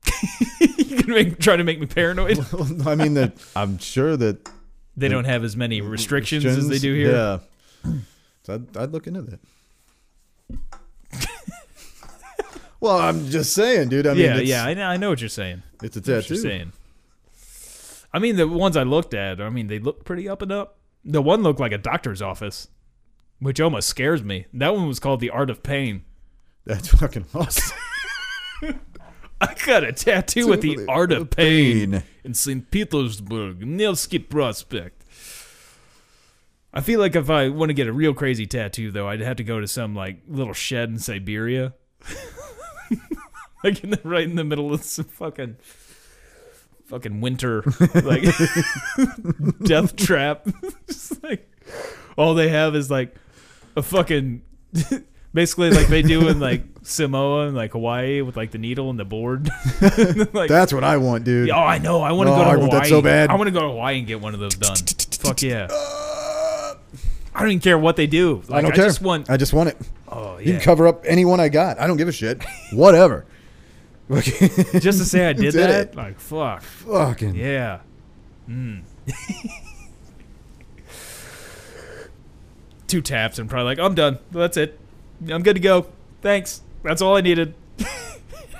you 0.61 0.95
can 1.03 1.09
make, 1.09 1.37
try 1.39 1.57
to 1.57 1.65
make 1.65 1.81
me 1.81 1.85
paranoid. 1.85 2.39
I 2.87 2.95
mean 2.95 3.15
that 3.15 3.33
I'm 3.57 3.77
sure 3.77 4.15
that 4.15 4.49
They 4.95 5.09
don't 5.09 5.25
have 5.25 5.43
as 5.43 5.57
many 5.57 5.81
restrictions 5.81 6.45
as 6.45 6.69
they 6.69 6.79
do 6.79 6.93
here. 6.93 7.11
Yeah. 7.11 7.39
So 8.43 8.53
I'd, 8.53 8.77
I'd 8.77 8.91
look 8.93 9.05
into 9.05 9.21
that. 9.23 9.39
well, 12.79 12.97
I'm 12.97 13.29
just 13.29 13.53
saying, 13.53 13.89
dude. 13.89 14.07
I 14.07 14.13
mean, 14.13 14.21
yeah, 14.23 14.37
it's, 14.37 14.49
yeah. 14.49 14.65
I 14.65 14.73
know, 14.73 14.85
I 14.85 14.97
know 14.97 15.09
what 15.09 15.21
you're 15.21 15.29
saying. 15.29 15.63
It's 15.83 15.97
a 15.97 15.99
know 15.99 16.15
what 16.15 16.21
tattoo. 16.23 16.33
you're 16.35 16.43
saying. 16.43 16.73
I 18.13 18.19
mean, 18.19 18.37
the 18.37 18.47
ones 18.47 18.77
I 18.77 18.83
looked 18.83 19.13
at, 19.13 19.41
I 19.41 19.49
mean, 19.49 19.67
they 19.67 19.79
look 19.79 20.05
pretty 20.05 20.29
up 20.29 20.41
and 20.41 20.51
up. 20.51 20.77
The 21.03 21.21
one 21.21 21.43
looked 21.43 21.59
like 21.59 21.73
a 21.73 21.77
doctor's 21.77 22.21
office, 22.21 22.67
which 23.39 23.59
almost 23.59 23.89
scares 23.89 24.23
me. 24.23 24.45
That 24.53 24.73
one 24.73 24.87
was 24.87 24.99
called 24.99 25.19
the 25.19 25.29
Art 25.29 25.49
of 25.49 25.63
Pain. 25.63 26.03
That's 26.65 26.87
fucking 26.87 27.25
awesome. 27.35 27.77
I 29.41 29.53
got 29.65 29.83
a 29.83 29.91
tattoo 29.91 30.47
with 30.47 30.61
the 30.61 30.85
Art 30.87 31.11
of 31.11 31.29
Pain. 31.29 31.91
Pain. 31.91 32.03
in 32.23 32.33
St. 32.33 32.71
Petersburg, 32.71 33.67
Nevsky 33.67 34.17
Prospect. 34.19 35.04
I 36.77 36.81
feel 36.81 36.99
like 36.99 37.15
if 37.15 37.29
I 37.29 37.47
want 37.49 37.69
to 37.69 37.73
get 37.73 37.87
a 37.87 37.93
real 37.93 38.13
crazy 38.13 38.45
tattoo, 38.45 38.91
though, 38.91 39.07
I'd 39.07 39.21
have 39.21 39.37
to 39.37 39.43
go 39.45 39.59
to 39.61 39.67
some 39.67 39.95
like 39.95 40.17
little 40.27 40.53
shed 40.53 40.89
in 40.89 40.99
Siberia, 40.99 41.73
like 43.63 43.83
in 43.83 43.91
the, 43.91 44.01
right 44.03 44.23
in 44.25 44.35
the 44.35 44.43
middle 44.43 44.73
of 44.73 44.83
some 44.83 45.05
fucking 45.05 45.55
fucking 46.87 47.21
winter, 47.21 47.63
like 48.03 48.23
death 49.63 49.95
trap. 49.95 50.47
Just 50.87 51.23
like 51.23 51.49
all 52.17 52.33
they 52.35 52.49
have 52.49 52.75
is 52.75 52.91
like 52.91 53.15
a 53.75 53.81
fucking. 53.81 54.41
Basically, 55.33 55.69
like 55.69 55.87
they 55.87 56.01
do 56.01 56.29
in 56.29 56.39
like 56.39 56.63
Samoa 56.83 57.47
and 57.47 57.57
like 57.57 57.73
Hawaii 57.73 58.21
with 58.21 58.37
like 58.37 58.51
the 58.51 58.57
needle 58.57 58.89
and 58.89 58.97
the 58.97 59.03
board. 59.03 59.49
like, 60.33 60.47
That's 60.49 60.71
what 60.71 60.85
I 60.85 60.95
want, 60.95 61.25
dude. 61.25 61.49
Oh, 61.49 61.55
I 61.57 61.77
know. 61.77 62.01
I 62.01 62.13
want 62.13 62.27
to 62.27 62.33
Oh, 62.33 62.37
go 62.37 62.43
to 62.43 62.49
I 62.49 62.53
Hawaii. 62.53 62.59
want 62.69 62.71
that 62.83 62.87
so 62.87 63.01
bad. 63.01 63.29
I 63.29 63.35
want 63.35 63.47
to 63.47 63.51
go 63.51 63.59
to 63.59 63.67
Hawaii 63.67 63.97
and 63.97 64.07
get 64.07 64.21
one 64.21 64.33
of 64.33 64.39
those 64.39 64.55
done. 64.55 64.77
Fuck 64.77 65.41
yeah. 65.41 65.67
Uh, 65.69 66.14
I 67.35 67.39
don't 67.41 67.49
even 67.51 67.59
care 67.61 67.77
what 67.77 67.95
they 67.97 68.07
do. 68.07 68.41
Like, 68.47 68.59
I 68.59 68.61
don't 68.61 68.71
care. 68.73 68.85
just 68.85 69.01
want. 69.01 69.29
I 69.29 69.37
just 69.37 69.53
want 69.53 69.69
it. 69.69 69.77
Oh 70.07 70.37
You 70.37 70.45
yeah. 70.45 70.51
can 70.53 70.61
cover 70.61 70.87
up 70.87 71.03
anyone 71.05 71.39
I 71.39 71.49
got. 71.49 71.79
I 71.79 71.85
don't 71.87 71.97
give 71.97 72.07
a 72.07 72.11
shit. 72.13 72.41
Whatever. 72.73 73.25
just 74.09 74.99
to 74.99 75.05
say 75.05 75.27
I 75.27 75.33
did, 75.33 75.41
Did 75.51 75.53
that. 75.55 75.89
it. 75.89 75.95
Like 75.95 76.19
fuck. 76.19 76.61
Fucking. 76.61 77.35
Yeah. 77.35 77.79
Mm. 78.49 78.83
Two 82.87 83.01
taps 83.01 83.39
and 83.39 83.49
probably 83.49 83.65
like 83.65 83.79
I'm 83.79 83.95
done. 83.95 84.19
That's 84.31 84.57
it. 84.57 84.79
I'm 85.29 85.41
good 85.43 85.55
to 85.55 85.59
go. 85.59 85.87
Thanks. 86.21 86.61
That's 86.83 87.01
all 87.01 87.17
I 87.17 87.21
needed. 87.21 87.55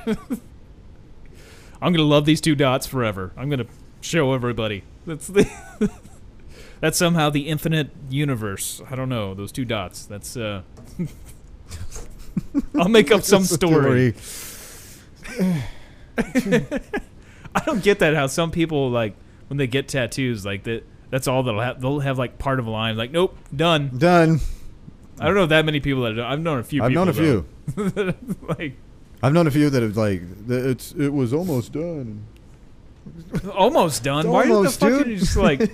I'm 0.08 1.94
gonna 1.94 2.02
love 2.04 2.26
these 2.26 2.42
two 2.42 2.56
dots 2.56 2.88
forever. 2.88 3.32
I'm 3.38 3.50
gonna 3.50 3.68
show 4.02 4.34
everybody. 4.34 4.84
That's 5.06 5.28
the. 5.28 5.50
That's 6.82 6.98
somehow 6.98 7.30
the 7.30 7.48
infinite 7.48 7.90
universe. 8.10 8.82
I 8.90 8.96
don't 8.96 9.10
know 9.10 9.34
those 9.34 9.52
two 9.52 9.66
dots. 9.66 10.06
That's. 10.06 10.36
uh 10.38 10.62
I'll 12.80 12.90
make 12.90 13.12
up 13.12 13.22
some 13.24 13.44
story. 13.44 14.14
I 16.18 17.64
don't 17.66 17.84
get 17.84 18.00
that 18.00 18.14
how 18.16 18.28
some 18.28 18.52
people 18.52 18.90
like 18.90 19.16
when 19.48 19.58
they 19.58 19.68
get 19.68 19.88
tattoos 19.88 20.46
like 20.46 20.64
that 20.64 20.84
that's 21.10 21.28
all 21.28 21.44
they'll 21.44 21.60
have 21.60 21.82
they'll 21.82 22.00
have 22.00 22.18
like 22.18 22.38
part 22.38 22.60
of 22.60 22.68
a 22.68 22.70
line 22.70 22.98
like 22.98 23.12
nope 23.12 23.36
done 23.56 23.92
Done. 23.98 24.40
I 25.20 25.26
don't 25.26 25.36
know 25.36 25.46
that 25.46 25.66
many 25.66 25.80
people 25.80 26.04
that. 26.04 26.20
I've 26.20 26.42
known 26.42 26.60
a 26.60 26.64
few 26.64 26.84
I've 26.84 26.92
known 26.92 27.08
a 27.08 27.14
few. 27.14 27.46
like 28.48 28.76
I've 29.24 29.34
known 29.34 29.48
a 29.48 29.52
few 29.52 29.70
that 29.70 29.82
have 29.82 29.96
like 29.98 30.22
it's 30.50 30.92
it 30.94 31.10
was 31.14 31.34
almost 31.34 31.72
done. 31.72 32.26
almost 33.54 34.04
done 34.04 34.20
It's 34.26 34.28
why 34.28 34.42
almost, 34.50 34.80
the 34.80 34.86
fuck 34.90 34.98
dude. 35.00 35.08
are 35.08 35.10
you 35.12 35.18
just 35.18 35.38
like 35.38 35.72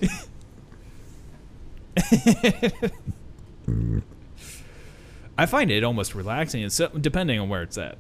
I 5.38 5.46
find 5.46 5.72
it 5.72 5.84
almost 5.84 6.14
relaxing 6.16 6.64
it's 6.64 6.76
so, 6.76 6.90
depending 6.90 7.40
on 7.40 7.50
where 7.50 7.64
it's 7.64 7.78
at 7.78 7.98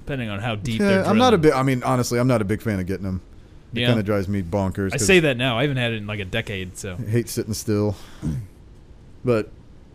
depending 0.00 0.28
on 0.28 0.40
how 0.40 0.54
deep 0.56 0.78
they're 0.80 1.02
Yeah, 1.02 1.08
I'm 1.10 1.18
not 1.18 1.34
a 1.34 1.38
big. 1.38 1.52
I 1.52 1.62
mean, 1.62 1.82
honestly, 1.84 2.18
I'm 2.18 2.26
not 2.26 2.42
a 2.42 2.44
big 2.44 2.62
fan 2.62 2.80
of 2.80 2.86
getting 2.86 3.04
them. 3.04 3.20
It 3.72 3.80
Yeah. 3.80 3.86
kind 3.88 4.00
of 4.00 4.06
drives 4.06 4.26
me 4.28 4.42
bonkers. 4.42 4.92
I 4.92 4.96
say 4.96 5.20
that 5.20 5.36
now 5.36 5.56
I 5.58 5.62
haven't 5.62 5.76
had 5.76 5.92
it 5.92 5.96
in 5.96 6.06
like 6.06 6.18
a 6.20 6.24
decade 6.24 6.76
so 6.76 6.96
I 6.98 7.10
hate 7.10 7.28
sitting 7.28 7.54
still. 7.54 7.94
But 9.24 9.50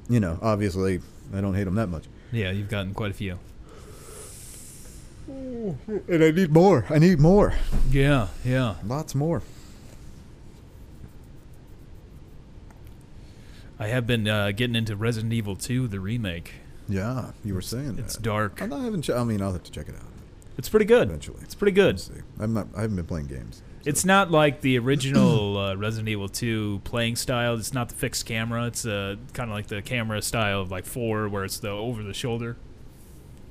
you 0.10 0.20
know, 0.20 0.38
obviously, 0.42 1.02
I 1.34 1.42
don't 1.42 1.54
hate 1.56 1.64
them 1.66 1.76
that 1.76 1.88
much. 1.88 2.06
yeah 2.32 2.52
you've 2.52 2.70
gotten 2.70 2.94
quite 2.94 3.12
a 3.12 3.14
few 3.14 3.40
And 5.28 6.24
I 6.24 6.32
need 6.32 6.52
more. 6.54 6.86
I 6.90 7.00
need 7.00 7.20
more. 7.20 7.54
yeah 7.92 8.28
yeah 8.46 8.76
Lots 8.86 9.16
more. 9.16 9.42
I 13.80 13.88
have 13.88 14.08
been 14.08 14.28
uh, 14.28 14.52
getting 14.52 14.76
into 14.76 14.96
Resident 14.96 15.34
Evil 15.34 15.56
2, 15.56 15.88
the 15.88 16.00
remake. 16.00 16.54
Yeah, 16.88 17.32
you 17.44 17.54
were 17.54 17.62
saying 17.62 17.98
It's 18.00 18.16
that. 18.16 18.22
dark. 18.24 18.62
I 18.62 18.66
haven't. 18.68 19.02
Ch- 19.04 19.10
I 19.10 19.24
mean, 19.24 19.42
I'll 19.42 19.54
have 19.54 19.64
to 19.64 19.72
check 19.72 19.90
it 19.90 19.96
out 19.96 20.04
It's 20.58 20.70
pretty 20.70 20.86
good. 20.86 21.08
eventually. 21.10 21.40
It's 21.42 21.56
pretty 21.56 21.72
good. 21.74 22.00
See. 22.00 22.14
I'm 22.40 22.54
not. 22.54 22.68
I 22.76 22.82
haven't 22.82 22.96
been 22.96 23.06
playing 23.06 23.28
games. 23.28 23.62
It's 23.86 24.06
not 24.06 24.32
like 24.32 24.62
the 24.62 24.80
original 24.80 25.58
uh, 25.58 25.76
Resident 25.76 26.10
Evil 26.10 26.30
2 26.30 26.82
playing 26.84 27.16
style. 27.18 27.56
It's 27.56 27.74
not 27.74 27.90
the 27.90 27.96
fixed 27.96 28.26
camera. 28.26 28.66
It's 28.68 28.86
uh, 28.86 29.16
kind 29.34 29.50
of 29.50 29.56
like 29.56 29.68
the 29.68 29.82
camera 29.82 30.22
style 30.22 30.62
of 30.62 30.72
like 30.72 30.86
4 30.86 31.28
where 31.30 31.44
it's 31.44 31.60
the 31.60 31.70
over 31.70 32.02
the 32.02 32.14
shoulder. 32.14 32.58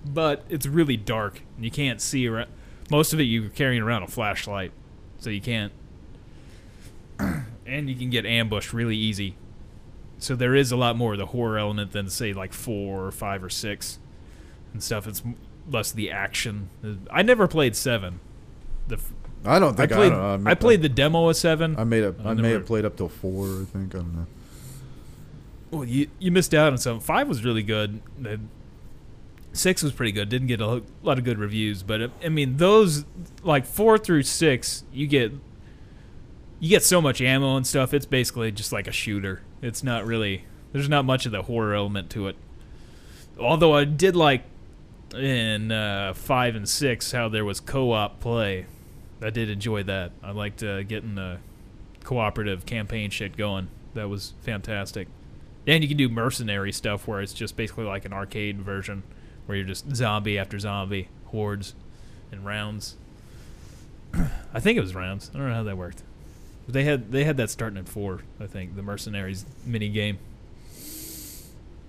But 0.06 0.44
it's 0.48 0.66
really 0.66 0.96
dark. 0.96 1.40
and 1.56 1.64
You 1.64 1.70
can't 1.70 2.00
see 2.00 2.26
around. 2.28 2.48
Most 2.90 3.12
of 3.12 3.20
it 3.20 3.24
you're 3.24 3.48
carrying 3.50 3.82
around 3.82 4.02
a 4.04 4.08
flashlight. 4.08 4.72
So 5.18 5.30
you 5.30 5.40
can't. 5.40 5.72
and 7.18 7.88
you 7.88 7.94
can 7.96 8.10
get 8.10 8.26
ambushed 8.26 8.72
really 8.72 8.96
easy. 8.96 9.36
So 10.18 10.34
there 10.34 10.54
is 10.54 10.72
a 10.72 10.76
lot 10.76 10.96
more 10.96 11.12
of 11.12 11.18
the 11.18 11.26
horror 11.26 11.58
element 11.58 11.92
than 11.92 12.08
say 12.08 12.32
like 12.32 12.52
4 12.52 13.06
or 13.06 13.10
5 13.10 13.44
or 13.44 13.50
6 13.50 13.98
and 14.72 14.82
stuff. 14.82 15.06
It's 15.06 15.22
less 15.70 15.92
the 15.92 16.10
action. 16.10 16.68
I 17.10 17.22
never 17.22 17.46
played 17.48 17.76
7. 17.76 18.20
The 18.88 18.96
f- 18.96 19.12
I 19.46 19.58
don't 19.58 19.74
I 19.74 19.76
think 19.76 19.92
I, 19.92 19.94
played. 19.96 20.08
don't 20.10 20.18
know, 20.18 20.30
I'm- 20.30 20.46
I 20.46 20.54
played 20.54 20.80
the 20.82 20.88
demo 20.88 21.28
of 21.28 21.36
seven. 21.36 21.76
I 21.78 21.84
made 21.84 22.04
up. 22.04 22.24
I 22.24 22.30
I, 22.30 22.34
may 22.34 22.50
have 22.52 22.64
played 22.64 22.86
up 22.86 22.96
till 22.96 23.10
four. 23.10 23.46
I 23.62 23.64
think. 23.64 23.94
I 23.94 23.98
don't 23.98 24.14
know. 24.14 24.26
Well, 25.70 25.84
you 25.84 26.08
you 26.18 26.30
missed 26.30 26.54
out 26.54 26.72
on 26.72 26.78
some. 26.78 26.98
Five 27.00 27.28
was 27.28 27.44
really 27.44 27.62
good. 27.62 28.00
Six 29.52 29.82
was 29.82 29.92
pretty 29.92 30.12
good. 30.12 30.28
Didn't 30.30 30.48
get 30.48 30.60
a 30.60 30.82
lot 31.02 31.18
of 31.18 31.24
good 31.24 31.38
reviews, 31.38 31.82
but 31.82 32.00
uh, 32.00 32.08
I 32.24 32.28
mean 32.30 32.56
those 32.56 33.04
like 33.42 33.66
four 33.66 33.98
through 33.98 34.22
six, 34.22 34.84
you 34.92 35.06
get 35.06 35.32
you 36.58 36.68
get 36.70 36.82
so 36.82 37.00
much 37.02 37.20
ammo 37.20 37.56
and 37.56 37.66
stuff. 37.66 37.92
It's 37.92 38.06
basically 38.06 38.50
just 38.50 38.72
like 38.72 38.86
a 38.88 38.92
shooter. 38.92 39.42
It's 39.64 39.82
not 39.82 40.04
really. 40.04 40.44
There's 40.72 40.90
not 40.90 41.06
much 41.06 41.24
of 41.24 41.32
the 41.32 41.40
horror 41.40 41.72
element 41.72 42.10
to 42.10 42.28
it. 42.28 42.36
Although 43.40 43.72
I 43.72 43.84
did 43.84 44.14
like 44.14 44.42
in 45.16 45.72
uh, 45.72 46.12
five 46.12 46.54
and 46.54 46.68
six 46.68 47.12
how 47.12 47.30
there 47.30 47.46
was 47.46 47.60
co-op 47.60 48.20
play. 48.20 48.66
I 49.22 49.30
did 49.30 49.48
enjoy 49.48 49.82
that. 49.84 50.12
I 50.22 50.32
liked 50.32 50.62
uh, 50.62 50.82
getting 50.82 51.14
the 51.14 51.38
cooperative 52.02 52.66
campaign 52.66 53.08
shit 53.08 53.38
going. 53.38 53.68
That 53.94 54.10
was 54.10 54.34
fantastic. 54.42 55.08
And 55.66 55.82
you 55.82 55.88
can 55.88 55.96
do 55.96 56.10
mercenary 56.10 56.70
stuff 56.70 57.08
where 57.08 57.22
it's 57.22 57.32
just 57.32 57.56
basically 57.56 57.84
like 57.84 58.04
an 58.04 58.12
arcade 58.12 58.60
version 58.60 59.02
where 59.46 59.56
you're 59.56 59.66
just 59.66 59.96
zombie 59.96 60.38
after 60.38 60.58
zombie, 60.58 61.08
hordes, 61.28 61.74
and 62.30 62.44
rounds. 62.44 62.96
I 64.52 64.60
think 64.60 64.76
it 64.76 64.82
was 64.82 64.94
rounds. 64.94 65.30
I 65.34 65.38
don't 65.38 65.48
know 65.48 65.54
how 65.54 65.62
that 65.62 65.78
worked. 65.78 66.02
They 66.66 66.84
had 66.84 67.12
they 67.12 67.24
had 67.24 67.36
that 67.36 67.50
starting 67.50 67.78
at 67.78 67.88
four, 67.88 68.22
I 68.40 68.46
think, 68.46 68.76
the 68.76 68.82
mercenaries 68.82 69.44
mini 69.64 69.88
game. 69.88 70.18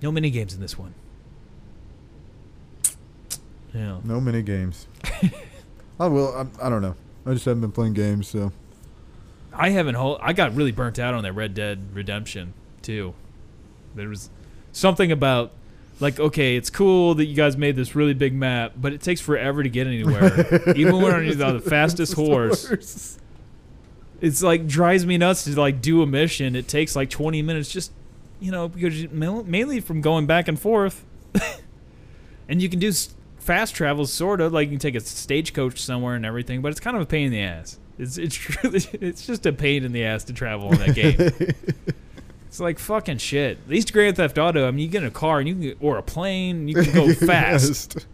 No 0.01 0.11
mini 0.11 0.29
games 0.29 0.53
in 0.53 0.61
this 0.61 0.77
one. 0.77 0.93
Yeah. 3.73 3.99
No 4.03 4.19
mini 4.21 4.41
games. 4.41 4.87
I 5.03 5.31
oh, 5.99 6.09
will. 6.09 6.35
I, 6.35 6.67
I 6.67 6.69
don't 6.69 6.81
know. 6.81 6.95
I 7.25 7.33
just 7.33 7.45
haven't 7.45 7.61
been 7.61 7.71
playing 7.71 7.93
games, 7.93 8.27
so 8.27 8.51
I 9.53 9.69
haven't. 9.69 9.95
I 9.95 10.33
got 10.33 10.55
really 10.55 10.71
burnt 10.71 10.99
out 10.99 11.13
on 11.13 11.23
that 11.23 11.33
Red 11.33 11.53
Dead 11.53 11.79
Redemption 11.93 12.53
too. 12.81 13.13
There 13.95 14.09
was 14.09 14.29
something 14.71 15.11
about 15.11 15.51
like, 15.99 16.19
okay, 16.19 16.55
it's 16.55 16.69
cool 16.69 17.15
that 17.15 17.25
you 17.25 17.35
guys 17.35 17.55
made 17.55 17.75
this 17.75 17.95
really 17.95 18.13
big 18.13 18.33
map, 18.33 18.73
but 18.75 18.93
it 18.93 19.01
takes 19.01 19.21
forever 19.21 19.63
to 19.63 19.69
get 19.69 19.87
anywhere. 19.87 20.73
Even 20.75 21.01
when 21.01 21.25
you're 21.25 21.45
on 21.45 21.53
the 21.55 21.61
fastest 21.61 22.13
horse, 22.13 23.17
it's 24.21 24.41
like 24.41 24.67
drives 24.67 25.05
me 25.05 25.17
nuts 25.17 25.43
to 25.45 25.59
like 25.59 25.81
do 25.81 26.01
a 26.01 26.05
mission. 26.05 26.55
It 26.55 26.67
takes 26.67 26.95
like 26.95 27.09
20 27.09 27.41
minutes, 27.41 27.71
just 27.71 27.91
you 28.39 28.51
know, 28.51 28.67
because 28.67 29.01
you, 29.01 29.09
mainly 29.09 29.79
from 29.79 30.01
going 30.01 30.25
back 30.25 30.47
and 30.47 30.59
forth, 30.59 31.05
and 32.49 32.61
you 32.61 32.69
can 32.69 32.79
do 32.79 32.91
fast 33.37 33.75
travel 33.75 34.05
sort 34.05 34.41
of 34.41 34.51
like 34.53 34.67
you 34.67 34.71
can 34.71 34.79
take 34.79 34.95
a 34.95 34.99
stagecoach 34.99 35.81
somewhere 35.81 36.15
and 36.15 36.25
everything, 36.25 36.61
but 36.61 36.71
it's 36.71 36.79
kind 36.79 36.95
of 36.95 37.03
a 37.03 37.05
pain 37.05 37.27
in 37.27 37.31
the 37.31 37.41
ass. 37.41 37.79
It's 37.97 38.17
it's 38.17 38.63
really 38.63 38.81
it's 38.93 39.25
just 39.25 39.45
a 39.45 39.53
pain 39.53 39.83
in 39.83 39.91
the 39.91 40.03
ass 40.03 40.23
to 40.25 40.33
travel 40.33 40.71
in 40.71 40.79
that 40.79 40.95
game. 40.95 41.53
It's 42.55 42.61
like 42.61 42.79
fucking 42.79 43.17
shit. 43.17 43.57
At 43.65 43.69
least 43.69 43.91
Grand 43.91 44.15
Theft 44.15 44.37
Auto, 44.37 44.65
I 44.65 44.71
mean, 44.71 44.79
you 44.79 44.87
get 44.87 45.01
in 45.01 45.09
a 45.09 45.11
car 45.11 45.39
and 45.39 45.47
you 45.49 45.55
can 45.55 45.61
get, 45.61 45.77
or 45.81 45.97
a 45.97 46.01
plane, 46.01 46.69
you 46.69 46.75
can 46.75 46.93
go 46.93 47.13
fast. 47.13 48.07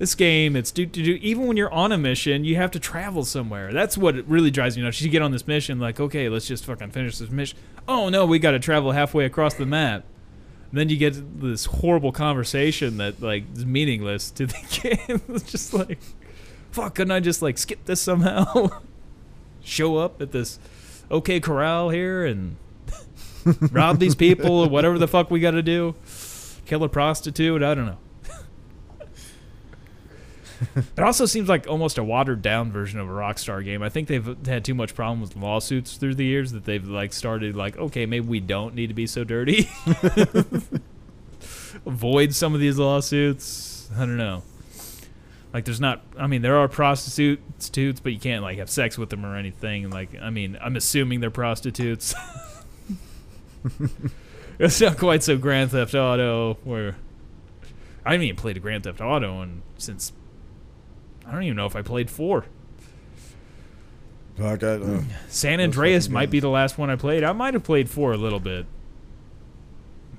This 0.00 0.14
game, 0.14 0.56
it's 0.56 0.70
do, 0.70 0.86
do, 0.86 1.04
do 1.04 1.18
even 1.20 1.46
when 1.46 1.58
you're 1.58 1.70
on 1.70 1.92
a 1.92 1.98
mission, 1.98 2.42
you 2.42 2.56
have 2.56 2.70
to 2.70 2.80
travel 2.80 3.22
somewhere. 3.22 3.70
That's 3.70 3.98
what 3.98 4.16
it 4.16 4.24
really 4.26 4.50
drives 4.50 4.74
me 4.74 4.82
nuts. 4.82 5.02
You 5.02 5.10
get 5.10 5.20
on 5.20 5.30
this 5.30 5.46
mission, 5.46 5.78
like, 5.78 6.00
okay, 6.00 6.30
let's 6.30 6.46
just 6.46 6.64
fucking 6.64 6.92
finish 6.92 7.18
this 7.18 7.28
mission. 7.28 7.58
Oh 7.86 8.08
no, 8.08 8.24
we 8.24 8.38
got 8.38 8.52
to 8.52 8.58
travel 8.58 8.92
halfway 8.92 9.26
across 9.26 9.52
the 9.52 9.66
map. 9.66 10.04
And 10.70 10.80
then 10.80 10.88
you 10.88 10.96
get 10.96 11.42
this 11.42 11.66
horrible 11.66 12.12
conversation 12.12 12.96
that 12.96 13.20
like 13.20 13.44
is 13.54 13.66
meaningless 13.66 14.30
to 14.30 14.46
the 14.46 14.96
game. 15.06 15.20
it's 15.28 15.52
just 15.52 15.74
like, 15.74 15.98
fuck, 16.70 16.94
couldn't 16.94 17.12
I 17.12 17.20
just 17.20 17.42
like 17.42 17.58
skip 17.58 17.84
this 17.84 18.00
somehow? 18.00 18.70
Show 19.62 19.98
up 19.98 20.22
at 20.22 20.32
this 20.32 20.58
okay 21.10 21.40
corral 21.40 21.90
here 21.90 22.24
and 22.24 22.56
rob 23.70 23.98
these 23.98 24.14
people 24.14 24.60
or 24.60 24.68
whatever 24.70 24.98
the 24.98 25.08
fuck 25.08 25.30
we 25.30 25.40
got 25.40 25.50
to 25.50 25.62
do. 25.62 25.94
Kill 26.64 26.82
a 26.84 26.88
prostitute. 26.88 27.62
I 27.62 27.74
don't 27.74 27.84
know. 27.84 27.98
It 30.96 31.02
also 31.02 31.26
seems 31.26 31.48
like 31.48 31.66
almost 31.66 31.98
a 31.98 32.04
watered 32.04 32.42
down 32.42 32.70
version 32.70 33.00
of 33.00 33.08
a 33.08 33.12
Rockstar 33.12 33.64
game. 33.64 33.82
I 33.82 33.88
think 33.88 34.08
they've 34.08 34.36
had 34.46 34.64
too 34.64 34.74
much 34.74 34.94
problem 34.94 35.20
with 35.20 35.36
lawsuits 35.36 35.96
through 35.96 36.16
the 36.16 36.24
years 36.24 36.52
that 36.52 36.64
they've 36.64 36.86
like 36.86 37.12
started 37.12 37.56
like, 37.56 37.76
okay, 37.76 38.06
maybe 38.06 38.26
we 38.26 38.40
don't 38.40 38.74
need 38.74 38.88
to 38.88 38.94
be 38.94 39.06
so 39.06 39.24
dirty. 39.24 39.68
Avoid 41.86 42.34
some 42.34 42.54
of 42.54 42.60
these 42.60 42.78
lawsuits. 42.78 43.88
I 43.96 44.00
don't 44.00 44.16
know. 44.16 44.42
Like 45.52 45.64
there's 45.64 45.80
not 45.80 46.02
I 46.18 46.26
mean 46.26 46.42
there 46.42 46.58
are 46.58 46.68
prostitutes, 46.68 48.00
but 48.00 48.12
you 48.12 48.18
can't 48.18 48.42
like 48.42 48.58
have 48.58 48.70
sex 48.70 48.98
with 48.98 49.10
them 49.10 49.24
or 49.24 49.36
anything. 49.36 49.90
Like 49.90 50.10
I 50.20 50.30
mean, 50.30 50.58
I'm 50.60 50.76
assuming 50.76 51.20
they're 51.20 51.30
prostitutes. 51.30 52.14
it's 54.58 54.80
not 54.80 54.98
quite 54.98 55.22
so 55.22 55.36
Grand 55.36 55.70
Theft 55.70 55.94
Auto 55.94 56.54
where 56.64 56.96
I 58.04 58.12
haven't 58.12 58.26
even 58.26 58.36
played 58.36 58.56
a 58.56 58.60
Grand 58.60 58.84
Theft 58.84 59.00
Auto 59.00 59.42
in, 59.42 59.62
since 59.78 60.12
I 61.30 61.34
don't 61.34 61.44
even 61.44 61.56
know 61.56 61.66
if 61.66 61.76
I 61.76 61.82
played 61.82 62.10
four. 62.10 62.44
I, 64.40 64.54
uh, 64.54 65.02
San 65.28 65.60
Andreas 65.60 66.08
might 66.08 66.28
be 66.28 66.40
the 66.40 66.48
last 66.48 66.76
one 66.76 66.90
I 66.90 66.96
played. 66.96 67.22
I 67.22 67.32
might 67.32 67.54
have 67.54 67.62
played 67.62 67.88
four 67.88 68.12
a 68.12 68.16
little 68.16 68.40
bit, 68.40 68.66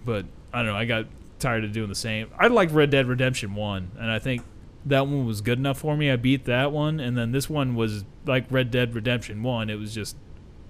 but 0.05 0.25
I 0.53 0.59
don't 0.59 0.67
know. 0.67 0.75
I 0.75 0.85
got 0.85 1.07
tired 1.39 1.65
of 1.65 1.73
doing 1.73 1.89
the 1.89 1.95
same. 1.95 2.29
I 2.39 2.47
liked 2.47 2.71
Red 2.71 2.91
Dead 2.91 3.07
Redemption 3.07 3.55
One, 3.55 3.91
and 3.99 4.09
I 4.09 4.19
think 4.19 4.43
that 4.85 5.01
one 5.07 5.25
was 5.25 5.41
good 5.41 5.57
enough 5.57 5.79
for 5.79 5.97
me. 5.97 6.09
I 6.09 6.15
beat 6.15 6.45
that 6.45 6.71
one, 6.71 7.01
and 7.01 7.17
then 7.17 7.33
this 7.33 7.49
one 7.49 7.75
was 7.75 8.05
like 8.25 8.45
Red 8.49 8.71
Dead 8.71 8.95
Redemption 8.95 9.43
One. 9.43 9.69
It 9.69 9.79
was 9.79 9.93
just 9.93 10.15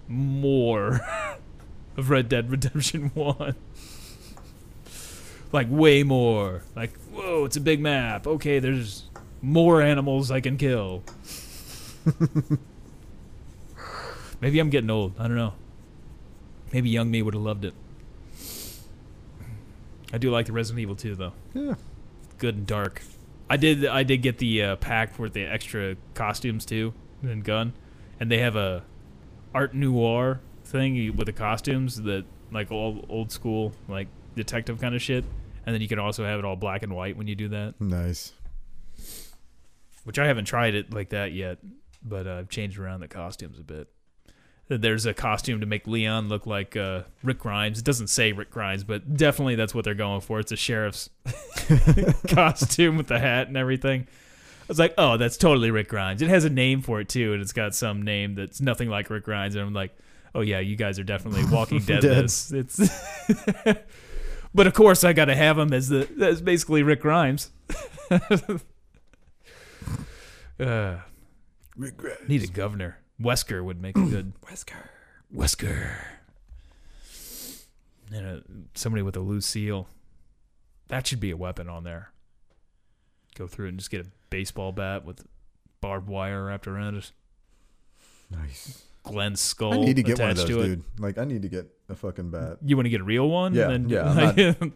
more 0.08 1.02
of 1.98 2.10
Red 2.10 2.30
Dead 2.30 2.50
Redemption 2.50 3.10
One. 3.14 3.56
Like 5.52 5.68
way 5.70 6.02
more. 6.04 6.64
Like, 6.76 6.98
whoa, 7.12 7.46
it's 7.46 7.58
a 7.58 7.62
big 7.62 7.80
map. 7.80 8.26
Okay, 8.26 8.60
there's 8.60 9.04
more 9.42 9.82
animals 9.82 10.32
I 10.32 10.40
can 10.42 10.58
kill. 10.58 11.04
Maybe 14.40 14.60
I'm 14.60 14.70
getting 14.70 14.90
old. 14.90 15.14
I 15.20 15.28
don't 15.28 15.38
know. 15.38 15.54
Maybe 16.74 16.90
young 16.90 17.12
me 17.12 17.22
would 17.22 17.34
have 17.34 17.44
loved 17.44 17.66
it. 17.66 17.74
I 20.14 20.18
do 20.18 20.32
like 20.32 20.46
the 20.48 20.52
Resident 20.54 20.80
Evil 20.82 20.96
2 20.96 21.16
though. 21.16 21.34
yeah. 21.54 21.76
Good 22.38 22.56
and 22.56 22.68
dark. 22.68 23.02
I 23.50 23.58
did 23.58 23.86
I 23.86 24.04
did 24.04 24.18
get 24.22 24.38
the 24.40 24.64
uh, 24.64 24.76
pack 24.78 25.20
with 25.20 25.34
the 25.34 25.44
extra 25.44 25.96
costumes 26.16 26.66
too 26.66 26.94
and 27.22 27.44
gun, 27.44 27.74
and 28.20 28.32
they 28.32 28.40
have 28.40 28.56
a 28.56 28.84
art 29.54 29.76
noir 29.76 30.40
thing 30.64 31.16
with 31.16 31.28
the 31.28 31.34
costumes 31.34 32.02
that 32.04 32.24
like 32.52 32.72
old 32.72 33.06
old 33.10 33.32
school 33.32 33.74
like 33.88 34.08
detective 34.36 34.80
kind 34.80 34.96
of 34.96 35.02
shit, 35.02 35.24
and 35.66 35.76
then 35.76 35.82
you 35.82 35.88
can 35.88 36.00
also 36.00 36.24
have 36.26 36.40
it 36.40 36.46
all 36.46 36.56
black 36.56 36.82
and 36.82 36.96
white 36.96 37.16
when 37.18 37.28
you 37.28 37.36
do 37.36 37.50
that, 37.50 37.80
Nice. 37.80 38.34
Which 40.04 40.20
I 40.20 40.28
haven't 40.28 40.46
tried 40.46 40.76
it 40.76 40.94
like 40.94 41.10
that 41.10 41.34
yet, 41.34 41.60
but 42.04 42.28
uh, 42.28 42.36
I've 42.36 42.50
changed 42.50 42.78
around 42.80 43.02
the 43.02 43.08
costumes 43.08 43.60
a 43.60 43.64
bit. 43.64 43.88
There's 44.68 45.06
a 45.06 45.14
costume 45.14 45.60
to 45.60 45.66
make 45.66 45.86
Leon 45.86 46.30
look 46.30 46.48
like 46.48 46.78
uh, 46.78 47.02
Rick 47.24 47.40
Grimes. 47.40 47.80
It 47.80 47.86
doesn't 47.86 48.08
say 48.08 48.32
Rick 48.32 48.52
Grimes, 48.52 48.86
but 48.86 49.18
definitely 49.18 49.56
that's 49.56 49.76
what 49.76 49.84
they're 49.84 49.94
going 49.94 50.22
for. 50.22 50.40
It's 50.40 50.54
a 50.54 50.56
sheriff's 50.56 51.10
costume 52.30 52.96
with 52.96 53.08
the 53.08 53.20
hat 53.20 53.50
and 53.50 53.58
everything. 53.58 54.08
I 54.62 54.66
was 54.70 54.80
like, 54.80 54.94
oh, 54.98 55.18
that's 55.18 55.36
totally 55.36 55.72
Rick 55.72 55.90
Grimes. 55.90 56.22
It 56.22 56.30
has 56.30 56.46
a 56.46 56.50
name 56.50 56.82
for 56.82 57.02
it 57.02 57.10
too, 57.10 57.34
and 57.34 57.42
it's 57.42 57.52
got 57.52 57.76
some 57.76 58.04
name 58.04 58.36
that's 58.36 58.62
nothing 58.62 58.88
like 58.88 59.10
Rick 59.10 59.26
Grimes. 59.26 59.56
And 59.56 59.66
I'm 59.66 59.74
like, 59.74 59.94
oh 60.34 60.40
yeah, 60.42 60.60
you 60.60 60.78
guys 60.78 61.00
are 61.00 61.04
definitely 61.04 61.44
Walking 61.52 61.80
Dead. 61.86 62.02
Dead. 62.02 62.24
This 62.24 62.54
it's, 62.54 62.80
but 64.54 64.68
of 64.68 64.74
course 64.74 65.04
I 65.04 65.12
got 65.12 65.26
to 65.26 65.36
have 65.36 65.58
him 65.58 65.74
as 65.74 65.90
the 65.90 66.08
as 66.22 66.42
basically 66.42 66.84
Rick 66.84 67.02
Grimes. 67.02 67.52
Uh, 70.62 70.98
need 72.28 72.44
a 72.44 72.48
governor. 72.48 72.98
Wesker 73.20 73.64
would 73.64 73.82
make 73.82 73.98
a 73.98 74.02
good 74.06 74.34
Wesker. 74.46 74.88
Wesker. 75.36 75.96
and 78.14 78.26
a, 78.26 78.44
somebody 78.76 79.02
with 79.02 79.16
a 79.16 79.20
Lucille. 79.20 79.88
That 80.90 81.08
should 81.08 81.20
be 81.20 81.32
a 81.32 81.38
weapon 81.38 81.70
on 81.70 81.84
there. 81.84 82.12
Go 83.36 83.48
through 83.48 83.70
and 83.70 83.78
just 83.80 83.90
get 83.90 84.06
a 84.06 84.10
baseball 84.30 84.72
bat 84.72 85.06
with 85.06 85.26
barbed 85.80 86.08
wire 86.10 86.46
wrapped 86.46 86.68
around 86.68 86.96
it. 86.98 87.12
Nice. 88.30 88.84
Glenn's 89.04 89.42
skull. 89.42 89.74
I 89.74 89.78
need 89.78 89.96
to 89.96 90.04
get 90.04 90.20
one 90.20 90.30
of 90.32 90.38
those, 90.38 90.48
dude. 90.48 90.84
Like 91.00 91.18
I 91.18 91.26
need 91.26 91.42
to 91.42 91.50
get 91.50 91.68
a 91.90 91.96
fucking 91.96 92.30
bat. 92.30 92.58
You 92.64 92.76
want 92.76 92.86
to 92.86 92.90
get 92.90 93.02
a 93.02 93.06
real 93.06 93.30
one? 93.30 93.54
Yeah, 93.56 93.68
Then- 93.68 93.90
yeah, 93.90 94.54
I'm 94.62 94.74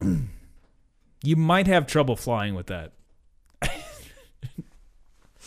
you 1.22 1.36
might 1.36 1.66
have 1.66 1.86
trouble 1.86 2.14
flying 2.16 2.54
with 2.54 2.66
that. 2.66 2.92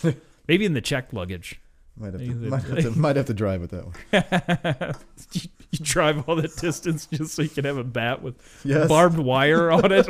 Maybe 0.47 0.65
in 0.65 0.73
the 0.73 0.81
checked 0.81 1.13
luggage. 1.13 1.59
Might 1.99 2.13
have, 2.13 2.21
to, 2.21 2.27
might, 2.35 2.63
have 2.63 2.77
to, 2.83 2.91
might 2.99 3.15
have 3.15 3.25
to 3.25 3.33
drive 3.33 3.59
with 3.61 3.71
that 3.71 3.85
one. 3.85 4.95
you, 5.31 5.41
you 5.71 5.79
drive 5.83 6.27
all 6.29 6.35
that 6.35 6.55
distance 6.57 7.07
just 7.07 7.33
so 7.33 7.41
you 7.41 7.49
can 7.49 7.65
have 7.65 7.77
a 7.77 7.83
bat 7.83 8.21
with 8.21 8.35
Yes. 8.63 8.87
barbed 8.87 9.17
wire 9.17 9.71
on 9.71 9.91
it. 9.91 10.07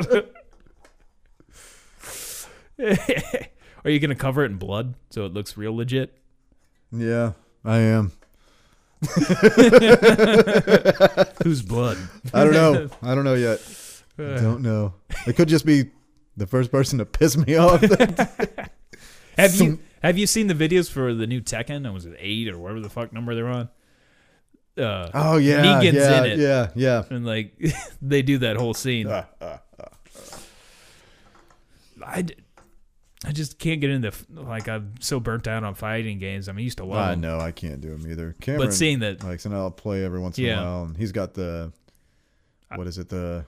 Are 3.84 3.90
you 3.90 3.98
going 4.00 4.10
to 4.10 4.14
cover 4.16 4.42
it 4.44 4.50
in 4.50 4.58
blood 4.58 4.94
so 5.10 5.24
it 5.24 5.32
looks 5.32 5.56
real 5.56 5.74
legit? 5.74 6.16
Yeah, 6.92 7.32
I 7.64 7.78
am. 7.78 8.12
Whose 11.42 11.62
blood? 11.62 11.96
I 12.34 12.44
don't 12.44 12.52
know. 12.52 12.88
I 13.02 13.14
don't 13.14 13.24
know 13.24 13.34
yet. 13.34 13.60
Uh, 14.18 14.40
Don't 14.40 14.62
know. 14.62 14.94
It 15.28 15.36
could 15.36 15.48
just 15.48 15.64
be 15.64 15.90
the 16.36 16.46
first 16.48 16.72
person 16.72 16.98
to 16.98 17.04
piss 17.06 17.36
me 17.36 17.54
off. 17.56 17.80
Have 19.38 19.54
you 19.54 19.78
have 20.02 20.18
you 20.18 20.26
seen 20.26 20.46
the 20.48 20.54
videos 20.54 20.90
for 20.90 21.14
the 21.14 21.26
new 21.26 21.40
Tekken? 21.40 21.88
Or 21.88 21.92
was 21.92 22.06
it 22.06 22.16
eight 22.18 22.48
or 22.48 22.58
whatever 22.58 22.80
the 22.80 22.90
fuck 22.90 23.12
number 23.12 23.34
they're 23.34 23.48
on? 23.48 23.68
Uh, 24.76 25.10
oh 25.14 25.36
yeah, 25.38 25.62
Negan's 25.62 25.94
yeah, 25.96 26.18
in 26.18 26.24
it. 26.32 26.38
yeah, 26.38 26.68
yeah. 26.76 27.02
and 27.10 27.26
like 27.26 27.58
they 28.02 28.22
do 28.22 28.38
that 28.38 28.56
whole 28.56 28.74
scene. 28.74 29.08
Uh, 29.08 29.24
I, 32.04 32.22
d- 32.22 32.36
I 33.24 33.32
just 33.32 33.58
can't 33.58 33.80
get 33.80 33.90
into 33.90 34.12
like 34.30 34.68
I'm 34.68 34.94
so 35.00 35.18
burnt 35.18 35.48
out 35.48 35.64
on 35.64 35.74
fighting 35.74 36.18
games. 36.18 36.48
I'm 36.48 36.58
used 36.58 36.78
to 36.78 36.84
love 36.84 37.08
I 37.10 37.14
know 37.16 37.40
I 37.40 37.50
can't 37.50 37.80
do 37.80 37.90
them 37.96 38.10
either. 38.10 38.36
Cameron, 38.40 38.68
but 38.68 38.74
seeing 38.74 39.00
that 39.00 39.24
like, 39.24 39.40
so 39.40 39.50
now 39.50 39.62
I'll 39.62 39.70
play 39.70 40.04
every 40.04 40.20
once 40.20 40.38
in 40.38 40.44
Yeah. 40.44 40.60
a 40.60 40.64
while, 40.64 40.84
and 40.84 40.96
he's 40.96 41.12
got 41.12 41.34
the 41.34 41.72
what 42.74 42.86
is 42.86 42.98
it 42.98 43.08
the, 43.08 43.44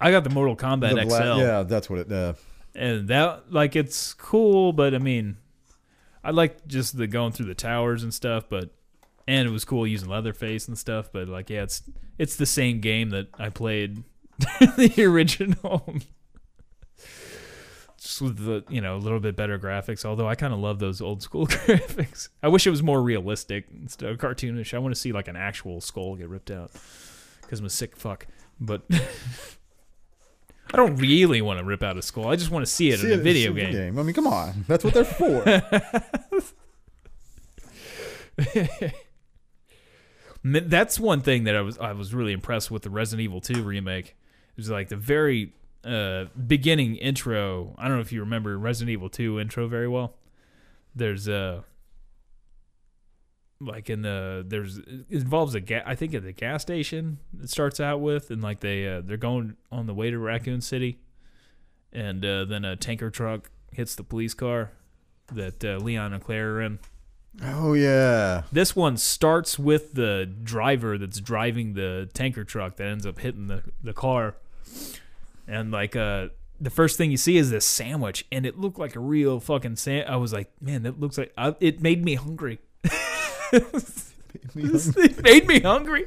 I 0.00 0.10
got 0.10 0.24
the 0.24 0.30
Mortal 0.30 0.56
Kombat 0.56 0.94
the 0.94 1.10
XL, 1.10 1.40
yeah, 1.40 1.62
that's 1.64 1.90
what 1.90 1.98
it. 1.98 2.10
Uh, 2.12 2.34
and 2.74 3.08
that 3.08 3.52
like 3.52 3.76
it's 3.76 4.14
cool, 4.14 4.72
but 4.72 4.94
I 4.94 4.98
mean, 4.98 5.36
I 6.22 6.30
like 6.30 6.66
just 6.66 6.96
the 6.96 7.06
going 7.06 7.32
through 7.32 7.46
the 7.46 7.54
towers 7.54 8.02
and 8.02 8.12
stuff. 8.12 8.44
But 8.48 8.70
and 9.26 9.48
it 9.48 9.50
was 9.50 9.64
cool 9.64 9.86
using 9.86 10.08
Leatherface 10.08 10.68
and 10.68 10.78
stuff. 10.78 11.10
But 11.12 11.28
like, 11.28 11.50
yeah, 11.50 11.62
it's 11.62 11.82
it's 12.18 12.36
the 12.36 12.46
same 12.46 12.80
game 12.80 13.10
that 13.10 13.28
I 13.38 13.48
played 13.50 14.02
the 14.38 15.04
original. 15.04 15.94
Just 18.00 18.20
with 18.20 18.44
the 18.44 18.64
you 18.68 18.80
know 18.80 18.96
a 18.96 18.98
little 18.98 19.20
bit 19.20 19.36
better 19.36 19.58
graphics, 19.58 20.04
although 20.04 20.28
I 20.28 20.34
kind 20.34 20.52
of 20.52 20.58
love 20.58 20.78
those 20.78 21.00
old 21.00 21.22
school 21.22 21.46
graphics. 21.48 22.28
I 22.42 22.48
wish 22.48 22.66
it 22.66 22.70
was 22.70 22.82
more 22.82 23.02
realistic 23.02 23.66
instead 23.72 24.10
of 24.10 24.18
cartoonish. 24.18 24.74
I 24.74 24.78
want 24.78 24.94
to 24.94 25.00
see 25.00 25.12
like 25.12 25.28
an 25.28 25.36
actual 25.36 25.80
skull 25.80 26.16
get 26.16 26.28
ripped 26.28 26.50
out 26.50 26.70
because 27.42 27.60
I'm 27.60 27.66
a 27.66 27.70
sick 27.70 27.96
fuck. 27.96 28.26
But 28.60 28.82
I 30.72 30.76
don't 30.76 30.96
really 30.96 31.40
want 31.42 31.58
to 31.60 31.64
rip 31.64 31.82
out 31.82 31.96
a 31.96 32.02
skull. 32.02 32.28
I 32.28 32.36
just 32.36 32.50
want 32.50 32.64
to 32.64 32.70
see 32.70 32.90
it 32.90 32.98
see 33.00 33.06
in 33.06 33.12
a 33.12 33.20
it- 33.20 33.22
video 33.22 33.54
it's 33.54 33.74
game. 33.76 33.98
I 33.98 34.02
mean, 34.02 34.14
come 34.14 34.26
on, 34.26 34.64
that's 34.66 34.84
what 34.84 34.94
they're 34.94 35.04
for. 35.04 35.44
That's 40.46 41.00
one 41.00 41.22
thing 41.22 41.44
that 41.44 41.56
I 41.56 41.62
was 41.62 41.78
I 41.78 41.92
was 41.92 42.12
really 42.12 42.32
impressed 42.32 42.70
with 42.70 42.82
the 42.82 42.90
Resident 42.90 43.22
Evil 43.24 43.40
2 43.40 43.62
remake. 43.62 44.08
It 44.08 44.56
was 44.58 44.68
like 44.68 44.88
the 44.90 44.96
very 44.96 45.54
uh, 45.84 46.26
beginning 46.46 46.96
intro. 46.96 47.74
I 47.78 47.88
don't 47.88 47.96
know 47.96 48.02
if 48.02 48.12
you 48.12 48.20
remember 48.20 48.58
Resident 48.58 48.90
Evil 48.92 49.08
2 49.08 49.40
intro 49.40 49.68
very 49.68 49.88
well. 49.88 50.14
There's 50.94 51.28
uh 51.28 51.62
like 53.64 53.88
in 53.90 54.02
the 54.02 54.44
there's 54.46 54.78
it 54.78 55.06
involves 55.10 55.54
a 55.54 55.60
ga- 55.60 55.82
I 55.86 55.94
think 55.94 56.14
at 56.14 56.22
the 56.22 56.32
gas 56.32 56.62
station 56.62 57.18
it 57.42 57.50
starts 57.50 57.80
out 57.80 58.00
with 58.00 58.30
and 58.30 58.42
like 58.42 58.60
they 58.60 58.86
uh, 58.86 59.00
they're 59.04 59.16
going 59.16 59.56
on 59.72 59.86
the 59.86 59.94
way 59.94 60.10
to 60.10 60.18
Raccoon 60.18 60.60
City 60.60 60.98
and 61.92 62.24
uh, 62.24 62.44
then 62.44 62.64
a 62.64 62.76
tanker 62.76 63.10
truck 63.10 63.50
hits 63.72 63.94
the 63.94 64.02
police 64.04 64.34
car 64.34 64.72
that 65.32 65.64
uh, 65.64 65.76
Leon 65.78 66.12
and 66.12 66.22
Claire 66.22 66.56
are 66.56 66.62
in. 66.62 66.78
oh 67.42 67.72
yeah, 67.74 68.42
This 68.52 68.76
one 68.76 68.96
starts 68.96 69.58
with 69.58 69.94
the 69.94 70.30
driver 70.42 70.98
that's 70.98 71.20
driving 71.20 71.74
the 71.74 72.08
tanker 72.14 72.44
truck 72.44 72.76
that 72.76 72.86
ends 72.86 73.06
up 73.06 73.18
hitting 73.20 73.46
the, 73.48 73.62
the 73.82 73.92
car. 73.92 74.36
And 75.46 75.70
like 75.70 75.94
uh 75.96 76.28
the 76.60 76.70
first 76.70 76.96
thing 76.96 77.10
you 77.10 77.16
see 77.16 77.36
is 77.36 77.50
this 77.50 77.66
sandwich 77.66 78.24
and 78.30 78.46
it 78.46 78.58
looked 78.58 78.78
like 78.78 78.94
a 78.96 79.00
real 79.00 79.40
fucking 79.40 79.76
sand 79.76 80.08
I 80.08 80.16
was 80.16 80.32
like, 80.32 80.50
man, 80.60 80.82
that 80.84 81.00
looks 81.00 81.18
like 81.18 81.32
I, 81.36 81.54
it 81.60 81.80
made 81.82 82.04
me 82.04 82.14
hungry. 82.14 82.60
it 84.54 85.22
made 85.22 85.46
me 85.46 85.60
hungry. 85.60 86.06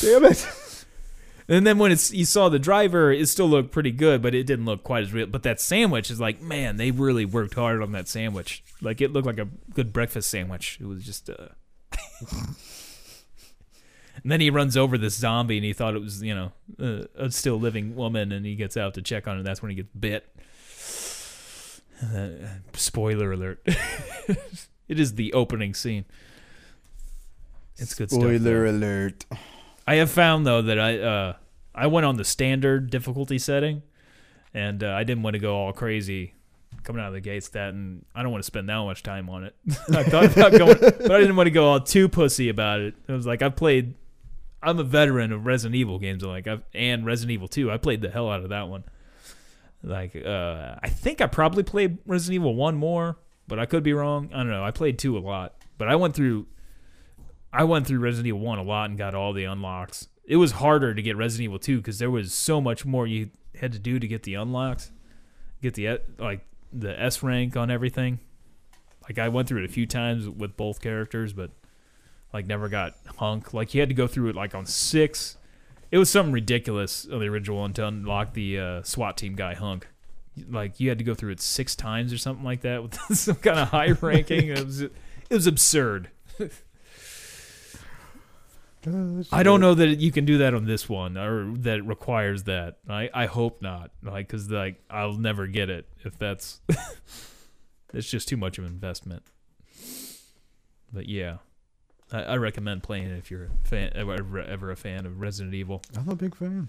damn 0.00 0.24
it. 0.24 0.46
And 1.50 1.66
then 1.66 1.78
when 1.78 1.90
it's 1.90 2.12
you 2.12 2.26
saw 2.26 2.50
the 2.50 2.58
driver, 2.58 3.10
it 3.10 3.26
still 3.28 3.48
looked 3.48 3.72
pretty 3.72 3.90
good, 3.90 4.20
but 4.20 4.34
it 4.34 4.44
didn't 4.44 4.66
look 4.66 4.84
quite 4.84 5.04
as 5.04 5.12
real. 5.14 5.26
But 5.26 5.44
that 5.44 5.60
sandwich 5.60 6.10
is 6.10 6.20
like, 6.20 6.42
man, 6.42 6.76
they 6.76 6.90
really 6.90 7.24
worked 7.24 7.54
hard 7.54 7.82
on 7.82 7.92
that 7.92 8.06
sandwich. 8.06 8.62
Like 8.82 9.00
it 9.00 9.12
looked 9.12 9.26
like 9.26 9.38
a 9.38 9.48
good 9.72 9.92
breakfast 9.92 10.28
sandwich. 10.28 10.78
It 10.80 10.86
was 10.86 11.04
just 11.04 11.30
uh 11.30 11.48
And 14.22 14.32
then 14.32 14.40
he 14.40 14.50
runs 14.50 14.76
over 14.76 14.98
this 14.98 15.14
zombie, 15.14 15.58
and 15.58 15.64
he 15.64 15.72
thought 15.72 15.94
it 15.94 16.02
was, 16.02 16.22
you 16.22 16.34
know, 16.34 16.52
uh, 16.80 17.04
a 17.14 17.30
still 17.30 17.58
living 17.58 17.94
woman, 17.94 18.32
and 18.32 18.44
he 18.44 18.56
gets 18.56 18.76
out 18.76 18.94
to 18.94 19.02
check 19.02 19.28
on 19.28 19.38
it. 19.38 19.44
That's 19.44 19.62
when 19.62 19.70
he 19.70 19.76
gets 19.76 19.88
bit. 19.98 20.26
Uh, 22.02 22.48
spoiler 22.74 23.32
alert! 23.32 23.60
it 24.88 24.98
is 24.98 25.14
the 25.14 25.32
opening 25.32 25.72
scene. 25.72 26.04
It's 27.78 27.94
good 27.94 28.10
stuff. 28.10 28.20
Spoiler 28.20 28.66
alert. 28.66 29.24
I 29.86 29.96
have 29.96 30.10
found 30.10 30.46
though 30.46 30.62
that 30.62 30.78
I 30.78 30.98
uh, 30.98 31.32
I 31.74 31.86
went 31.86 32.06
on 32.06 32.16
the 32.16 32.24
standard 32.24 32.90
difficulty 32.90 33.38
setting, 33.38 33.82
and 34.52 34.82
uh, 34.82 34.92
I 34.92 35.04
didn't 35.04 35.22
want 35.22 35.34
to 35.34 35.40
go 35.40 35.56
all 35.56 35.72
crazy 35.72 36.34
coming 36.82 37.00
out 37.00 37.08
of 37.08 37.14
the 37.14 37.20
gates. 37.20 37.48
That 37.50 37.70
and 37.70 38.04
I 38.14 38.22
don't 38.22 38.32
want 38.32 38.42
to 38.42 38.46
spend 38.46 38.68
that 38.68 38.76
much 38.78 39.02
time 39.02 39.30
on 39.30 39.44
it. 39.44 39.54
I 39.90 40.02
thought 40.02 40.36
about 40.36 40.52
going, 40.52 40.78
but 40.78 41.12
I 41.12 41.18
didn't 41.20 41.36
want 41.36 41.46
to 41.46 41.52
go 41.52 41.68
all 41.68 41.80
too 41.80 42.08
pussy 42.08 42.48
about 42.48 42.80
it. 42.80 42.94
It 43.06 43.12
was 43.12 43.26
like 43.26 43.42
I've 43.42 43.56
played. 43.56 43.94
I'm 44.60 44.80
a 44.80 44.84
veteran 44.84 45.32
of 45.32 45.46
Resident 45.46 45.76
Evil 45.76 46.00
games, 46.00 46.24
like 46.24 46.48
I've, 46.48 46.62
and 46.74 47.06
Resident 47.06 47.30
Evil 47.30 47.46
2. 47.46 47.70
I 47.70 47.76
played 47.76 48.02
the 48.02 48.10
hell 48.10 48.28
out 48.28 48.42
of 48.42 48.48
that 48.48 48.68
one. 48.68 48.82
Like 49.84 50.16
uh, 50.16 50.74
I 50.82 50.88
think 50.88 51.20
I 51.20 51.28
probably 51.28 51.62
played 51.62 51.98
Resident 52.04 52.42
Evil 52.42 52.56
1 52.56 52.74
more, 52.74 53.18
but 53.46 53.60
I 53.60 53.66
could 53.66 53.84
be 53.84 53.92
wrong. 53.92 54.30
I 54.34 54.38
don't 54.38 54.50
know. 54.50 54.64
I 54.64 54.72
played 54.72 54.98
2 54.98 55.16
a 55.16 55.20
lot, 55.20 55.54
but 55.78 55.86
I 55.86 55.94
went 55.94 56.16
through 56.16 56.48
I 57.58 57.64
went 57.64 57.88
through 57.88 57.98
Resident 57.98 58.28
Evil 58.28 58.38
1 58.38 58.58
a 58.60 58.62
lot 58.62 58.88
and 58.88 58.96
got 58.96 59.16
all 59.16 59.32
the 59.32 59.42
unlocks. 59.42 60.06
It 60.24 60.36
was 60.36 60.52
harder 60.52 60.94
to 60.94 61.02
get 61.02 61.16
Resident 61.16 61.46
Evil 61.46 61.58
2 61.58 61.78
because 61.78 61.98
there 61.98 62.10
was 62.10 62.32
so 62.32 62.60
much 62.60 62.86
more 62.86 63.04
you 63.04 63.30
had 63.60 63.72
to 63.72 63.80
do 63.80 63.98
to 63.98 64.06
get 64.06 64.22
the 64.22 64.34
unlocks, 64.34 64.92
get 65.60 65.74
the 65.74 65.98
like 66.18 66.46
the 66.72 66.98
S 67.00 67.20
rank 67.20 67.56
on 67.56 67.68
everything. 67.68 68.20
Like 69.02 69.18
I 69.18 69.28
went 69.28 69.48
through 69.48 69.64
it 69.64 69.64
a 69.64 69.72
few 69.72 69.86
times 69.86 70.28
with 70.28 70.56
both 70.56 70.80
characters, 70.80 71.32
but 71.32 71.50
like 72.32 72.46
never 72.46 72.68
got 72.68 72.94
hunk. 73.16 73.52
Like 73.52 73.74
you 73.74 73.80
had 73.80 73.88
to 73.88 73.94
go 73.94 74.06
through 74.06 74.28
it 74.28 74.36
like 74.36 74.54
on 74.54 74.64
six. 74.64 75.36
It 75.90 75.98
was 75.98 76.08
something 76.08 76.32
ridiculous 76.32 77.08
on 77.10 77.18
the 77.18 77.26
original 77.26 77.58
one 77.58 77.72
to 77.72 77.88
unlock 77.88 78.34
the 78.34 78.60
uh, 78.60 78.82
SWAT 78.84 79.16
team 79.16 79.34
guy 79.34 79.54
hunk. 79.54 79.88
Like 80.48 80.78
you 80.78 80.90
had 80.90 80.98
to 80.98 81.04
go 81.04 81.14
through 81.14 81.32
it 81.32 81.40
six 81.40 81.74
times 81.74 82.12
or 82.12 82.18
something 82.18 82.44
like 82.44 82.60
that 82.60 82.84
with 82.84 82.94
some 83.16 83.34
kind 83.34 83.58
of 83.58 83.70
high 83.70 83.90
ranking. 84.00 84.46
It 84.46 84.64
was 84.64 84.80
it 84.82 84.92
was 85.28 85.48
absurd. 85.48 86.10
I 89.32 89.42
don't 89.42 89.60
know 89.60 89.74
that 89.74 89.98
you 89.98 90.12
can 90.12 90.24
do 90.24 90.38
that 90.38 90.54
on 90.54 90.64
this 90.66 90.88
one, 90.88 91.16
or 91.18 91.52
that 91.58 91.78
it 91.78 91.84
requires 91.84 92.44
that. 92.44 92.78
I, 92.88 93.10
I 93.12 93.26
hope 93.26 93.60
not, 93.62 93.90
like 94.02 94.26
because 94.28 94.50
like 94.50 94.80
I'll 94.88 95.14
never 95.14 95.46
get 95.46 95.68
it 95.70 95.88
if 96.04 96.18
that's. 96.18 96.60
it's 97.94 98.10
just 98.10 98.28
too 98.28 98.36
much 98.36 98.58
of 98.58 98.64
an 98.64 98.70
investment. 98.70 99.22
But 100.92 101.08
yeah, 101.08 101.38
I, 102.12 102.22
I 102.22 102.36
recommend 102.36 102.82
playing 102.82 103.08
it 103.08 103.18
if 103.18 103.30
you're 103.30 103.44
a 103.44 103.68
fan, 103.68 103.90
ever, 103.94 104.40
ever 104.40 104.70
a 104.70 104.76
fan 104.76 105.06
of 105.06 105.20
Resident 105.20 105.54
Evil, 105.54 105.82
I'm 105.96 106.08
a 106.08 106.16
big 106.16 106.34
fan. 106.34 106.68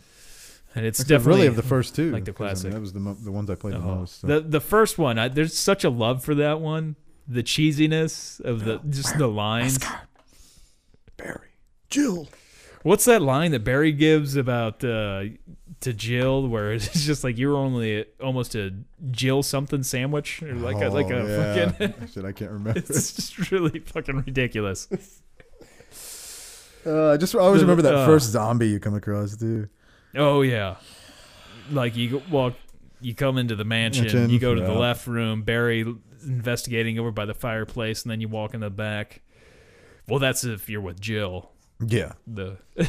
and 0.76 0.86
it's 0.86 1.00
Except 1.00 1.10
definitely 1.10 1.42
really 1.42 1.48
of 1.48 1.56
the 1.56 1.64
first 1.64 1.96
two, 1.96 2.12
like 2.12 2.26
the 2.26 2.34
'cause, 2.34 2.42
I 2.42 2.44
mean, 2.44 2.50
classic. 2.56 2.72
that 2.74 2.82
was 2.82 2.94
the 2.94 3.00
mo- 3.00 3.14
the 3.14 3.32
ones 3.32 3.50
I 3.50 3.56
played 3.56 3.76
the 3.76 3.80
Oh. 3.80 3.96
most. 3.96 4.22
so. 4.22 4.28
The 4.28 4.42
the 4.42 4.60
first 4.62 4.98
one, 4.98 5.18
I, 5.18 5.28
there's 5.30 5.58
such 5.58 5.84
a 5.84 5.90
love 5.90 6.24
for 6.24 6.36
that 6.36 6.60
one. 6.60 6.96
The 7.28 7.44
cheesiness 7.44 8.42
of 8.42 8.66
the 8.66 8.80
just 8.90 9.18
the 9.18 9.28
lines. 9.28 9.78
Barry, 9.78 9.96
Jill. 11.90 12.28
What's 12.84 13.06
that 13.06 13.22
line 13.22 13.52
that 13.52 13.64
Barry 13.66 13.92
gives 13.92 14.36
about 14.38 14.84
uh, 14.84 15.24
to 15.82 15.94
Jill, 15.94 16.48
where 16.48 16.72
it's 16.74 17.06
just 17.06 17.24
like 17.24 17.38
you're 17.38 17.56
only 17.58 18.06
almost 18.22 18.56
a 18.56 18.74
Jill 19.12 19.44
something 19.44 19.84
sandwich, 19.84 20.42
or 20.44 20.54
like 20.56 20.78
a, 20.82 20.90
like 20.90 21.10
a 21.10 21.20
Oh, 21.20 21.28
yeah. 21.56 21.72
fucking. 21.72 22.08
Shit, 22.14 22.26
I 22.26 22.32
can't 22.32 22.52
remember. 22.52 22.80
it's 22.86 23.14
just 23.14 23.52
really 23.52 23.80
fucking 23.80 24.18
ridiculous. 24.26 24.88
Uh, 26.86 27.12
I 27.12 27.18
just 27.18 27.36
I 27.36 27.40
always 27.40 27.60
The- 27.62 27.66
remember 27.68 27.82
that 27.84 27.96
uh, 27.96 28.06
first 28.06 28.30
zombie 28.32 28.70
you 28.70 28.80
come 28.80 28.96
across 28.96 29.36
too. 29.36 29.68
Oh 30.16 30.42
yeah, 30.42 30.78
like 31.72 31.96
you 31.98 32.22
walk, 32.32 32.54
you 33.02 33.14
come 33.14 33.38
into 33.38 33.56
the 33.56 33.66
mansion, 33.66 34.06
Mansion, 34.06 34.30
you 34.30 34.40
go 34.40 34.56
to 34.56 34.62
the 34.62 34.74
left 34.74 35.06
room, 35.06 35.44
Barry 35.44 35.82
investigating 36.26 36.98
over 36.98 37.12
by 37.12 37.26
the 37.26 37.34
fireplace, 37.34 38.04
and 38.04 38.12
then 38.12 38.22
you 38.22 38.28
walk 38.30 38.54
in 38.54 38.62
the 38.62 38.70
back. 38.70 39.22
Well, 40.08 40.20
that's 40.20 40.44
if 40.46 40.70
you're 40.70 40.82
with 40.82 41.00
Jill. 41.00 41.52
Yeah. 41.86 42.14
The 42.28 42.58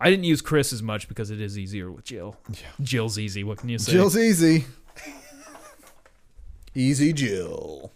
I 0.00 0.08
didn't 0.10 0.24
use 0.24 0.40
Chris 0.40 0.72
as 0.72 0.82
much 0.82 1.08
because 1.08 1.30
it 1.30 1.40
is 1.40 1.58
easier 1.58 1.90
with 1.90 2.04
Jill. 2.04 2.36
Yeah. 2.50 2.58
Jill's 2.80 3.18
easy. 3.18 3.44
What 3.44 3.58
can 3.58 3.68
you 3.68 3.78
say? 3.78 3.92
Jill's 3.92 4.16
easy. 4.16 4.64
easy 6.74 7.12
Jill. 7.12 7.92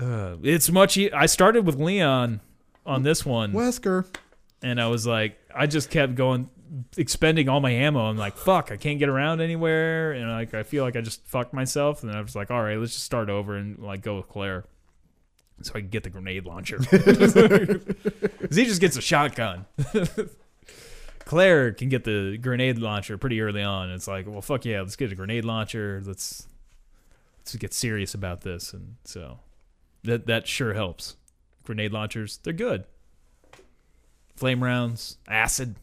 Uh, 0.00 0.36
it's 0.42 0.70
much. 0.70 0.96
E- 0.96 1.12
I 1.12 1.26
started 1.26 1.66
with 1.66 1.76
Leon 1.78 2.40
on 2.86 3.02
this 3.02 3.26
one, 3.26 3.52
Wesker. 3.52 4.06
and 4.62 4.80
I 4.80 4.86
was 4.88 5.06
like, 5.06 5.38
I 5.54 5.66
just 5.66 5.90
kept 5.90 6.14
going, 6.14 6.48
expending 6.96 7.48
all 7.50 7.60
my 7.60 7.70
ammo. 7.72 8.00
I'm 8.06 8.16
like, 8.16 8.36
fuck, 8.36 8.72
I 8.72 8.78
can't 8.78 8.98
get 8.98 9.10
around 9.10 9.42
anywhere, 9.42 10.12
and 10.12 10.30
like 10.30 10.54
I 10.54 10.62
feel 10.62 10.82
like 10.82 10.96
I 10.96 11.02
just 11.02 11.26
fucked 11.26 11.52
myself. 11.52 12.02
And 12.02 12.10
I 12.10 12.22
was 12.22 12.34
like, 12.34 12.50
all 12.50 12.62
right, 12.62 12.78
let's 12.78 12.92
just 12.92 13.04
start 13.04 13.28
over 13.28 13.54
and 13.54 13.78
like 13.78 14.00
go 14.00 14.16
with 14.16 14.28
Claire, 14.30 14.64
so 15.60 15.72
I 15.74 15.80
can 15.80 15.90
get 15.90 16.02
the 16.04 16.10
grenade 16.10 16.44
launcher. 16.46 16.78
'Cause 16.78 18.56
he 18.56 18.64
just 18.64 18.80
gets 18.80 18.96
a 18.96 19.00
shotgun. 19.00 19.66
Claire 21.24 21.72
can 21.72 21.88
get 21.88 22.04
the 22.04 22.36
grenade 22.38 22.78
launcher 22.78 23.16
pretty 23.16 23.40
early 23.40 23.62
on. 23.62 23.90
It's 23.90 24.08
like, 24.08 24.26
well, 24.26 24.42
fuck 24.42 24.64
yeah, 24.64 24.80
let's 24.80 24.96
get 24.96 25.12
a 25.12 25.14
grenade 25.14 25.44
launcher. 25.44 26.02
Let's 26.04 26.48
let's 27.38 27.54
get 27.56 27.72
serious 27.72 28.14
about 28.14 28.40
this, 28.42 28.72
and 28.72 28.96
so 29.04 29.38
that 30.04 30.26
that 30.26 30.48
sure 30.48 30.74
helps. 30.74 31.16
Grenade 31.64 31.92
launchers, 31.92 32.38
they're 32.38 32.52
good. 32.52 32.84
Flame 34.34 34.64
rounds, 34.64 35.18
acid. 35.28 35.76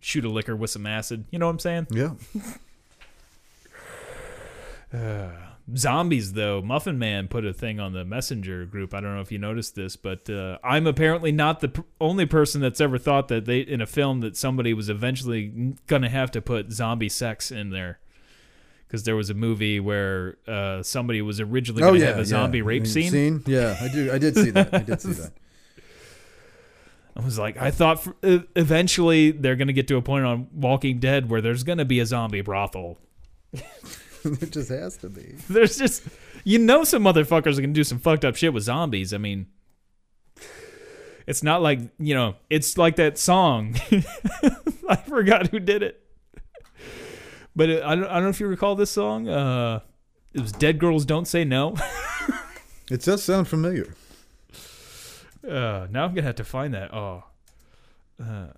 Shoot 0.00 0.24
a 0.24 0.28
liquor 0.28 0.56
with 0.56 0.70
some 0.70 0.86
acid. 0.86 1.26
You 1.30 1.38
know 1.38 1.46
what 1.46 1.52
I'm 1.52 1.58
saying? 1.60 1.86
Yeah. 4.92 5.46
Zombies, 5.76 6.32
though. 6.32 6.60
Muffin 6.62 6.98
Man 6.98 7.28
put 7.28 7.44
a 7.44 7.52
thing 7.52 7.78
on 7.78 7.92
the 7.92 8.04
messenger 8.04 8.64
group. 8.66 8.92
I 8.94 9.00
don't 9.00 9.14
know 9.14 9.20
if 9.20 9.30
you 9.30 9.38
noticed 9.38 9.74
this, 9.74 9.96
but 9.96 10.28
uh, 10.28 10.58
I'm 10.64 10.86
apparently 10.86 11.32
not 11.32 11.60
the 11.60 11.68
p- 11.68 11.82
only 12.00 12.26
person 12.26 12.60
that's 12.60 12.80
ever 12.80 12.98
thought 12.98 13.28
that 13.28 13.44
they 13.44 13.60
in 13.60 13.80
a 13.80 13.86
film 13.86 14.20
that 14.20 14.36
somebody 14.36 14.74
was 14.74 14.88
eventually 14.88 15.74
gonna 15.86 16.08
have 16.08 16.30
to 16.32 16.42
put 16.42 16.72
zombie 16.72 17.08
sex 17.08 17.50
in 17.50 17.70
there. 17.70 18.00
Because 18.86 19.04
there 19.04 19.14
was 19.14 19.30
a 19.30 19.34
movie 19.34 19.78
where 19.78 20.36
uh, 20.48 20.82
somebody 20.82 21.22
was 21.22 21.38
originally 21.38 21.82
Oh 21.84 21.90
going 21.90 22.00
to 22.00 22.06
yeah. 22.06 22.10
have 22.10 22.18
a 22.18 22.24
zombie 22.24 22.58
yeah. 22.58 22.64
rape 22.64 22.86
scene. 22.88 23.44
Yeah, 23.46 23.76
I 23.80 23.86
do. 23.86 24.10
I 24.12 24.18
did 24.18 24.34
see 24.34 24.50
that. 24.50 24.74
I 24.74 24.78
did 24.78 25.00
see 25.00 25.12
that. 25.12 25.32
I 27.16 27.24
was 27.24 27.38
like, 27.38 27.56
I 27.56 27.70
thought 27.70 28.02
for, 28.02 28.16
eventually 28.22 29.30
they're 29.30 29.54
going 29.54 29.68
to 29.68 29.72
get 29.74 29.86
to 29.88 29.96
a 29.96 30.02
point 30.02 30.24
on 30.24 30.48
Walking 30.52 30.98
Dead 30.98 31.30
where 31.30 31.40
there's 31.40 31.62
going 31.62 31.78
to 31.78 31.84
be 31.84 32.00
a 32.00 32.06
zombie 32.06 32.40
brothel. 32.40 32.98
it 34.42 34.50
just 34.50 34.70
has 34.70 34.96
to 34.98 35.08
be. 35.08 35.36
There's 35.48 35.78
just, 35.78 36.02
you 36.44 36.58
know, 36.58 36.84
some 36.84 37.04
motherfuckers 37.04 37.58
are 37.58 37.62
to 37.62 37.66
do 37.66 37.84
some 37.84 37.98
fucked 37.98 38.24
up 38.24 38.36
shit 38.36 38.52
with 38.52 38.64
zombies. 38.64 39.12
I 39.14 39.18
mean, 39.18 39.46
it's 41.26 41.42
not 41.42 41.62
like, 41.62 41.80
you 41.98 42.14
know, 42.14 42.36
it's 42.48 42.76
like 42.78 42.96
that 42.96 43.18
song. 43.18 43.76
I 44.88 44.96
forgot 44.96 45.48
who 45.48 45.60
did 45.60 45.82
it. 45.82 46.02
But 47.54 47.68
it, 47.68 47.82
I, 47.82 47.94
don't, 47.94 48.04
I 48.04 48.14
don't 48.14 48.24
know 48.24 48.28
if 48.30 48.40
you 48.40 48.46
recall 48.46 48.74
this 48.76 48.90
song. 48.90 49.28
Uh, 49.28 49.80
it 50.32 50.40
was 50.40 50.52
Dead 50.52 50.78
Girls 50.78 51.04
Don't 51.04 51.26
Say 51.26 51.44
No. 51.44 51.74
It 52.90 53.02
does 53.02 53.22
sound 53.22 53.46
familiar. 53.46 53.94
Uh, 55.46 55.86
now 55.90 56.04
I'm 56.04 56.10
going 56.10 56.16
to 56.16 56.22
have 56.22 56.36
to 56.36 56.44
find 56.44 56.74
that. 56.74 56.92
Oh. 56.92 57.24
Uh, 58.20 58.48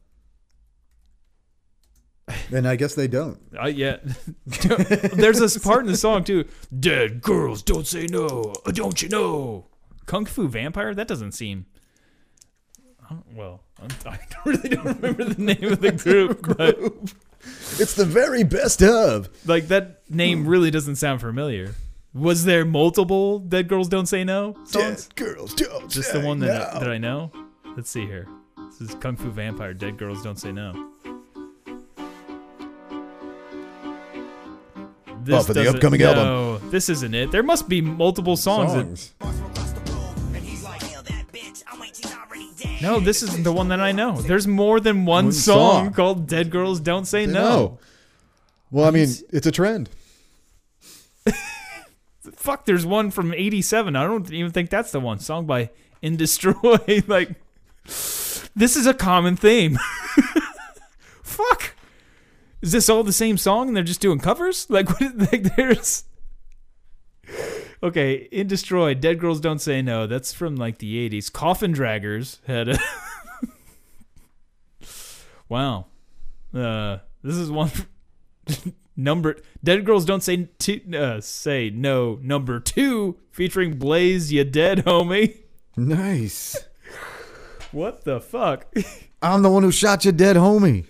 And 2.53 2.67
I 2.69 2.77
guess 2.77 2.95
they 2.95 3.09
don't. 3.09 3.39
I 3.59 3.69
yeah. 3.69 3.99
There's 4.47 5.39
this 5.39 5.57
part 5.59 5.85
in 5.85 5.91
the 5.91 5.97
song 5.97 6.25
too. 6.25 6.45
Dead 6.79 7.21
girls 7.23 7.63
don't 7.63 7.87
say 7.87 8.07
no. 8.07 8.53
uh, 8.67 8.71
Don't 8.73 9.01
you 9.03 9.09
know? 9.09 9.67
Kung 10.07 10.25
Fu 10.25 10.49
Vampire. 10.49 10.95
That 10.95 11.09
doesn't 11.09 11.33
seem. 11.33 11.67
I 13.05 13.15
don't- 13.15 13.35
Well, 13.35 13.63
I'm, 13.81 13.89
I 14.13 14.19
really 14.45 14.69
don't 14.69 14.85
remember 15.01 15.25
the 15.25 15.43
name 15.43 15.73
of 15.73 15.81
the 15.81 15.93
group, 16.05 16.57
but 16.57 16.79
It's 17.81 17.95
the 17.95 18.05
very 18.05 18.45
best 18.45 18.83
of. 18.83 19.29
like 19.47 19.69
that 19.69 20.03
name 20.11 20.47
really 20.47 20.71
doesn't 20.71 20.97
sound 20.97 21.21
familiar. 21.21 21.75
Was 22.15 22.45
there 22.45 22.65
multiple 22.67 23.39
Dead 23.39 23.69
Girls 23.69 23.89
Don't 23.89 24.07
Say 24.07 24.23
No 24.23 24.55
songs? 24.65 25.07
Dead 25.07 25.15
girls 25.17 25.55
don't 25.55 25.91
Just 25.91 26.11
say 26.13 26.21
the 26.21 26.27
one 26.27 26.41
that 26.41 26.75
that 26.75 26.89
I 26.91 26.99
know. 26.99 27.33
Let's 27.77 27.89
see 27.91 28.05
here. 28.05 28.29
This 28.79 28.91
is 28.91 28.95
Kung 28.97 29.17
Fu 29.17 29.31
Vampire. 29.31 29.73
Dead 29.73 29.97
Girls 29.97 30.23
Don't 30.23 30.39
Say 30.39 30.53
No. 30.53 30.92
This 35.25 35.35
Oh, 35.37 35.43
for 35.43 35.55
the 35.55 35.63
doesn't- 35.65 35.77
upcoming 35.77 36.01
no, 36.01 36.55
album. 36.57 36.71
this 36.71 36.89
isn't 36.89 37.15
it. 37.15 37.31
There 37.31 37.43
must 37.43 37.69
be 37.69 37.81
multiple 37.81 38.37
songs. 38.37 39.13
that- 39.21 39.33
no, 42.81 42.99
this 43.01 43.23
isn't 43.23 43.45
the 43.45 43.53
one 43.53 43.69
that 43.69 43.81
I 43.81 43.93
know. 43.93 44.21
There's 44.21 44.47
more 44.49 44.81
than 44.81 45.05
one, 45.05 45.27
One 45.27 45.33
song, 45.33 45.85
song. 45.87 45.93
called 45.93 46.27
"Dead 46.27 46.51
Girls 46.51 46.81
Don't 46.81 47.05
Say 47.07 47.27
They 47.27 47.33
No." 47.33 47.41
know. 47.43 47.79
Well, 48.71 48.87
I 48.87 48.91
mean, 48.91 49.09
it's 49.33 49.47
a 49.47 49.53
trend. 49.53 49.89
Fuck, 52.37 52.65
there's 52.65 52.85
one 52.87 53.11
from 53.11 53.33
'87. 53.33 53.95
I 53.95 54.05
don't 54.05 54.31
even 54.33 54.51
think 54.51 54.71
that's 54.71 54.91
the 54.91 55.01
one. 55.01 55.19
Song 55.21 55.47
by 55.47 55.71
Indestroy. 56.03 57.07
like, 57.09 57.31
this 57.85 58.77
is 58.77 58.87
a 58.87 58.95
common 58.95 59.37
theme. 59.37 59.79
Fuck. 61.23 61.72
Is 62.63 62.73
this 62.73 62.89
all 62.89 63.03
the 63.03 63.13
same 63.13 63.37
song 63.37 63.69
and 63.69 63.77
they're 63.77 63.85
just 63.85 64.01
doing 64.01 64.19
covers? 64.19 64.67
Like, 64.71 64.89
what? 64.89 65.19
Like, 65.19 65.57
there's. 65.57 66.05
Okay, 67.83 68.29
Indestroy, 68.33 68.99
Dead 68.99 69.19
Girls 69.19 69.41
Don't 69.41 69.61
Say 69.61 69.83
No. 69.83 70.07
That's 70.07 70.33
from 70.33 70.57
like 70.57 70.79
the 70.79 71.11
80s. 71.11 71.31
Coffin 71.33 71.75
Draggers 71.75 72.39
had 72.47 72.69
a. 72.69 72.79
wow. 75.49 75.87
Uh, 76.55 76.99
this 77.23 77.37
is 77.37 77.51
one. 77.51 77.71
number 78.97 79.37
Dead 79.65 79.85
Girls 79.85 80.05
Don't 80.05 80.23
Say 80.23 80.49
two, 80.59 80.81
uh, 80.97 81.21
say 81.21 81.71
no 81.71 82.19
number 82.23 82.61
two 82.61 83.19
featuring 83.33 83.77
Blaze 83.79 84.33
Ya 84.33 84.45
Dead 84.45 84.85
Homie. 84.85 85.39
Nice. 85.77 86.57
What 87.73 88.05
the 88.05 88.21
fuck? 88.21 88.67
I'm 89.23 89.43
the 89.43 89.51
one 89.51 89.63
who 89.63 89.73
shot 89.73 90.05
your 90.05 90.13
dead 90.13 90.37
homie. 90.37 90.85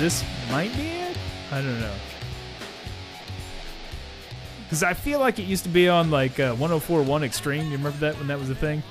This 0.00 0.24
might 0.50 0.74
be 0.76 0.88
it. 0.88 1.16
I 1.52 1.60
don't 1.60 1.78
know. 1.78 1.94
Because 4.62 4.82
I 4.82 4.94
feel 4.94 5.20
like 5.20 5.38
it 5.38 5.42
used 5.42 5.64
to 5.64 5.68
be 5.68 5.90
on 5.90 6.10
like 6.10 6.40
uh, 6.40 6.54
104.1 6.54 7.22
Extreme. 7.22 7.66
You 7.66 7.76
remember 7.76 7.98
that 7.98 8.16
when 8.16 8.26
that 8.28 8.38
was 8.38 8.48
a 8.48 8.54
thing? 8.54 8.82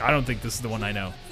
I 0.00 0.12
don't 0.12 0.24
think 0.24 0.40
this 0.40 0.54
is 0.54 0.60
the 0.60 0.68
one 0.68 0.84
I 0.84 0.92
know. 0.92 1.12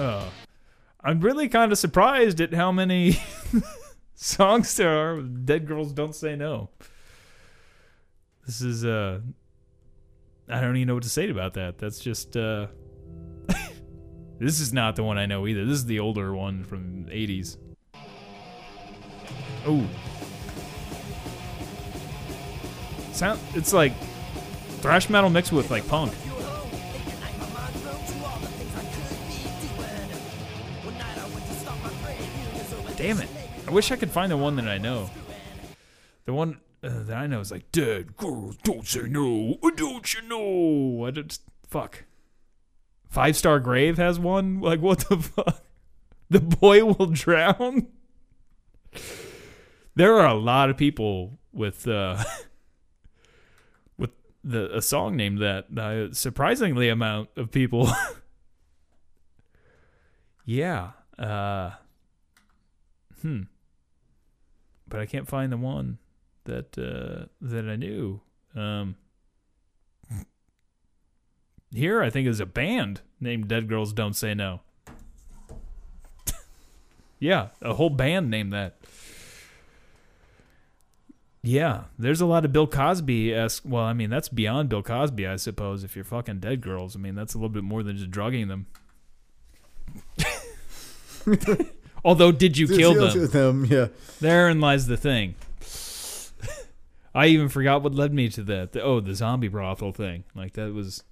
Oh. 0.00 0.30
I'm 1.02 1.20
really 1.20 1.48
kind 1.48 1.72
of 1.72 1.78
surprised 1.78 2.40
at 2.40 2.54
how 2.54 2.70
many 2.70 3.20
songs 4.14 4.76
there 4.76 4.96
are. 4.96 5.20
Dead 5.20 5.66
Girls 5.66 5.92
Don't 5.92 6.14
Say 6.14 6.36
No. 6.36 6.68
This 8.46 8.60
is 8.60 8.84
uh 8.84 9.18
I 10.50 10.60
don't 10.60 10.76
even 10.76 10.88
know 10.88 10.94
what 10.94 11.02
to 11.02 11.10
say 11.10 11.28
about 11.28 11.54
that. 11.54 11.78
That's 11.78 11.98
just 11.98 12.36
uh 12.36 12.68
This 14.38 14.60
is 14.60 14.72
not 14.72 14.96
the 14.96 15.02
one 15.02 15.18
I 15.18 15.26
know 15.26 15.46
either. 15.46 15.64
This 15.64 15.78
is 15.78 15.86
the 15.86 16.00
older 16.00 16.34
one 16.34 16.64
from 16.64 17.04
the 17.04 17.10
80s. 17.10 17.56
Oh. 19.66 19.86
Sound 23.12 23.40
it's 23.54 23.72
like 23.72 23.92
thrash 24.80 25.10
metal 25.10 25.28
mixed 25.28 25.52
with 25.52 25.70
like 25.70 25.86
punk. 25.88 26.14
Damn 32.96 33.20
it. 33.20 33.28
I 33.66 33.70
wish 33.70 33.92
I 33.92 33.96
could 33.96 34.10
find 34.10 34.32
the 34.32 34.36
one 34.36 34.56
that 34.56 34.66
I 34.66 34.78
know. 34.78 35.10
The 36.24 36.32
one 36.32 36.58
uh, 36.82 37.02
that 37.02 37.16
I 37.16 37.26
know 37.26 37.40
is 37.40 37.50
like 37.50 37.72
dead 37.72 38.16
girls 38.16 38.56
don't 38.62 38.86
say 38.86 39.02
no. 39.08 39.58
uh, 39.62 39.70
Don't 39.74 40.14
you 40.14 40.22
know? 40.22 41.06
I 41.06 41.10
just 41.10 41.42
fuck. 41.66 42.04
Five 43.08 43.36
Star 43.36 43.58
Grave 43.58 43.96
has 43.98 44.18
one. 44.18 44.60
Like 44.60 44.80
what 44.80 45.00
the 45.08 45.16
fuck? 45.18 45.64
The 46.30 46.40
boy 46.40 46.84
will 46.84 47.06
drown. 47.06 47.88
There 49.94 50.14
are 50.14 50.26
a 50.26 50.34
lot 50.34 50.70
of 50.70 50.76
people 50.76 51.38
with 51.52 51.88
uh 51.88 52.22
with 53.96 54.10
the 54.44 54.76
a 54.76 54.82
song 54.82 55.16
named 55.16 55.38
that. 55.38 55.66
Uh, 55.76 56.12
surprisingly 56.12 56.88
amount 56.88 57.30
of 57.36 57.50
people. 57.50 57.88
yeah. 60.44 60.90
Uh, 61.18 61.70
hmm. 63.22 63.42
But 64.86 65.00
I 65.00 65.06
can't 65.06 65.26
find 65.26 65.50
the 65.50 65.56
one 65.56 65.98
that 66.48 66.76
uh, 66.78 67.26
that 67.40 67.68
I 67.68 67.76
knew. 67.76 68.20
Um, 68.56 68.96
here, 71.72 72.02
I 72.02 72.10
think 72.10 72.26
is 72.26 72.40
a 72.40 72.46
band 72.46 73.02
named 73.20 73.46
Dead 73.48 73.68
Girls 73.68 73.92
Don't 73.92 74.14
Say 74.14 74.34
No. 74.34 74.60
yeah, 77.20 77.48
a 77.62 77.74
whole 77.74 77.90
band 77.90 78.30
named 78.30 78.52
that. 78.52 78.78
Yeah, 81.42 81.84
there's 81.98 82.20
a 82.20 82.26
lot 82.26 82.44
of 82.44 82.52
Bill 82.52 82.66
Cosby 82.66 83.32
esque. 83.32 83.62
Well, 83.64 83.84
I 83.84 83.92
mean, 83.92 84.10
that's 84.10 84.28
beyond 84.28 84.68
Bill 84.68 84.82
Cosby, 84.82 85.26
I 85.26 85.36
suppose. 85.36 85.84
If 85.84 85.94
you're 85.94 86.04
fucking 86.04 86.40
dead 86.40 86.60
girls, 86.60 86.96
I 86.96 86.98
mean, 86.98 87.14
that's 87.14 87.34
a 87.34 87.38
little 87.38 87.48
bit 87.48 87.62
more 87.62 87.82
than 87.82 87.96
just 87.96 88.10
drugging 88.10 88.48
them. 88.48 88.66
Although, 92.04 92.32
did 92.32 92.58
you 92.58 92.66
kill 92.66 92.94
them? 92.94 93.28
them? 93.28 93.64
Yeah. 93.66 93.88
Therein 94.20 94.60
lies 94.60 94.86
the 94.86 94.96
thing. 94.96 95.36
I 97.14 97.26
even 97.26 97.48
forgot 97.48 97.82
what 97.82 97.94
led 97.94 98.12
me 98.12 98.28
to 98.30 98.42
that. 98.44 98.72
The- 98.72 98.82
oh, 98.82 99.00
the 99.00 99.14
zombie 99.14 99.48
brothel 99.48 99.92
thing. 99.92 100.24
Like 100.34 100.54
that 100.54 100.72
was. 100.72 101.02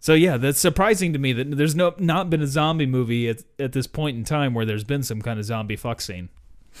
So 0.00 0.14
yeah, 0.14 0.36
that's 0.36 0.58
surprising 0.58 1.12
to 1.12 1.18
me 1.18 1.32
that 1.32 1.56
there's 1.56 1.76
no 1.76 1.94
not 1.98 2.28
been 2.28 2.42
a 2.42 2.46
zombie 2.46 2.86
movie 2.86 3.28
at 3.28 3.42
at 3.58 3.72
this 3.72 3.86
point 3.86 4.16
in 4.16 4.24
time 4.24 4.54
where 4.54 4.64
there's 4.64 4.84
been 4.84 5.02
some 5.02 5.22
kind 5.22 5.38
of 5.38 5.44
zombie 5.44 5.76
fuck 5.76 6.00
scene. 6.00 6.28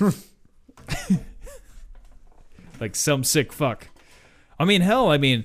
like 2.80 2.96
some 2.96 3.22
sick 3.22 3.52
fuck. 3.52 3.88
I 4.58 4.64
mean, 4.64 4.80
hell, 4.80 5.10
I 5.10 5.18
mean, 5.18 5.44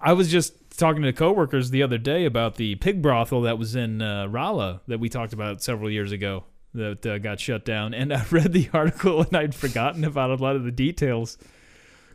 I 0.00 0.12
was 0.12 0.30
just 0.30 0.54
talking 0.78 1.02
to 1.02 1.12
coworkers 1.12 1.70
the 1.70 1.82
other 1.82 1.98
day 1.98 2.24
about 2.24 2.54
the 2.54 2.76
pig 2.76 3.02
brothel 3.02 3.42
that 3.42 3.58
was 3.58 3.74
in 3.74 4.00
uh, 4.00 4.26
Rolla 4.26 4.80
that 4.86 5.00
we 5.00 5.08
talked 5.08 5.32
about 5.32 5.62
several 5.62 5.90
years 5.90 6.12
ago 6.12 6.44
that 6.74 7.04
uh, 7.04 7.18
got 7.18 7.40
shut 7.40 7.64
down. 7.64 7.94
And 7.94 8.12
I 8.12 8.24
read 8.30 8.52
the 8.52 8.70
article 8.74 9.22
and 9.22 9.36
I'd 9.36 9.54
forgotten 9.54 10.04
about 10.04 10.30
a 10.30 10.36
lot 10.36 10.56
of 10.56 10.64
the 10.64 10.70
details 10.70 11.36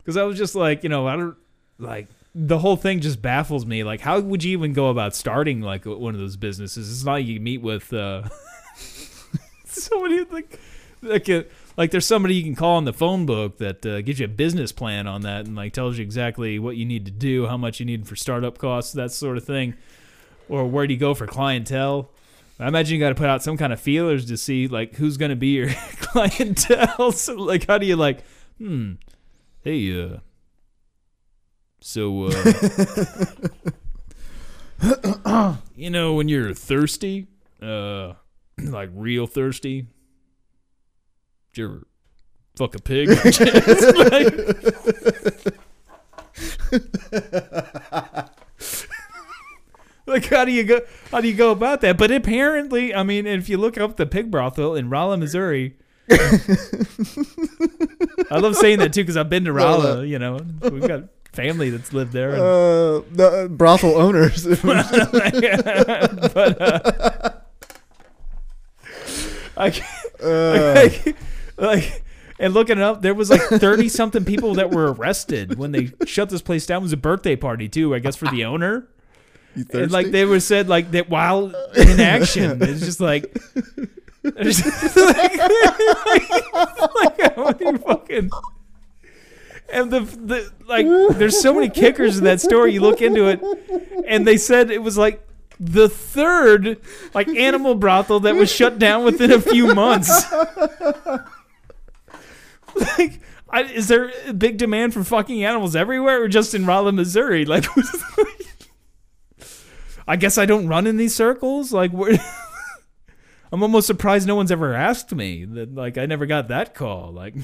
because 0.04 0.16
I 0.16 0.24
was 0.24 0.36
just 0.36 0.54
like, 0.54 0.82
you 0.82 0.90
know, 0.90 1.08
I 1.08 1.16
don't 1.16 1.36
like 1.78 2.08
the 2.34 2.58
whole 2.58 2.76
thing 2.76 3.00
just 3.00 3.22
baffles 3.22 3.64
me. 3.64 3.84
Like, 3.84 4.00
how 4.00 4.20
would 4.20 4.44
you 4.44 4.52
even 4.52 4.72
go 4.72 4.88
about 4.90 5.14
starting 5.14 5.60
like 5.60 5.86
one 5.86 6.14
of 6.14 6.20
those 6.20 6.36
businesses? 6.36 6.90
It's 6.90 7.04
not 7.04 7.12
like 7.12 7.26
you 7.26 7.40
meet 7.40 7.62
with 7.62 7.92
uh, 7.92 8.28
somebody 9.64 10.24
like 10.30 10.60
like 11.02 11.28
a, 11.28 11.44
like 11.76 11.90
there's 11.90 12.06
somebody 12.06 12.34
you 12.34 12.42
can 12.42 12.54
call 12.54 12.78
in 12.78 12.84
the 12.84 12.92
phone 12.92 13.26
book 13.26 13.58
that 13.58 13.84
uh, 13.86 14.00
gives 14.02 14.18
you 14.18 14.24
a 14.24 14.28
business 14.28 14.72
plan 14.72 15.06
on 15.06 15.22
that 15.22 15.46
and 15.46 15.54
like 15.54 15.72
tells 15.72 15.98
you 15.98 16.02
exactly 16.02 16.58
what 16.58 16.76
you 16.76 16.84
need 16.84 17.04
to 17.04 17.10
do, 17.10 17.46
how 17.46 17.56
much 17.56 17.80
you 17.80 17.86
need 17.86 18.06
for 18.06 18.16
startup 18.16 18.58
costs, 18.58 18.92
that 18.92 19.12
sort 19.12 19.36
of 19.36 19.44
thing, 19.44 19.74
or 20.48 20.66
where 20.66 20.86
do 20.86 20.94
you 20.94 21.00
go 21.00 21.14
for 21.14 21.26
clientele. 21.26 22.10
I 22.58 22.68
imagine 22.68 22.94
you 22.94 23.00
got 23.00 23.08
to 23.08 23.16
put 23.16 23.28
out 23.28 23.42
some 23.42 23.56
kind 23.56 23.72
of 23.72 23.80
feelers 23.80 24.26
to 24.26 24.36
see 24.36 24.68
like 24.68 24.94
who's 24.96 25.16
going 25.16 25.30
to 25.30 25.36
be 25.36 25.48
your 25.48 25.68
clientele. 26.00 27.12
So 27.12 27.34
like, 27.34 27.66
how 27.66 27.78
do 27.78 27.86
you 27.86 27.96
like, 27.96 28.24
hmm, 28.58 28.92
hey, 29.64 30.00
uh, 30.00 30.18
so 31.80 32.28
uh, 35.24 35.56
you 35.74 35.90
know 35.90 36.14
when 36.14 36.28
you're 36.28 36.54
thirsty, 36.54 37.26
uh, 37.60 38.12
like 38.62 38.90
real 38.94 39.26
thirsty, 39.26 39.86
did 41.52 41.60
you 41.60 41.64
ever 41.64 41.86
fuck 42.56 42.74
a 42.74 42.78
pig? 42.78 43.08
like 50.06 50.26
how 50.26 50.44
do 50.44 50.52
you 50.52 50.64
go 50.64 50.80
how 51.10 51.20
do 51.20 51.28
you 51.28 51.34
go 51.34 51.50
about 51.50 51.80
that 51.80 51.96
but 51.96 52.10
apparently 52.10 52.94
i 52.94 53.02
mean 53.02 53.26
if 53.26 53.48
you 53.48 53.56
look 53.56 53.78
up 53.78 53.96
the 53.96 54.04
pig 54.04 54.30
brothel 54.30 54.74
in 54.74 54.90
rolla 54.90 55.16
missouri 55.16 55.76
i 58.30 58.38
love 58.38 58.54
saying 58.56 58.78
that 58.78 58.92
too 58.92 59.02
because 59.02 59.16
i've 59.16 59.30
been 59.30 59.44
to 59.44 59.52
Rolla. 59.52 60.04
you 60.04 60.18
know 60.18 60.38
we've 60.70 60.86
got 60.86 61.04
family 61.32 61.70
that's 61.70 61.92
lived 61.92 62.12
there 62.12 62.30
and- 62.30 62.40
Uh, 62.40 63.00
the 63.10 63.48
brothel 63.50 63.96
owners. 63.96 64.44
but 64.62 66.60
uh, 66.62 67.30
I, 69.56 69.72
Uh, 70.22 70.74
like, 70.74 71.16
like, 71.56 72.02
and 72.38 72.54
looking 72.54 72.78
it 72.78 72.82
up, 72.84 73.02
there 73.02 73.14
was 73.14 73.30
like 73.30 73.40
thirty 73.42 73.88
something 73.88 74.24
people 74.24 74.54
that 74.54 74.70
were 74.70 74.92
arrested 74.92 75.58
when 75.58 75.72
they 75.72 75.90
shut 76.06 76.30
this 76.30 76.40
place 76.42 76.66
down. 76.66 76.82
It 76.82 76.84
was 76.84 76.92
a 76.92 76.96
birthday 76.96 77.36
party 77.36 77.68
too, 77.68 77.94
I 77.94 77.98
guess, 77.98 78.16
for 78.16 78.26
the 78.28 78.44
owner. 78.44 78.88
And 79.72 79.90
like 79.92 80.10
they 80.10 80.24
were 80.24 80.40
said 80.40 80.68
like 80.68 80.90
that 80.92 81.08
while 81.10 81.52
in 81.76 82.00
action, 82.00 82.62
it's 82.62 82.80
just 82.80 83.00
like. 83.00 83.36
Just 84.42 84.64
like, 84.96 85.36
like, 86.96 87.34
how 87.34 87.54
many 87.58 87.78
fucking 87.78 88.30
and 89.72 89.90
the 89.90 90.00
the 90.00 90.52
like 90.66 90.86
there's 91.16 91.40
so 91.40 91.54
many 91.54 91.68
kickers 91.68 92.18
in 92.18 92.24
that 92.24 92.40
story 92.40 92.72
you 92.72 92.80
look 92.80 93.02
into 93.02 93.28
it 93.28 93.40
and 94.06 94.26
they 94.26 94.36
said 94.36 94.70
it 94.70 94.82
was 94.82 94.98
like 94.98 95.26
the 95.60 95.88
third 95.88 96.78
like 97.14 97.28
animal 97.28 97.74
brothel 97.74 98.20
that 98.20 98.34
was 98.34 98.50
shut 98.50 98.78
down 98.78 99.04
within 99.04 99.32
a 99.32 99.40
few 99.40 99.74
months 99.74 100.30
like 102.98 103.20
I, 103.50 103.62
is 103.62 103.86
there 103.86 104.10
a 104.26 104.32
big 104.32 104.56
demand 104.56 104.94
for 104.94 105.04
fucking 105.04 105.44
animals 105.44 105.76
everywhere 105.76 106.20
or 106.20 106.26
just 106.26 106.54
in 106.54 106.66
Rolla, 106.66 106.90
Missouri? 106.90 107.44
Like, 107.44 107.64
I 110.08 110.16
guess 110.16 110.38
I 110.38 110.44
don't 110.44 110.66
run 110.66 110.88
in 110.88 110.96
these 110.96 111.14
circles. 111.14 111.72
Like, 111.72 111.92
where? 111.92 112.18
I'm 113.54 113.62
almost 113.62 113.86
surprised 113.86 114.26
no 114.26 114.34
one's 114.34 114.50
ever 114.50 114.74
asked 114.74 115.14
me 115.14 115.44
that. 115.44 115.72
Like, 115.72 115.96
I 115.96 116.06
never 116.06 116.26
got 116.26 116.48
that 116.48 116.74
call. 116.74 117.12
Like, 117.12 117.36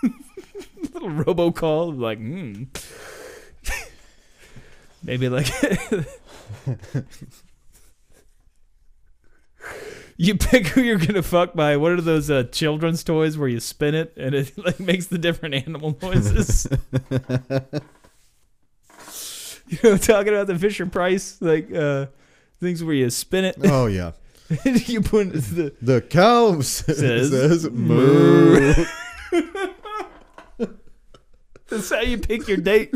little 0.92 1.08
robocall. 1.08 1.98
Like, 1.98 2.18
hmm. 2.18 2.64
Maybe 5.02 5.28
like. 5.28 5.48
You 10.18 10.34
pick 10.34 10.68
who 10.68 10.80
you're 10.80 10.96
gonna 10.96 11.22
fuck 11.22 11.52
by. 11.52 11.76
What 11.76 11.92
are 11.92 12.00
those 12.00 12.30
uh, 12.30 12.44
children's 12.44 13.04
toys 13.04 13.36
where 13.36 13.48
you 13.48 13.60
spin 13.60 13.94
it 13.94 14.14
and 14.16 14.34
it 14.34 14.56
like 14.64 14.80
makes 14.80 15.08
the 15.08 15.18
different 15.18 15.56
animal 15.56 15.98
noises? 16.00 16.66
you 19.68 19.78
know, 19.84 19.98
talking 19.98 20.32
about 20.32 20.46
the 20.46 20.58
Fisher 20.58 20.86
Price 20.86 21.36
like 21.42 21.70
uh, 21.70 22.06
things 22.60 22.82
where 22.82 22.94
you 22.94 23.10
spin 23.10 23.44
it. 23.44 23.56
oh 23.64 23.84
yeah. 23.86 24.12
you 24.64 25.00
put 25.00 25.32
the 25.32 25.74
The 25.82 26.00
cow 26.00 26.60
Says 26.62 27.30
says, 27.30 27.70
moo. 27.70 28.74
that's 31.68 31.90
how 31.90 32.00
you 32.00 32.18
pick 32.18 32.46
your 32.46 32.58
date. 32.58 32.92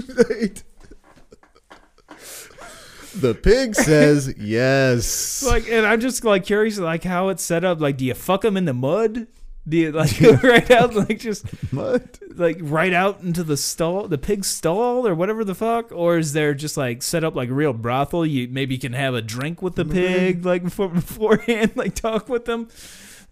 the 3.16 3.34
pig 3.34 3.74
says 3.74 4.32
yes. 4.38 5.42
Like, 5.42 5.68
and 5.68 5.84
I'm 5.84 6.00
just 6.00 6.24
like 6.24 6.44
curious, 6.44 6.78
like 6.78 7.02
how 7.02 7.28
it's 7.30 7.42
set 7.42 7.64
up. 7.64 7.80
Like, 7.80 7.96
do 7.96 8.04
you 8.04 8.14
fuck 8.14 8.42
them 8.42 8.56
in 8.56 8.66
the 8.66 8.74
mud? 8.74 9.26
Do 9.68 9.76
you 9.76 9.92
like 9.92 10.18
go 10.18 10.32
right 10.42 10.70
out, 10.70 10.94
like 10.94 11.18
just 11.18 11.44
Mud. 11.72 12.08
like 12.34 12.58
right 12.60 12.92
out 12.92 13.20
into 13.22 13.44
the 13.44 13.56
stall, 13.56 14.08
the 14.08 14.18
pig 14.18 14.44
stall, 14.44 15.06
or 15.06 15.14
whatever 15.14 15.44
the 15.44 15.54
fuck? 15.54 15.92
Or 15.92 16.18
is 16.18 16.32
there 16.32 16.54
just 16.54 16.76
like 16.76 17.02
set 17.02 17.24
up 17.24 17.34
like 17.34 17.50
a 17.50 17.54
real 17.54 17.72
brothel? 17.72 18.24
You 18.24 18.48
maybe 18.48 18.78
can 18.78 18.94
have 18.94 19.14
a 19.14 19.22
drink 19.22 19.62
with 19.62 19.74
the 19.76 19.84
pig, 19.84 20.44
like 20.44 20.64
before 20.64 20.88
beforehand, 20.94 21.72
like 21.76 21.94
talk 21.94 22.28
with 22.28 22.46
them, 22.46 22.68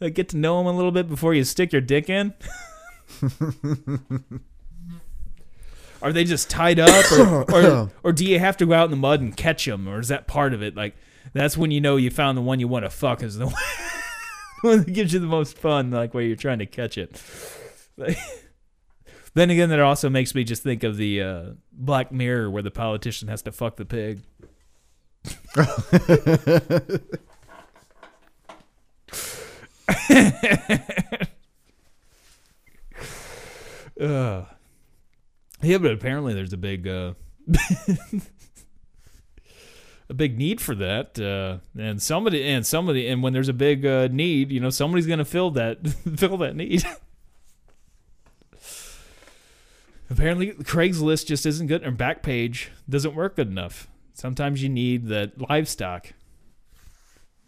like 0.00 0.14
get 0.14 0.28
to 0.30 0.36
know 0.36 0.58
them 0.58 0.66
a 0.66 0.76
little 0.76 0.92
bit 0.92 1.08
before 1.08 1.34
you 1.34 1.44
stick 1.44 1.72
your 1.72 1.80
dick 1.80 2.08
in. 2.10 2.34
Are 6.00 6.12
they 6.12 6.22
just 6.24 6.48
tied 6.48 6.78
up, 6.78 7.12
or, 7.12 7.50
or 7.52 7.90
or 8.04 8.12
do 8.12 8.24
you 8.24 8.38
have 8.38 8.56
to 8.58 8.66
go 8.66 8.74
out 8.74 8.84
in 8.84 8.90
the 8.92 8.96
mud 8.96 9.20
and 9.20 9.36
catch 9.36 9.64
them, 9.64 9.88
or 9.88 9.98
is 9.98 10.08
that 10.08 10.28
part 10.28 10.54
of 10.54 10.62
it? 10.62 10.76
Like 10.76 10.94
that's 11.32 11.56
when 11.56 11.70
you 11.70 11.80
know 11.80 11.96
you 11.96 12.10
found 12.10 12.38
the 12.38 12.42
one 12.42 12.60
you 12.60 12.68
want 12.68 12.84
to 12.84 12.90
fuck 12.90 13.22
is 13.22 13.36
the 13.36 13.46
one, 13.46 13.54
one 14.62 14.84
that 14.84 14.92
gives 14.92 15.12
you 15.12 15.20
the 15.20 15.26
most 15.26 15.58
fun, 15.58 15.90
like 15.90 16.14
where 16.14 16.22
you're 16.22 16.36
trying 16.36 16.58
to 16.58 16.66
catch 16.66 16.98
it. 16.98 17.22
Then 19.34 19.50
again, 19.50 19.68
that 19.68 19.78
also 19.78 20.10
makes 20.10 20.34
me 20.34 20.42
just 20.42 20.64
think 20.64 20.82
of 20.82 20.96
the 20.96 21.22
uh, 21.22 21.44
Black 21.70 22.10
Mirror 22.10 22.50
where 22.50 22.62
the 22.62 22.72
politician 22.72 23.28
has 23.28 23.40
to 23.42 23.52
fuck 23.52 23.76
the 23.76 23.84
pig. 23.84 24.22
uh, 34.00 34.44
yeah, 35.62 35.78
but 35.78 35.92
apparently 35.92 36.34
there's 36.34 36.52
a 36.52 36.56
big 36.56 36.88
uh, 36.88 37.12
a 40.10 40.14
big 40.14 40.38
need 40.38 40.60
for 40.60 40.74
that, 40.74 41.18
uh, 41.20 41.58
and 41.80 42.00
somebody 42.00 42.42
and 42.44 42.66
somebody 42.66 43.08
and 43.08 43.22
when 43.22 43.32
there's 43.32 43.48
a 43.48 43.54
big 43.54 43.84
uh, 43.84 44.08
need, 44.10 44.50
you 44.50 44.60
know, 44.60 44.70
somebody's 44.70 45.06
gonna 45.06 45.24
fill 45.24 45.50
that 45.52 45.86
fill 46.16 46.36
that 46.38 46.56
need. 46.56 46.84
Apparently, 50.10 50.52
Craigslist 50.52 51.26
just 51.26 51.44
isn't 51.44 51.66
good, 51.66 51.86
or 51.86 51.92
Backpage 51.92 52.68
doesn't 52.88 53.14
work 53.14 53.36
good 53.36 53.48
enough. 53.48 53.88
Sometimes 54.14 54.62
you 54.62 54.70
need 54.70 55.08
that 55.08 55.38
livestock, 55.50 56.14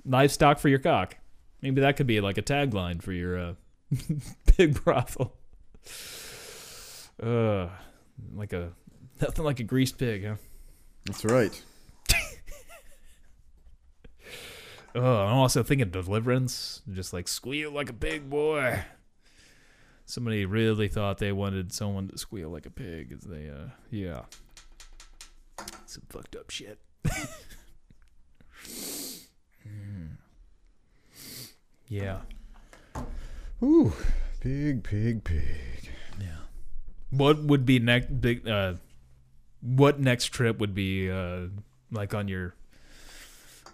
livestock 0.04 0.58
for 0.58 0.68
your 0.68 0.78
cock. 0.78 1.16
Maybe 1.62 1.80
that 1.80 1.96
could 1.96 2.06
be 2.06 2.20
like 2.20 2.36
a 2.36 2.42
tagline 2.42 3.02
for 3.02 3.12
your 3.12 3.38
uh, 3.38 3.54
big 4.56 4.84
brothel. 4.84 5.32
Uh, 7.22 7.68
like 8.34 8.52
a 8.52 8.72
nothing 9.20 9.44
like 9.44 9.60
a 9.60 9.64
greased 9.64 9.96
pig, 9.96 10.26
huh? 10.26 10.36
That's 11.06 11.24
right. 11.24 11.62
Oh, 14.94 15.16
I'm 15.26 15.36
also 15.36 15.62
thinking 15.62 15.90
Deliverance, 15.90 16.82
just 16.92 17.12
like 17.12 17.28
squeal 17.28 17.70
like 17.70 17.88
a 17.90 17.92
big 17.94 18.28
boy. 18.28 18.84
Somebody 20.04 20.44
really 20.44 20.88
thought 20.88 21.18
they 21.18 21.30
wanted 21.30 21.72
someone 21.72 22.08
to 22.08 22.18
squeal 22.18 22.48
like 22.50 22.66
a 22.66 22.70
pig, 22.70 23.12
as 23.12 23.20
they, 23.20 23.48
uh, 23.48 23.68
yeah, 23.90 24.22
some 25.86 26.02
fucked 26.08 26.34
up 26.34 26.50
shit. 26.50 26.78
Mm. 29.66 30.16
Yeah, 31.88 32.20
Ooh, 33.60 33.92
pig, 34.38 34.84
pig, 34.84 35.24
pig. 35.24 35.90
yeah. 36.20 36.36
What 37.10 37.42
would 37.42 37.66
be 37.66 37.80
next? 37.80 38.20
Big, 38.20 38.46
uh, 38.48 38.74
what 39.60 39.98
next 39.98 40.26
trip 40.26 40.58
would 40.60 40.72
be 40.72 41.10
uh, 41.10 41.46
like 41.90 42.14
on 42.14 42.28
your 42.28 42.54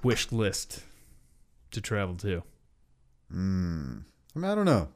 wish 0.02 0.32
list 0.32 0.82
to 1.72 1.80
travel 1.80 2.14
to? 2.16 2.42
Mm. 3.32 4.02
I 4.34 4.38
mean, 4.38 4.50
I 4.50 4.54
don't 4.54 4.64
know. 4.66 4.88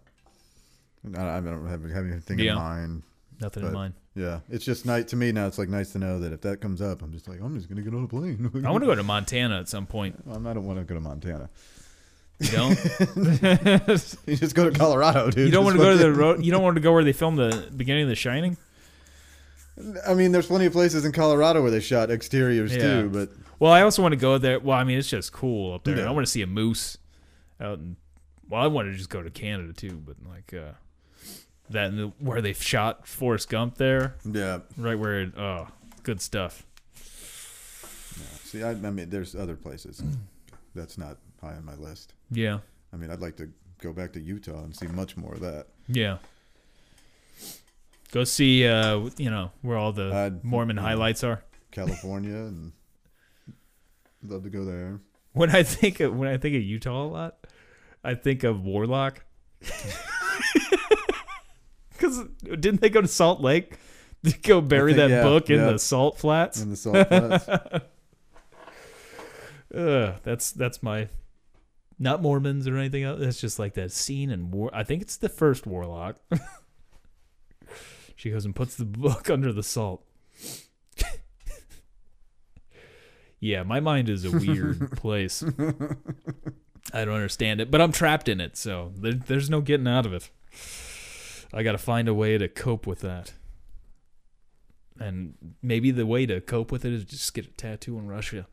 I 1.18 1.40
don't 1.40 1.66
have, 1.66 1.82
have 1.90 2.06
anything 2.06 2.38
Yeah. 2.38 2.52
in 2.52 2.58
mind. 2.58 3.02
Nothing 3.40 3.64
in 3.66 3.72
mind. 3.72 3.94
Yeah, 4.14 4.40
it's 4.50 4.64
just 4.64 4.84
nice 4.84 5.04
to 5.06 5.16
me 5.16 5.32
now. 5.32 5.46
It's 5.46 5.56
like 5.56 5.68
nice 5.68 5.92
to 5.92 5.98
know 5.98 6.18
that 6.18 6.32
if 6.32 6.42
that 6.42 6.60
comes 6.60 6.82
up, 6.82 7.00
I'm 7.00 7.12
just 7.12 7.26
like, 7.28 7.40
I'm 7.40 7.56
just 7.56 7.68
gonna 7.68 7.80
get 7.80 7.94
on 7.94 8.04
a 8.04 8.08
plane. 8.08 8.50
I 8.64 8.70
want 8.70 8.82
to 8.82 8.86
go 8.86 8.94
to 8.94 9.02
Montana 9.02 9.58
at 9.60 9.68
some 9.68 9.86
point. 9.86 10.16
I 10.30 10.34
don't 10.34 10.64
want 10.66 10.78
to 10.78 10.84
go 10.84 10.94
to 10.94 11.00
Montana. 11.00 11.48
You 12.40 12.48
don't? 12.50 12.78
You 14.26 14.36
just 14.36 14.54
go 14.54 14.68
to 14.68 14.76
Colorado, 14.78 15.30
dude. 15.30 15.46
You 15.46 15.52
don't 15.52 15.64
want 15.64 15.76
to 15.76 15.82
go 15.82 15.90
to 15.92 15.98
the 15.98 16.12
road. 16.12 16.44
You 16.44 16.50
don't 16.50 16.62
want 16.62 16.76
to 16.76 16.80
go 16.80 16.92
where 16.92 17.04
they 17.04 17.12
filmed 17.12 17.38
the 17.38 17.70
beginning 17.76 18.04
of 18.04 18.08
The 18.08 18.14
Shining. 18.16 18.56
I 20.06 20.14
mean, 20.14 20.32
there's 20.32 20.46
plenty 20.46 20.66
of 20.66 20.72
places 20.72 21.04
in 21.04 21.12
Colorado 21.12 21.62
where 21.62 21.70
they 21.70 21.80
shot 21.80 22.10
exteriors 22.10 22.74
Yeah. 22.74 23.02
too, 23.02 23.08
but 23.10 23.28
Well, 23.60 23.70
I 23.70 23.82
also 23.82 24.02
want 24.02 24.12
to 24.12 24.16
go 24.16 24.38
there. 24.38 24.58
Well, 24.58 24.76
I 24.76 24.82
mean, 24.84 24.98
it's 24.98 25.08
just 25.08 25.32
cool 25.32 25.74
up 25.74 25.84
there. 25.84 25.98
Yeah. 25.98 26.08
I 26.08 26.10
want 26.10 26.26
to 26.26 26.30
see 26.30 26.42
a 26.42 26.46
moose 26.46 26.96
out 27.60 27.78
in. 27.78 27.96
Well, 28.48 28.60
I 28.60 28.66
want 28.66 28.90
to 28.90 28.96
just 28.96 29.10
go 29.10 29.22
to 29.22 29.30
Canada 29.30 29.72
too, 29.72 30.02
but 30.04 30.16
like 30.28 30.52
uh, 30.52 30.72
that 31.68 31.90
and 31.90 31.98
the, 31.98 32.06
where 32.18 32.40
they 32.40 32.52
shot 32.54 33.06
Forrest 33.06 33.48
Gump 33.48 33.76
there, 33.76 34.16
yeah. 34.24 34.60
right 34.76 34.98
where 34.98 35.20
it, 35.20 35.38
oh, 35.38 35.68
good 36.02 36.20
stuff. 36.20 36.66
See, 38.42 38.64
I, 38.64 38.70
I 38.70 38.74
mean, 38.74 39.10
there's 39.10 39.36
other 39.36 39.54
places 39.54 40.02
that's 40.74 40.98
not 40.98 41.18
high 41.40 41.54
on 41.54 41.64
my 41.64 41.76
list. 41.76 42.14
Yeah, 42.32 42.58
I 42.92 42.96
mean, 42.96 43.10
I'd 43.10 43.20
like 43.20 43.36
to 43.36 43.48
go 43.80 43.92
back 43.92 44.12
to 44.14 44.20
Utah 44.20 44.64
and 44.64 44.74
see 44.74 44.86
much 44.88 45.16
more 45.16 45.34
of 45.34 45.40
that. 45.40 45.66
yeah. 45.86 46.18
Go 48.12 48.24
see, 48.24 48.66
uh, 48.66 49.08
you 49.18 49.30
know, 49.30 49.52
where 49.62 49.76
all 49.76 49.92
the 49.92 50.12
I'd- 50.12 50.40
Mormon 50.42 50.76
yeah. 50.76 50.82
highlights 50.82 51.22
are. 51.22 51.44
California 51.70 52.34
and 52.34 52.72
love 54.22 54.44
to 54.44 54.50
go 54.50 54.64
there. 54.64 55.00
When 55.32 55.50
I 55.50 55.62
think 55.62 56.00
of 56.00 56.16
when 56.16 56.28
I 56.28 56.36
think 56.36 56.56
of 56.56 56.62
Utah 56.62 57.04
a 57.04 57.06
lot, 57.06 57.46
I 58.02 58.14
think 58.14 58.44
of 58.44 58.64
Warlock. 58.64 59.24
Because 62.00 62.24
didn't 62.42 62.80
they 62.80 62.88
go 62.88 63.02
to 63.02 63.08
Salt 63.08 63.40
Lake 63.40 63.76
to 64.24 64.38
go 64.38 64.60
bury 64.60 64.94
think, 64.94 65.08
that 65.08 65.16
yeah, 65.16 65.22
book 65.22 65.50
in 65.50 65.58
yeah. 65.60 65.72
the 65.72 65.78
salt 65.78 66.18
flats? 66.18 66.60
In 66.60 66.70
the 66.70 66.76
salt 66.76 67.08
flats. 67.08 67.48
Ugh, 69.74 70.14
that's 70.24 70.50
that's 70.52 70.82
my 70.82 71.08
not 71.98 72.22
Mormons 72.22 72.66
or 72.66 72.76
anything 72.78 73.04
else. 73.04 73.20
It's 73.20 73.40
just 73.40 73.58
like 73.58 73.74
that 73.74 73.92
scene 73.92 74.30
in 74.30 74.50
War. 74.50 74.70
I 74.72 74.82
think 74.82 75.02
it's 75.02 75.16
the 75.16 75.28
first 75.28 75.66
Warlock. 75.66 76.16
she 78.16 78.30
goes 78.30 78.46
and 78.46 78.56
puts 78.56 78.76
the 78.76 78.86
book 78.86 79.28
under 79.28 79.52
the 79.52 79.62
salt. 79.62 80.02
Yeah, 83.40 83.62
my 83.62 83.80
mind 83.80 84.08
is 84.08 84.24
a 84.24 84.30
weird 84.30 84.92
place. 84.96 85.42
I 86.92 87.04
don't 87.04 87.14
understand 87.14 87.60
it, 87.60 87.70
but 87.70 87.80
I'm 87.80 87.92
trapped 87.92 88.28
in 88.28 88.40
it, 88.40 88.56
so 88.56 88.92
there, 88.96 89.14
there's 89.14 89.50
no 89.50 89.60
getting 89.60 89.88
out 89.88 90.06
of 90.06 90.12
it. 90.12 90.30
I 91.52 91.62
got 91.62 91.72
to 91.72 91.78
find 91.78 92.06
a 92.06 92.14
way 92.14 92.38
to 92.38 92.48
cope 92.48 92.86
with 92.86 93.00
that. 93.00 93.32
And 94.98 95.34
maybe 95.62 95.90
the 95.90 96.06
way 96.06 96.26
to 96.26 96.40
cope 96.40 96.70
with 96.70 96.84
it 96.84 96.92
is 96.92 97.04
just 97.04 97.32
get 97.32 97.46
a 97.46 97.50
tattoo 97.50 97.98
in 97.98 98.06
Russia. 98.06 98.46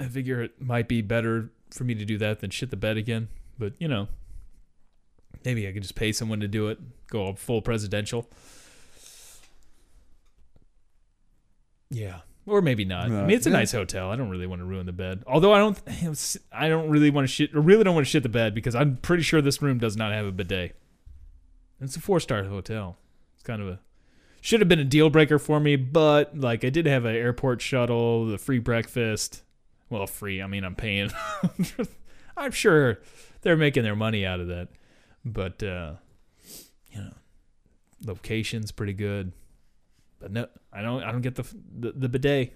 I 0.00 0.04
figure 0.08 0.42
it 0.42 0.60
might 0.60 0.88
be 0.88 1.02
better 1.02 1.50
for 1.70 1.84
me 1.84 1.94
to 1.94 2.04
do 2.06 2.16
that 2.18 2.40
than 2.40 2.50
shit 2.50 2.70
the 2.70 2.76
bed 2.76 2.96
again. 2.96 3.28
But, 3.58 3.74
you 3.78 3.88
know, 3.88 4.08
maybe 5.44 5.68
I 5.68 5.72
could 5.72 5.82
just 5.82 5.94
pay 5.94 6.12
someone 6.12 6.40
to 6.40 6.48
do 6.48 6.68
it, 6.68 6.78
go 7.08 7.26
all 7.26 7.34
full 7.34 7.60
presidential. 7.60 8.26
Yeah. 11.90 12.20
Or 12.46 12.62
maybe 12.62 12.84
not. 12.84 13.06
I 13.06 13.08
mean, 13.08 13.30
it's 13.30 13.46
a 13.46 13.50
yeah. 13.50 13.56
nice 13.56 13.72
hotel. 13.72 14.10
I 14.10 14.16
don't 14.16 14.30
really 14.30 14.46
want 14.46 14.60
to 14.60 14.64
ruin 14.64 14.86
the 14.86 14.92
bed. 14.92 15.22
Although 15.26 15.52
I 15.52 15.58
don't, 15.58 15.78
I 16.52 16.68
don't 16.68 16.88
really 16.88 17.10
want 17.10 17.28
to 17.28 17.32
shit. 17.32 17.50
I 17.54 17.58
really 17.58 17.84
don't 17.84 17.94
want 17.94 18.06
to 18.06 18.10
shit 18.10 18.22
the 18.22 18.28
bed 18.28 18.54
because 18.54 18.74
I'm 18.74 18.96
pretty 18.96 19.22
sure 19.22 19.42
this 19.42 19.60
room 19.60 19.78
does 19.78 19.96
not 19.96 20.12
have 20.12 20.26
a 20.26 20.32
bidet. 20.32 20.74
It's 21.80 21.96
a 21.96 22.00
four 22.00 22.18
star 22.20 22.44
hotel. 22.44 22.96
It's 23.34 23.42
kind 23.42 23.62
of 23.62 23.68
a 23.68 23.80
should 24.40 24.60
have 24.60 24.68
been 24.68 24.78
a 24.80 24.84
deal 24.84 25.10
breaker 25.10 25.38
for 25.38 25.60
me, 25.60 25.76
but 25.76 26.36
like 26.38 26.64
I 26.64 26.70
did 26.70 26.86
have 26.86 27.04
an 27.04 27.14
airport 27.14 27.60
shuttle, 27.60 28.26
the 28.26 28.38
free 28.38 28.58
breakfast. 28.58 29.42
Well, 29.90 30.06
free. 30.06 30.40
I 30.40 30.46
mean, 30.46 30.64
I'm 30.64 30.74
paying. 30.74 31.10
I'm 32.36 32.52
sure 32.52 33.00
they're 33.42 33.56
making 33.56 33.82
their 33.82 33.96
money 33.96 34.24
out 34.24 34.40
of 34.40 34.48
that, 34.48 34.68
but 35.24 35.62
uh, 35.62 35.94
you 36.90 37.02
know, 37.02 37.12
location's 38.04 38.72
pretty 38.72 38.94
good. 38.94 39.32
But 40.20 40.32
no, 40.32 40.46
I 40.72 40.82
don't. 40.82 41.02
I 41.02 41.10
don't 41.12 41.22
get 41.22 41.34
the 41.34 41.46
the, 41.78 41.92
the 41.92 42.08
bidet. 42.08 42.52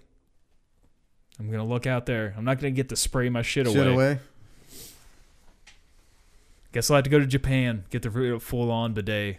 I'm 1.40 1.50
gonna 1.50 1.64
look 1.66 1.86
out 1.86 2.06
there. 2.06 2.34
I'm 2.36 2.44
not 2.44 2.58
gonna 2.58 2.70
get 2.70 2.90
to 2.90 2.96
spray 2.96 3.28
my 3.28 3.42
shit, 3.42 3.66
Shit 3.66 3.76
away. 3.76 3.92
away. 3.92 4.18
Guess 6.72 6.90
I'll 6.90 6.96
have 6.96 7.04
to 7.04 7.10
go 7.10 7.18
to 7.18 7.26
Japan, 7.26 7.84
get 7.90 8.02
the 8.02 8.10
real 8.10 8.38
full 8.38 8.70
on 8.70 8.94
bidet, 8.94 9.38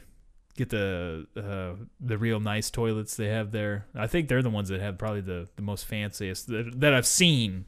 get 0.55 0.69
the 0.69 1.28
uh, 1.38 1.84
the 1.99 2.17
real 2.17 2.39
nice 2.39 2.69
toilets 2.71 3.15
they 3.15 3.28
have 3.28 3.51
there. 3.51 3.86
I 3.93 4.07
think 4.07 4.28
they're 4.28 4.41
the 4.41 4.49
ones 4.49 4.69
that 4.69 4.82
have 4.82 4.97
probably 4.97 5.21
the, 5.21 5.47
the 5.55 5.61
most 5.61 5.86
fanciest 5.86 6.47
that, 6.47 6.80
that 6.80 6.93
I've 6.93 7.05
seen 7.05 7.65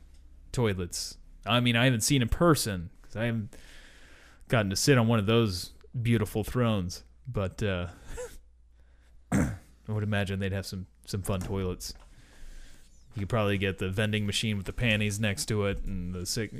toilets. 0.51 1.17
I 1.45 1.59
mean, 1.59 1.75
I 1.75 1.85
haven't 1.85 2.01
seen 2.01 2.21
in 2.21 2.29
person 2.29 2.89
because 3.01 3.15
I 3.15 3.25
haven't 3.25 3.55
gotten 4.47 4.69
to 4.69 4.75
sit 4.75 4.97
on 4.97 5.07
one 5.07 5.19
of 5.19 5.25
those 5.25 5.71
beautiful 6.01 6.43
thrones. 6.43 7.03
But 7.27 7.61
uh, 7.61 7.87
I 9.89 9.93
would 9.93 10.03
imagine 10.03 10.39
they'd 10.39 10.51
have 10.51 10.65
some 10.65 10.85
some 11.05 11.21
fun 11.21 11.39
toilets. 11.41 11.93
You 13.15 13.21
could 13.21 13.29
probably 13.29 13.57
get 13.57 13.77
the 13.79 13.89
vending 13.89 14.25
machine 14.25 14.57
with 14.57 14.65
the 14.65 14.73
panties 14.73 15.19
next 15.19 15.45
to 15.47 15.65
it 15.65 15.83
and 15.85 16.13
the 16.13 16.25
sick, 16.25 16.51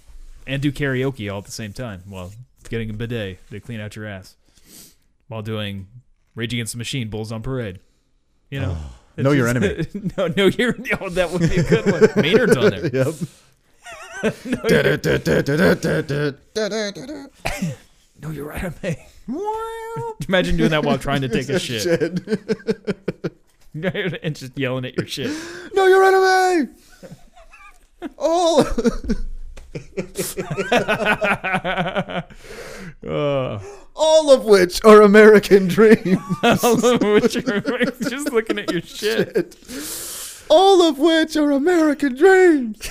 and 0.46 0.62
do 0.62 0.72
karaoke 0.72 1.30
all 1.30 1.38
at 1.38 1.44
the 1.44 1.50
same 1.52 1.72
time 1.72 2.02
while 2.06 2.32
getting 2.70 2.90
a 2.90 2.92
bidet 2.94 3.38
to 3.50 3.60
clean 3.60 3.80
out 3.80 3.96
your 3.96 4.06
ass 4.06 4.36
while 5.28 5.42
doing 5.42 5.86
Rage 6.34 6.52
Against 6.52 6.72
the 6.72 6.78
Machine 6.78 7.08
Bulls 7.10 7.32
on 7.32 7.42
Parade. 7.42 7.80
You 8.50 8.60
know, 8.60 8.76
oh. 8.78 8.92
It's 9.16 9.24
Know 9.24 9.32
your 9.32 9.52
just- 9.52 9.94
enemy. 9.94 10.10
no, 10.18 10.26
no, 10.28 10.46
your 10.46 10.76
oh, 11.00 11.08
that 11.10 11.30
would 11.30 11.40
be 11.40 11.56
a 11.56 11.62
good 11.62 11.90
one. 11.90 12.02
Maynard's 12.22 12.56
on 12.56 12.70
there. 12.70 12.86
Yep. 12.86 13.14
No, 18.22 18.30
you're 18.30 18.46
right. 18.46 18.64
I'm 18.64 18.74
Imagine 20.28 20.56
doing 20.56 20.70
that 20.70 20.84
while 20.84 20.98
trying 20.98 21.20
to 21.22 21.28
take 21.36 21.48
a 21.48 21.58
shit 21.58 21.88
and 24.22 24.36
just 24.36 24.56
yelling 24.58 24.84
at 24.84 24.96
your 24.96 25.06
shit. 25.06 25.30
No, 25.74 25.86
your 25.86 26.04
enemy. 26.04 26.72
Oh. 28.18 28.64
Uh, 33.06 33.58
All 33.94 34.30
of 34.32 34.44
which 34.44 34.84
are 34.84 35.02
American 35.02 35.68
dreams. 35.76 36.18
all 36.42 36.84
of 36.86 37.02
which 37.02 37.36
are 37.36 37.60
just 38.08 38.32
looking 38.32 38.58
at 38.58 38.70
your 38.70 38.80
shit. 38.82 39.56
All 40.48 40.82
of 40.82 40.98
which 40.98 41.36
are 41.36 41.50
American 41.50 42.14
dreams. 42.14 42.88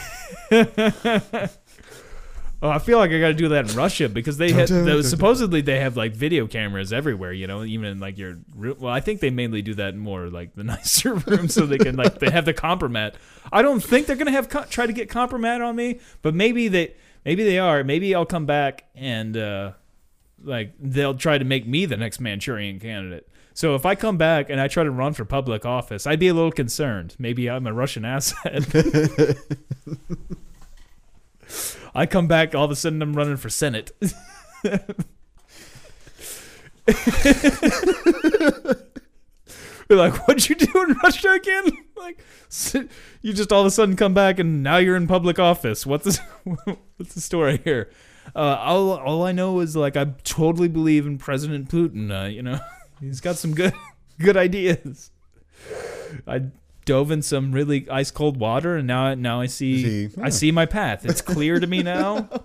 Oh, 2.61 2.69
I 2.69 2.79
feel 2.79 2.97
like 2.97 3.11
I 3.11 3.19
got 3.19 3.27
to 3.27 3.33
do 3.33 3.49
that 3.49 3.69
in 3.69 3.75
Russia 3.75 4.09
because 4.09 4.37
they 4.37 4.51
had 4.51 4.67
dun, 4.69 4.77
dun, 4.77 4.85
those, 4.85 5.09
supposedly 5.09 5.61
they 5.61 5.79
have 5.79 5.97
like 5.97 6.13
video 6.15 6.47
cameras 6.47 6.91
everywhere. 6.93 7.33
You 7.33 7.47
know, 7.47 7.63
even 7.63 7.85
in 7.85 7.99
like 7.99 8.17
your 8.17 8.37
room. 8.55 8.77
well, 8.79 8.93
I 8.93 9.01
think 9.01 9.19
they 9.19 9.29
mainly 9.29 9.61
do 9.61 9.73
that 9.75 9.93
in 9.93 9.99
more 9.99 10.29
like 10.29 10.55
the 10.55 10.63
nicer 10.75 11.15
rooms 11.15 11.53
so 11.53 11.65
they 11.65 11.77
can 11.77 11.95
like 11.95 12.19
they 12.19 12.29
have 12.31 12.45
the 12.45 12.53
compromat. 12.53 13.15
I 13.51 13.61
don't 13.61 13.81
think 13.81 14.07
they're 14.07 14.15
gonna 14.15 14.31
have 14.31 14.49
co- 14.49 14.63
try 14.63 14.87
to 14.87 14.93
get 14.93 15.09
compromat 15.09 15.65
on 15.65 15.75
me, 15.75 15.99
but 16.21 16.33
maybe 16.33 16.67
they 16.67 16.95
maybe 17.23 17.43
they 17.43 17.59
are. 17.59 17.83
Maybe 17.83 18.15
I'll 18.15 18.25
come 18.25 18.45
back 18.45 18.85
and 18.95 19.35
uh, 19.37 19.71
like 20.43 20.73
they'll 20.79 21.15
try 21.15 21.37
to 21.37 21.45
make 21.45 21.67
me 21.67 21.85
the 21.85 21.97
next 21.97 22.19
Manchurian 22.19 22.79
candidate. 22.79 23.27
So 23.53 23.75
if 23.75 23.85
I 23.85 23.95
come 23.95 24.17
back 24.17 24.49
and 24.49 24.59
I 24.59 24.67
try 24.67 24.83
to 24.83 24.91
run 24.91 25.13
for 25.13 25.23
public 25.23 25.65
office, 25.65 26.05
I'd 26.05 26.19
be 26.19 26.27
a 26.27 26.33
little 26.33 26.51
concerned. 26.51 27.15
Maybe 27.17 27.49
I'm 27.49 27.65
a 27.65 27.71
Russian 27.73 28.03
asset. 28.03 28.65
I 31.95 32.05
come 32.05 32.27
back, 32.27 32.53
all 32.53 32.65
of 32.65 32.71
a 32.71 32.75
sudden 32.75 33.01
I'm 33.01 33.13
running 33.13 33.37
for 33.37 33.49
Senate. 33.49 33.91
We're 39.87 39.97
like, 39.97 40.27
what'd 40.27 40.49
you 40.49 40.55
do 40.55 40.83
in 40.83 40.93
Russia 41.03 41.31
again? 41.31 41.71
Like, 41.97 42.19
you 43.21 43.33
just 43.33 43.51
all 43.53 43.61
of 43.61 43.65
a 43.65 43.71
sudden 43.71 43.95
come 43.95 44.13
back 44.13 44.37
and 44.37 44.61
now 44.61 44.77
you're 44.77 44.97
in 44.97 45.07
public 45.07 45.39
office. 45.39 45.87
What's 45.87 46.03
the, 46.03 46.77
what's 46.97 47.15
the 47.15 47.21
story 47.21 47.61
here? 47.63 47.89
Uh, 48.35 48.57
all, 48.59 48.91
all 48.91 49.23
I 49.23 49.31
know 49.31 49.59
is 49.61 49.75
like 49.75 49.97
I 49.97 50.03
totally 50.23 50.67
believe 50.67 51.07
in 51.07 51.17
President 51.17 51.69
Putin. 51.69 52.11
Uh, 52.11 52.27
you 52.27 52.43
know, 52.43 52.59
he's 52.99 53.21
got 53.21 53.37
some 53.37 53.55
good 53.55 53.73
good 54.19 54.37
ideas. 54.37 55.09
I 56.27 56.43
dove 56.85 57.11
in 57.11 57.21
some 57.21 57.51
really 57.51 57.89
ice 57.89 58.11
cold 58.11 58.37
water, 58.37 58.77
and 58.77 58.87
now 58.87 59.13
now 59.15 59.41
I 59.41 59.47
see 59.47 60.09
See, 60.09 60.21
I 60.21 60.29
see 60.29 60.51
my 60.51 60.65
path. 60.65 61.05
It's 61.05 61.21
clear 61.21 61.59
to 61.59 61.67
me 61.67 61.83
now. 61.83 62.29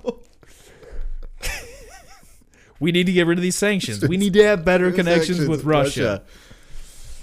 we 2.81 2.93
need 2.93 3.07
to 3.07 3.13
get 3.13 3.27
rid 3.27 3.39
of 3.39 3.43
these 3.43 3.57
sanctions. 3.57 4.07
We 4.07 4.17
need 4.17 4.33
to 4.35 4.45
have 4.45 4.65
better 4.65 4.91
connections 4.91 5.47
with 5.47 5.65
Russia. 5.65 6.23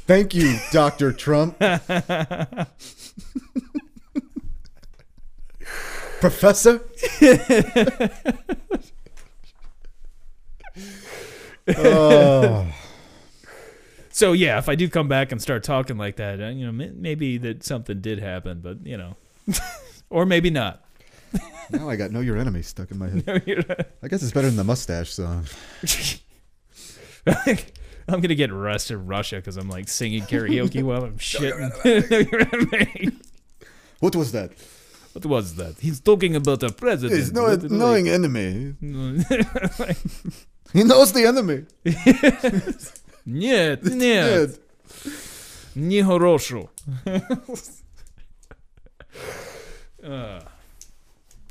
Thank 0.05 0.33
you, 0.33 0.57
Dr. 0.71 1.11
Trump. 1.11 1.59
Professor? 6.21 6.81
oh, 11.77 12.67
So 14.17 14.33
yeah, 14.33 14.57
if 14.57 14.67
I 14.67 14.73
do 14.73 14.89
come 14.89 15.07
back 15.07 15.31
and 15.31 15.39
start 15.39 15.63
talking 15.63 15.95
like 15.95 16.15
that, 16.15 16.41
uh, 16.41 16.47
you 16.47 16.65
know, 16.65 16.71
maybe 16.71 17.37
that 17.37 17.63
something 17.63 18.01
did 18.01 18.17
happen, 18.17 18.61
but 18.61 18.83
you 18.83 18.97
know, 18.97 19.15
or 20.09 20.25
maybe 20.25 20.49
not. 20.49 20.83
now 21.69 21.87
I 21.87 21.97
got 21.97 22.09
Know 22.09 22.21
Your 22.21 22.35
Enemy 22.35 22.63
stuck 22.63 22.89
in 22.89 22.97
my 22.97 23.09
head. 23.09 23.23
I'm 24.01 24.07
guess 24.07 24.23
it's 24.23 24.31
better 24.31 24.47
than 24.47 24.55
the 24.55 24.63
mustache 24.63 25.13
song. 25.13 25.45
I'm 28.07 28.19
gonna 28.19 28.33
get 28.33 28.49
arrested 28.49 28.95
in 28.95 29.05
Russia 29.05 29.35
because 29.35 29.55
I'm 29.55 29.69
like 29.69 29.87
singing 29.87 30.23
karaoke 30.23 30.81
while 30.81 31.03
I'm 31.03 31.19
shitting. 31.19 31.69
What 33.99 34.15
was 34.15 34.31
that? 34.31 34.51
what 35.13 35.27
was 35.27 35.55
that? 35.57 35.77
He's 35.79 35.99
talking 35.99 36.35
about 36.35 36.63
a 36.63 36.71
president. 36.71 37.19
It's 37.19 37.31
no, 37.31 37.43
What- 37.43 37.61
like- 37.61 37.71
knowing 37.71 38.09
enemy. 38.09 38.73
He 40.73 40.83
knows 40.83 41.13
the 41.13 41.23
enemy. 41.27 41.65
Нет, 43.26 43.84
нет, 43.84 44.58
не 45.74 46.02
хорошо. 46.02 46.70
Uh, 50.02 50.40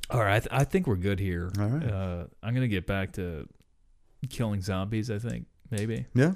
all 0.10 0.20
right, 0.20 0.36
I, 0.36 0.40
th- 0.40 0.50
I 0.52 0.64
think 0.66 0.86
we're 0.88 0.98
good 0.98 1.20
here. 1.20 1.50
All 1.58 1.68
right. 1.68 1.90
Uh, 1.90 2.26
I'm 2.44 2.54
gonna 2.54 2.68
get 2.68 2.86
back 2.86 3.14
to 3.14 3.48
killing 4.30 4.62
zombies. 4.62 5.10
I 5.10 5.20
think 5.20 5.46
maybe, 5.70 6.06
Yeah. 6.14 6.34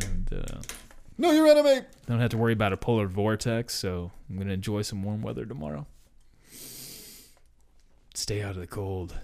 and 0.00 0.32
uh, 0.32 0.60
Know 1.18 1.32
your 1.32 1.48
enemy. 1.48 1.84
don't 2.06 2.20
have 2.20 2.30
to 2.30 2.38
worry 2.38 2.52
about 2.52 2.72
a 2.72 2.76
polar 2.76 3.06
vortex. 3.08 3.74
So 3.74 4.12
I'm 4.30 4.38
gonna 4.38 4.52
enjoy 4.52 4.82
some 4.82 5.02
warm 5.02 5.22
weather 5.22 5.44
tomorrow. 5.44 5.86
Stay 8.14 8.42
out 8.42 8.52
of 8.52 8.60
the 8.60 8.66
cold. 8.66 9.14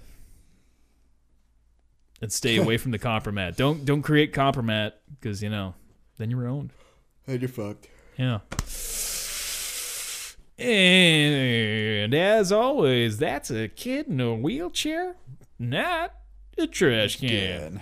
And 2.21 2.31
stay 2.31 2.57
away 2.57 2.77
from 2.77 2.91
the 2.91 2.99
compromat. 2.99 3.55
Don't 3.55 3.83
don't 3.83 4.03
create 4.03 4.31
compromat 4.33 4.93
because 5.19 5.41
you 5.41 5.49
know 5.49 5.73
then 6.17 6.29
you're 6.29 6.47
owned. 6.47 6.71
And 7.25 7.41
you're 7.41 7.49
fucked. 7.49 7.87
Yeah. 8.17 8.39
And 10.63 12.13
as 12.13 12.51
always, 12.51 13.17
that's 13.17 13.49
a 13.49 13.67
kid 13.67 14.07
in 14.07 14.21
a 14.21 14.35
wheelchair, 14.35 15.15
not 15.57 16.13
a 16.57 16.67
trash 16.67 17.19
can. 17.19 17.29
Again. 17.29 17.81